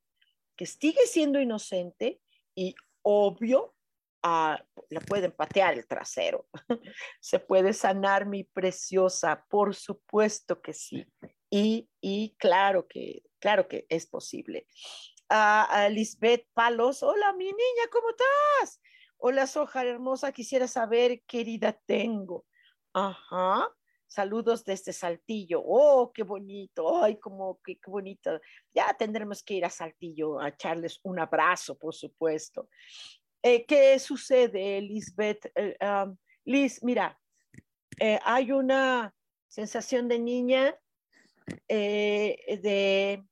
que 0.55 0.65
sigue 0.65 1.05
siendo 1.05 1.39
inocente 1.39 2.19
y 2.55 2.73
obvio 3.03 3.75
Ah, 4.23 4.63
la 4.89 4.99
pueden 5.01 5.31
patear 5.31 5.73
el 5.73 5.87
trasero. 5.87 6.45
Se 7.19 7.39
puede 7.39 7.73
sanar 7.73 8.27
mi 8.27 8.43
preciosa, 8.43 9.45
por 9.49 9.73
supuesto 9.73 10.61
que 10.61 10.73
sí. 10.73 11.07
Y, 11.49 11.89
y 11.99 12.35
claro 12.37 12.87
que, 12.87 13.23
claro 13.41 13.67
que 13.67 13.85
es 13.89 14.05
posible. 14.07 14.67
a 15.29 15.89
Lisbeth 15.89 16.47
Palos, 16.53 17.03
hola 17.03 17.33
mi 17.33 17.45
niña, 17.45 17.83
¿cómo 17.91 18.09
estás? 18.11 18.81
Hola 19.23 19.45
Soja 19.45 19.85
hermosa, 19.85 20.31
quisiera 20.31 20.67
saber 20.67 21.21
qué 21.27 21.41
herida 21.41 21.79
tengo. 21.85 22.43
Ajá, 22.91 23.69
saludos 24.07 24.65
desde 24.65 24.93
Saltillo. 24.93 25.61
Oh, 25.63 26.11
qué 26.11 26.23
bonito, 26.23 27.03
ay, 27.03 27.19
como 27.19 27.59
qué, 27.63 27.79
bonito. 27.85 28.41
Ya 28.73 28.93
tendremos 28.97 29.43
que 29.43 29.53
ir 29.53 29.65
a 29.65 29.69
Saltillo 29.69 30.39
a 30.39 30.49
echarles 30.49 30.99
un 31.03 31.19
abrazo, 31.19 31.77
por 31.77 31.93
supuesto. 31.93 32.67
Eh, 33.43 33.63
¿Qué 33.67 33.99
sucede, 33.99 34.81
Lisbeth? 34.81 35.51
Eh, 35.53 35.77
Liz, 36.43 36.83
mira, 36.83 37.19
eh, 37.99 38.19
hay 38.23 38.51
una 38.51 39.13
sensación 39.47 40.07
de 40.07 40.17
niña 40.17 40.75
de... 41.67 43.23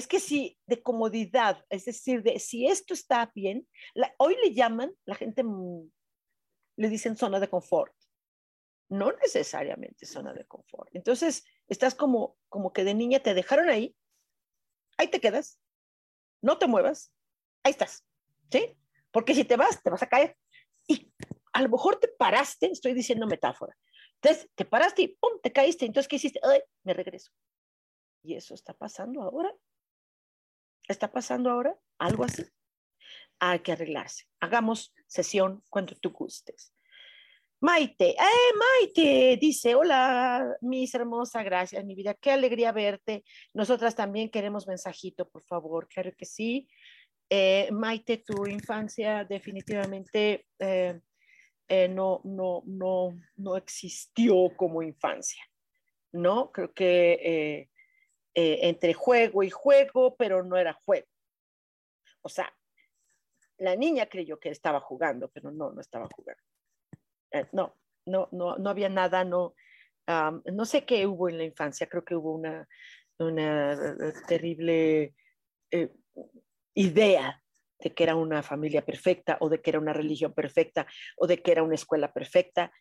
Es 0.00 0.06
que 0.06 0.18
sí, 0.18 0.58
de 0.66 0.82
comodidad, 0.82 1.62
es 1.68 1.84
decir, 1.84 2.22
de 2.22 2.38
si 2.38 2.66
esto 2.66 2.94
está 2.94 3.30
bien, 3.34 3.68
hoy 4.16 4.34
le 4.42 4.54
llaman, 4.54 4.96
la 5.04 5.14
gente 5.14 5.44
le 6.76 6.88
dicen 6.88 7.18
zona 7.18 7.38
de 7.38 7.50
confort, 7.50 7.94
no 8.88 9.12
necesariamente 9.12 10.06
zona 10.06 10.32
de 10.32 10.46
confort. 10.46 10.88
Entonces, 10.94 11.44
estás 11.68 11.94
como, 11.94 12.38
como 12.48 12.72
que 12.72 12.82
de 12.82 12.94
niña 12.94 13.20
te 13.20 13.34
dejaron 13.34 13.68
ahí, 13.68 13.94
ahí 14.96 15.08
te 15.08 15.20
quedas, 15.20 15.60
no 16.40 16.56
te 16.56 16.66
muevas, 16.66 17.12
ahí 17.62 17.72
estás, 17.72 18.02
¿sí? 18.50 18.74
Porque 19.10 19.34
si 19.34 19.44
te 19.44 19.58
vas, 19.58 19.82
te 19.82 19.90
vas 19.90 20.02
a 20.02 20.08
caer. 20.08 20.34
Y 20.88 21.12
a 21.52 21.60
lo 21.60 21.68
mejor 21.68 22.00
te 22.00 22.08
paraste, 22.08 22.72
estoy 22.72 22.94
diciendo 22.94 23.26
metáfora. 23.26 23.76
Entonces, 24.22 24.48
te 24.54 24.64
paraste 24.64 25.02
y 25.02 25.08
¡pum! 25.08 25.38
te 25.42 25.52
caíste. 25.52 25.84
Entonces, 25.84 26.08
¿qué 26.08 26.16
hiciste? 26.16 26.40
Ay, 26.42 26.62
me 26.84 26.94
regreso. 26.94 27.30
Y 28.22 28.34
eso 28.34 28.54
está 28.54 28.72
pasando 28.72 29.20
ahora. 29.20 29.54
¿Está 30.90 31.12
pasando 31.12 31.50
ahora? 31.50 31.78
Algo 32.00 32.24
así. 32.24 32.44
Hay 33.38 33.60
que 33.60 33.70
arreglarse. 33.70 34.24
Hagamos 34.40 34.92
sesión 35.06 35.62
cuando 35.70 35.94
tú 35.94 36.10
gustes. 36.10 36.74
Maite, 37.60 38.10
¡eh, 38.10 38.52
Maite! 38.58 39.38
Dice, 39.40 39.76
hola, 39.76 40.56
mis 40.60 40.92
hermosa, 40.92 41.44
gracias, 41.44 41.84
mi 41.84 41.94
vida, 41.94 42.14
qué 42.14 42.32
alegría 42.32 42.72
verte. 42.72 43.22
Nosotras 43.54 43.94
también 43.94 44.30
queremos 44.30 44.66
mensajito, 44.66 45.28
por 45.28 45.44
favor, 45.44 45.86
claro 45.86 46.10
que 46.18 46.24
sí. 46.24 46.68
Eh, 47.28 47.68
Maite, 47.70 48.16
tu 48.16 48.46
infancia 48.46 49.24
definitivamente 49.24 50.46
eh, 50.58 51.00
eh, 51.68 51.88
no, 51.88 52.20
no, 52.24 52.64
no, 52.66 53.16
no 53.36 53.56
existió 53.56 54.56
como 54.56 54.82
infancia, 54.82 55.44
¿no? 56.10 56.50
Creo 56.50 56.72
que 56.72 57.69
entre 58.34 58.94
juego 58.94 59.42
y 59.42 59.50
juego, 59.50 60.16
pero 60.16 60.42
no 60.42 60.56
era 60.56 60.72
juego. 60.72 61.06
O 62.22 62.28
sea, 62.28 62.52
la 63.58 63.76
niña 63.76 64.06
creyó 64.06 64.38
que 64.38 64.50
estaba 64.50 64.80
jugando, 64.80 65.28
pero 65.30 65.50
no, 65.50 65.70
no 65.72 65.80
estaba 65.80 66.08
jugando. 66.14 66.42
no, 67.52 67.76
no, 68.06 68.28
no, 68.32 68.56
no 68.56 68.70
había 68.70 68.88
nada, 68.88 69.24
no, 69.24 69.54
no 70.06 70.64
sé 70.64 70.84
qué 70.84 71.06
hubo 71.06 71.28
en 71.28 71.38
la 71.38 71.44
infancia, 71.44 71.88
creo 71.88 72.04
que 72.04 72.16
hubo 72.16 72.34
una, 72.34 72.66
una 73.18 73.76
terrible 74.26 75.14
idea 76.74 77.42
de 77.78 77.94
que 77.94 78.02
era 78.02 78.14
una 78.14 78.42
familia 78.42 78.84
perfecta 78.84 79.38
o 79.40 79.48
de 79.48 79.60
que 79.60 79.70
era 79.70 79.78
una 79.78 79.92
religión 79.92 80.34
perfecta 80.34 80.86
o 81.16 81.26
de 81.26 81.42
que 81.42 81.52
era 81.52 81.62
una 81.62 81.74
escuela 81.74 82.12
perfecta 82.12 82.72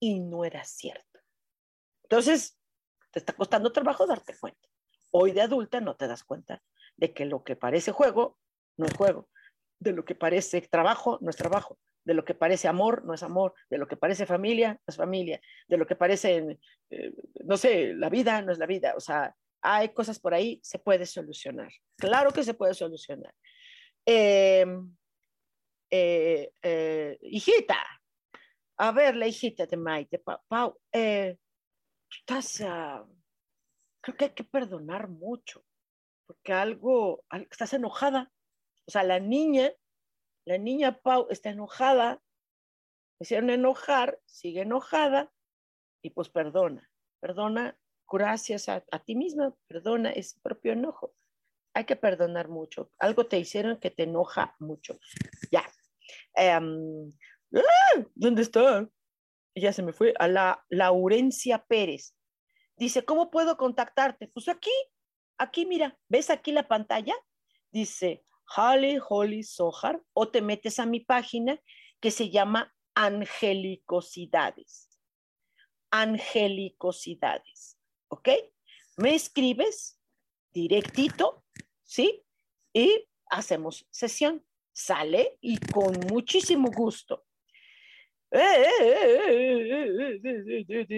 y 0.00 0.20
no 0.20 0.44
era 0.44 0.64
cierto. 0.64 1.20
Entonces, 2.04 2.58
te 3.12 3.18
está 3.18 3.34
costando 3.34 3.70
trabajo 3.70 4.06
darte 4.06 4.36
cuenta. 4.38 4.68
Hoy 5.12 5.32
de 5.32 5.42
adulta 5.42 5.80
no 5.80 5.94
te 5.94 6.08
das 6.08 6.24
cuenta 6.24 6.62
de 6.96 7.12
que 7.12 7.26
lo 7.26 7.44
que 7.44 7.54
parece 7.54 7.92
juego 7.92 8.38
no 8.76 8.86
es 8.86 8.94
juego, 8.94 9.28
de 9.78 9.92
lo 9.92 10.04
que 10.04 10.14
parece 10.14 10.60
trabajo 10.62 11.18
no 11.20 11.30
es 11.30 11.36
trabajo, 11.36 11.78
de 12.04 12.14
lo 12.14 12.24
que 12.24 12.34
parece 12.34 12.68
amor 12.68 13.04
no 13.04 13.14
es 13.14 13.22
amor, 13.22 13.54
de 13.68 13.78
lo 13.78 13.86
que 13.86 13.96
parece 13.96 14.26
familia 14.26 14.72
no 14.72 14.84
es 14.88 14.96
familia, 14.96 15.40
de 15.68 15.76
lo 15.76 15.86
que 15.86 15.94
parece, 15.94 16.58
eh, 16.90 17.12
no 17.44 17.56
sé, 17.56 17.94
la 17.94 18.08
vida 18.08 18.40
no 18.42 18.52
es 18.52 18.58
la 18.58 18.66
vida. 18.66 18.94
O 18.96 19.00
sea, 19.00 19.34
hay 19.60 19.90
cosas 19.90 20.18
por 20.18 20.34
ahí, 20.34 20.58
se 20.62 20.78
puede 20.78 21.06
solucionar. 21.06 21.70
Claro 21.96 22.32
que 22.32 22.42
se 22.42 22.54
puede 22.54 22.74
solucionar. 22.74 23.34
Em, 24.04 24.96
eh, 25.90 26.50
eh, 26.62 27.18
hijita, 27.22 27.78
a 28.78 28.92
ver, 28.92 29.14
la 29.14 29.26
hijita 29.26 29.66
de 29.66 29.76
Maite, 29.76 30.18
Pau, 30.18 30.80
estás, 32.18 32.58
creo 34.00 34.16
que 34.16 34.24
hay 34.26 34.34
que 34.34 34.44
perdonar 34.44 35.08
mucho, 35.08 35.64
porque 36.26 36.52
algo, 36.52 37.24
estás 37.50 37.72
enojada. 37.72 38.32
O 38.86 38.90
sea, 38.90 39.02
la 39.04 39.20
niña, 39.20 39.72
la 40.44 40.58
niña 40.58 41.00
Pau 41.00 41.28
está 41.30 41.50
enojada, 41.50 42.22
me 43.18 43.24
hicieron 43.24 43.50
enojar, 43.50 44.20
sigue 44.26 44.62
enojada, 44.62 45.32
y 46.02 46.10
pues 46.10 46.28
perdona, 46.28 46.90
perdona 47.20 47.78
gracias 48.10 48.68
a, 48.68 48.80
ti 49.04 49.14
misma, 49.14 49.54
perdona 49.68 50.10
ese 50.10 50.38
propio 50.40 50.72
enojo. 50.72 51.14
Hay 51.74 51.84
que 51.86 51.96
perdonar 51.96 52.48
mucho. 52.48 52.90
Algo 52.98 53.26
te 53.26 53.38
hicieron 53.38 53.78
que 53.78 53.90
te 53.90 54.02
enoja 54.02 54.54
mucho. 54.58 54.98
Ya. 55.50 55.64
¡ah! 56.36 56.60
¿Dónde 58.14 58.42
está? 58.42 58.86
Ya 59.54 59.72
se 59.72 59.82
me 59.82 59.92
fue. 59.92 60.14
A 60.18 60.28
la 60.28 60.64
Laurencia 60.68 61.64
Pérez. 61.66 62.14
Dice, 62.76 63.04
¿cómo 63.04 63.30
puedo 63.30 63.56
contactarte? 63.56 64.28
Pues 64.28 64.48
aquí, 64.48 64.70
aquí, 65.38 65.66
mira, 65.66 65.98
¿ves 66.08 66.30
aquí 66.30 66.52
la 66.52 66.68
pantalla? 66.68 67.14
Dice, 67.70 68.24
Holly 68.56 68.98
Holly 69.08 69.42
Sohar, 69.42 70.02
o 70.14 70.28
te 70.28 70.42
metes 70.42 70.78
a 70.78 70.86
mi 70.86 71.00
página 71.00 71.60
que 72.00 72.10
se 72.10 72.30
llama 72.30 72.74
Angelicosidades. 72.94 74.88
Angelicosidades. 75.90 77.78
¿ok? 78.12 78.28
Me 78.98 79.14
escribes 79.14 79.98
directito, 80.52 81.44
¿sí? 81.82 82.22
Y 82.72 83.08
hacemos 83.30 83.86
sesión. 83.90 84.44
Sale 84.74 85.38
y 85.40 85.58
con 85.58 85.98
muchísimo 86.10 86.70
gusto. 86.70 87.26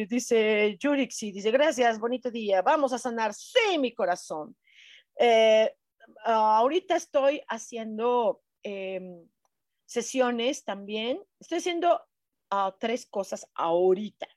Dice 0.08 0.76
Yurixi, 0.78 1.32
dice, 1.32 1.50
gracias, 1.50 1.98
bonito 1.98 2.30
día, 2.30 2.62
vamos 2.62 2.92
a 2.92 2.98
sanar, 2.98 3.34
sí, 3.34 3.78
mi 3.78 3.92
corazón. 3.92 4.56
ahorita 6.24 6.96
estoy 6.96 7.42
haciendo 7.48 8.40
sesiones 9.84 10.64
también, 10.64 11.20
estoy 11.40 11.58
haciendo 11.58 12.00
tres 12.78 13.06
cosas 13.06 13.46
ahorita 13.54 14.28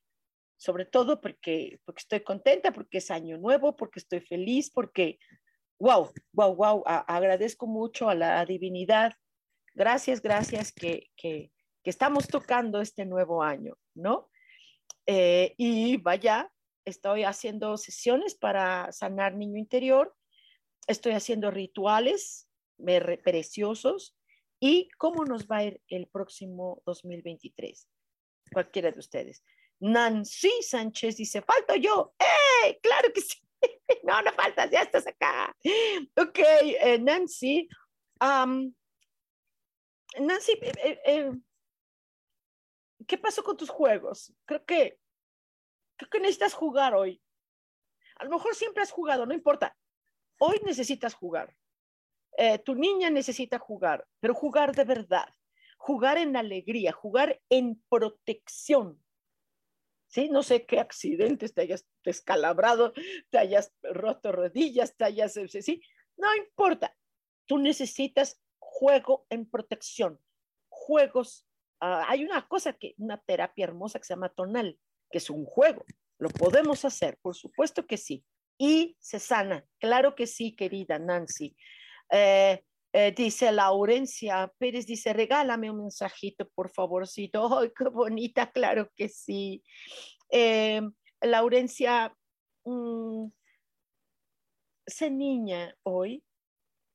sobre 0.58 0.86
todo 0.86 1.22
porque, 1.22 1.80
porque 1.86 2.02
estoy 2.02 2.22
contenta, 2.22 2.72
porque 2.72 2.98
es 2.98 3.12
año 3.12 3.38
nuevo, 3.38 3.76
porque 3.76 4.00
estoy 4.00 4.22
feliz, 4.22 4.72
porque, 4.72 5.20
wow, 5.80 6.12
wow, 6.34 6.56
wow, 6.56 6.84
agradezco 6.86 7.68
mucho 7.68 8.10
a 8.10 8.16
la 8.16 8.43
divinidad. 8.43 9.14
Gracias, 9.76 10.22
gracias 10.22 10.72
que, 10.72 11.12
que, 11.16 11.52
que 11.84 11.90
estamos 11.90 12.28
tocando 12.28 12.82
este 12.82 13.06
nuevo 13.06 13.44
año, 13.44 13.78
¿no? 13.96 14.30
Eh, 15.06 15.54
y 15.58 15.98
vaya, 15.98 16.52
estoy 16.86 17.24
haciendo 17.24 17.78
sesiones 17.78 18.36
para 18.36 18.92
sanar 18.92 19.36
niño 19.36 19.58
interior, 19.58 20.16
estoy 20.88 21.14
haciendo 21.14 21.52
rituales 21.52 22.50
preciosos 23.24 24.16
y 24.60 24.90
cómo 24.98 25.26
nos 25.26 25.48
va 25.48 25.58
a 25.58 25.64
ir 25.66 25.82
el 25.88 26.08
próximo 26.08 26.82
2023. 26.86 27.88
Cualquiera 28.52 28.92
de 28.92 29.00
ustedes. 29.00 29.44
Nancy 29.80 30.52
Sánchez 30.62 31.18
dice, 31.18 31.42
falto 31.42 31.76
yo. 31.76 32.14
¡Eh! 32.20 32.80
Claro 32.82 33.12
que 33.14 33.22
sí. 33.22 33.38
no, 34.04 34.22
no 34.22 34.32
faltas, 34.34 34.70
ya 34.72 34.82
estás 34.82 35.08
acá. 35.08 35.56
Ok, 36.16 36.40
eh, 36.40 37.00
Nancy. 37.00 37.68
Nancy, 40.20 40.54
eh, 40.62 41.00
eh, 41.06 41.32
¿qué 43.06 43.18
pasó 43.18 43.43
con 43.43 43.58
tus 43.58 43.70
juegos? 43.70 44.34
Creo 44.45 44.66
que, 44.66 45.00
creo 45.98 46.10
que 46.10 46.20
necesitas 46.20 46.54
jugar 46.54 46.95
hoy. 46.95 47.22
A 48.16 48.26
lo 48.26 48.32
mejor 48.32 48.56
siempre 48.56 48.84
has 48.84 48.91
jugado, 48.91 49.26
no 49.26 49.34
importa. 49.34 49.78
Hoy 50.39 50.60
necesitas 50.66 51.14
jugar. 51.14 51.56
tu 52.66 52.76
niña 52.76 53.10
necesita 53.10 53.60
jugar, 53.60 54.08
pero 54.20 54.34
jugar 54.34 54.76
de 54.76 54.84
verdad, 54.84 55.28
jugar 55.78 56.18
en 56.18 56.36
alegría, 56.36 56.91
jugar 56.91 57.41
en 57.50 57.82
protección, 57.89 59.04
¿sí? 60.08 60.30
No 60.30 60.43
sé 60.43 60.66
qué 60.66 60.80
accidentes 60.80 61.54
te 61.54 61.62
hayas 61.62 61.88
descalabrado, 62.04 62.93
te 63.30 63.38
hayas 63.38 63.74
roto 63.82 64.32
rodillas, 64.32 64.95
te 64.95 65.06
hayas, 65.06 65.34
¿sí? 65.34 65.82
No 66.16 66.36
importa, 66.36 66.95
tú 67.45 67.58
necesitas 67.58 68.41
juego 68.60 69.26
en 69.30 69.50
protección, 69.50 70.20
juegos. 70.70 71.48
Ah, 71.80 72.06
hay 72.08 72.24
una 72.24 72.48
cosa 72.48 72.74
que, 72.74 72.96
una 72.98 73.18
terapia 73.22 73.66
hermosa 73.66 74.00
que 74.00 74.06
se 74.06 74.14
llama 74.14 74.30
tonal, 74.30 74.80
que 75.12 75.20
es 75.20 75.30
un 75.30 75.46
juego. 75.46 75.86
Lo 76.20 76.30
podemos 76.30 76.84
hacer, 76.86 77.18
por 77.22 77.36
supuesto 77.36 77.86
que 77.86 77.98
sí. 77.98 78.24
Y 78.58 78.98
se 79.00 79.20
sana, 79.20 79.66
claro 79.80 80.16
que 80.16 80.26
sí, 80.26 80.56
querida 80.56 80.98
Nancy. 80.98 81.56
Eh, 82.12 82.64
eh, 82.94 83.14
dice 83.16 83.52
Laurencia 83.52 84.52
Pérez, 84.58 84.88
dice, 84.88 85.14
regálame 85.14 85.70
un 85.70 85.84
mensajito, 85.84 86.50
por 86.50 86.72
favorcito. 86.72 87.50
¡Ay, 87.60 87.72
qué 87.78 87.90
bonita! 87.90 88.52
Claro 88.52 88.90
que 88.96 89.10
sí. 89.10 89.64
Eh, 90.32 90.82
Laurencia, 91.22 92.16
mm, 92.66 93.28
sé 94.88 95.12
niña 95.12 95.76
hoy, 95.84 96.24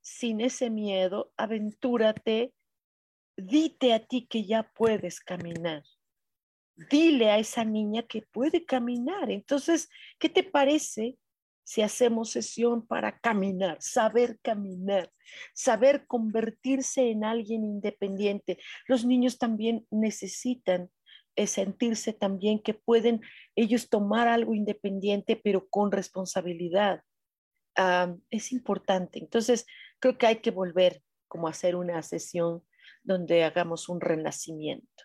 sin 0.01 0.41
ese 0.41 0.70
miedo, 0.70 1.33
aventúrate, 1.37 2.53
dite 3.37 3.93
a 3.93 4.05
ti 4.05 4.26
que 4.26 4.45
ya 4.45 4.70
puedes 4.74 5.20
caminar. 5.20 5.83
Dile 6.91 7.30
a 7.30 7.39
esa 7.39 7.64
niña 7.64 8.03
que 8.03 8.22
puede 8.22 8.64
caminar. 8.64 9.30
Entonces, 9.30 9.89
¿qué 10.18 10.28
te 10.28 10.43
parece 10.43 11.18
si 11.64 11.83
hacemos 11.83 12.30
sesión 12.30 12.87
para 12.87 13.18
caminar, 13.18 13.78
saber 13.80 14.39
caminar, 14.43 15.12
saber 15.55 16.07
convertirse 16.07 17.11
en 17.11 17.24
alguien 17.24 17.64
independiente. 17.64 18.59
Los 18.87 19.05
niños 19.05 19.39
también 19.39 19.87
necesitan 19.91 20.91
eh, 21.37 21.47
sentirse 21.47 22.12
también 22.12 22.59
que 22.59 22.74
pueden 22.74 23.22
ellos 23.57 23.89
tomar 23.89 24.28
algo 24.28 24.55
independiente, 24.55 25.41
pero 25.43 25.68
con 25.68 25.93
responsabilidad. 25.93 27.03
es 28.30 28.53
importante. 28.53 29.18
Entonces, 29.18 29.64
creo 29.99 30.18
que 30.18 30.26
hay 30.26 30.37
que 30.43 30.51
volver 30.51 31.01
como 31.26 31.47
a 31.47 31.53
hacer 31.53 31.74
una 31.74 32.03
sesión 32.03 32.62
donde 33.03 33.44
hagamos 33.44 33.88
un 33.88 34.00
renacimiento. 34.00 35.05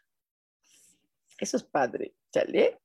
Eso 1.40 1.58
es 1.58 1.64
padre, 1.64 2.14
¿sale? 2.34 2.80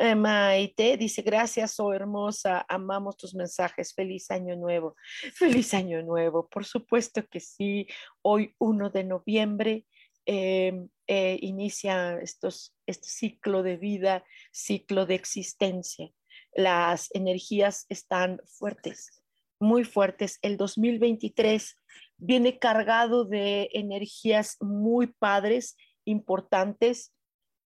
Eh, 0.00 0.14
Maite 0.14 0.96
dice, 0.96 1.22
gracias, 1.22 1.80
oh 1.80 1.92
hermosa, 1.92 2.64
amamos 2.68 3.16
tus 3.16 3.34
mensajes, 3.34 3.92
feliz 3.92 4.30
año 4.30 4.54
nuevo, 4.54 4.94
feliz 5.34 5.74
año 5.74 6.00
nuevo, 6.04 6.48
por 6.48 6.64
supuesto 6.64 7.26
que 7.26 7.40
sí, 7.40 7.88
hoy 8.22 8.54
1 8.58 8.90
de 8.90 9.02
noviembre 9.02 9.86
em, 10.24 10.88
eh, 11.08 11.36
inicia 11.40 12.16
estos, 12.20 12.76
este 12.86 13.08
ciclo 13.08 13.64
de 13.64 13.76
vida, 13.76 14.24
ciclo 14.52 15.04
de 15.04 15.16
existencia. 15.16 16.12
Las 16.52 17.08
energías 17.12 17.86
están 17.88 18.40
fuertes, 18.46 19.24
muy 19.58 19.82
fuertes. 19.82 20.38
El 20.42 20.56
2023 20.56 21.76
viene 22.18 22.58
cargado 22.58 23.24
de 23.24 23.70
energías 23.72 24.56
muy 24.60 25.06
padres, 25.06 25.76
importantes, 26.04 27.14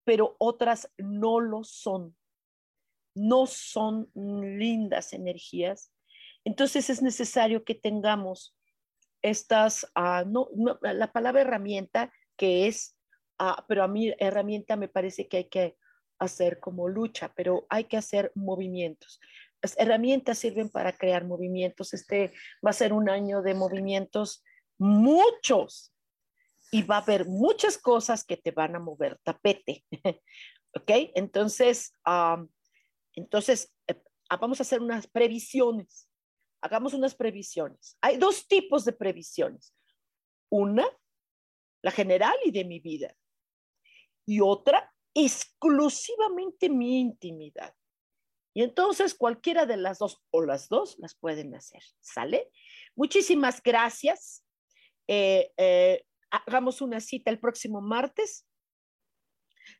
pero 0.03 0.35
otras 0.39 0.91
no 0.97 1.39
lo 1.39 1.63
son 1.63 2.15
no 3.15 3.45
son 3.45 4.09
lindas 4.13 5.13
energías. 5.13 5.91
Entonces 6.43 6.89
es 6.89 7.01
necesario 7.01 7.63
que 7.63 7.75
tengamos 7.75 8.55
estas, 9.21 9.85
ah, 9.95 10.23
no, 10.25 10.49
la 10.81 11.11
palabra 11.11 11.41
herramienta 11.41 12.11
que 12.37 12.67
es, 12.67 12.97
ah, 13.37 13.65
pero 13.67 13.83
a 13.83 13.87
mí 13.87 14.13
herramienta 14.17 14.75
me 14.75 14.87
parece 14.87 15.27
que 15.27 15.37
hay 15.37 15.49
que 15.49 15.77
hacer 16.19 16.59
como 16.59 16.87
lucha, 16.87 17.31
pero 17.35 17.65
hay 17.69 17.85
que 17.85 17.97
hacer 17.97 18.31
movimientos. 18.35 19.19
Las 19.61 19.77
herramientas 19.77 20.39
sirven 20.39 20.69
para 20.69 20.91
crear 20.93 21.25
movimientos. 21.25 21.93
Este 21.93 22.33
va 22.65 22.71
a 22.71 22.73
ser 22.73 22.93
un 22.93 23.09
año 23.09 23.41
de 23.41 23.53
movimientos, 23.53 24.43
muchos, 24.77 25.93
y 26.71 26.83
va 26.83 26.95
a 26.95 27.01
haber 27.01 27.27
muchas 27.27 27.77
cosas 27.77 28.23
que 28.23 28.37
te 28.37 28.51
van 28.51 28.75
a 28.75 28.79
mover 28.79 29.19
tapete. 29.23 29.85
¿Ok? 30.73 30.89
Entonces, 31.15 31.93
entonces, 33.13 33.73
eh, 33.87 34.01
ah, 34.29 34.37
vamos 34.37 34.59
a 34.59 34.63
hacer 34.63 34.81
unas 34.81 35.05
previsiones. 35.07 36.07
Hagamos 36.61 36.93
unas 36.93 37.13
previsiones. 37.13 37.97
Hay 38.01 38.17
dos 38.17 38.47
tipos 38.47 38.85
de 38.85 38.93
previsiones. 38.93 39.75
Una, 40.49 40.87
la 41.83 41.91
general 41.91 42.35
y 42.45 42.51
de 42.51 42.63
mi 42.63 42.79
vida. 42.79 43.13
Y 44.25 44.39
otra, 44.39 44.93
exclusivamente 45.13 46.69
mi 46.69 47.01
intimidad. 47.01 47.73
Y 48.53 48.63
entonces 48.63 49.15
cualquiera 49.15 49.65
de 49.65 49.77
las 49.77 49.99
dos 49.99 50.21
o 50.31 50.41
las 50.41 50.67
dos 50.67 50.97
las 50.99 51.15
pueden 51.15 51.55
hacer. 51.55 51.81
¿Sale? 52.01 52.51
Muchísimas 52.95 53.61
gracias. 53.63 54.43
Eh, 55.07 55.51
eh, 55.57 56.05
hagamos 56.29 56.81
una 56.81 56.99
cita 56.99 57.31
el 57.31 57.39
próximo 57.39 57.81
martes, 57.81 58.47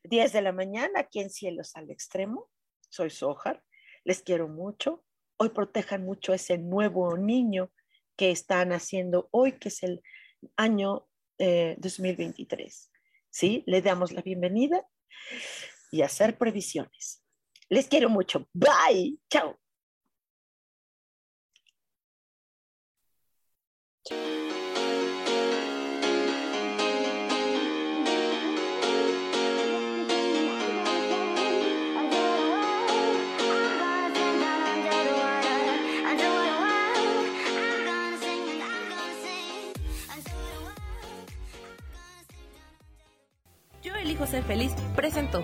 10 0.03 0.34
de 0.34 0.41
la 0.41 0.51
mañana, 0.51 1.01
aquí 1.01 1.19
en 1.19 1.30
Cielos 1.30 1.76
al 1.76 1.89
Extremo 1.91 2.49
soy 2.91 3.09
Sojar, 3.09 3.63
les 4.03 4.22
quiero 4.22 4.47
mucho. 4.47 5.03
Hoy 5.38 5.49
protejan 5.49 6.03
mucho 6.03 6.34
a 6.34 6.36
ese 6.36 6.57
nuevo 6.57 7.17
niño 7.17 7.72
que 8.15 8.32
están 8.32 8.74
haciendo 8.74 9.30
hoy, 9.32 9.53
que 9.53 9.69
es 9.69 9.82
el 9.82 10.03
año 10.57 11.07
2023. 11.39 12.61
Eh, 12.61 12.99
¿Sí? 13.30 13.63
Le 13.65 13.82
damos 13.82 14.11
la 14.11 14.22
bienvenida 14.22 14.86
y 15.89 16.01
hacer 16.03 16.38
previsiones. 16.38 17.20
Les 17.72 17.88
quiero 17.88 18.09
mucho. 18.09 18.45
Bye. 18.53 19.17
Chao. 19.30 19.57
ser 44.32 44.43
feliz 44.43 44.74
presentó. 44.95 45.43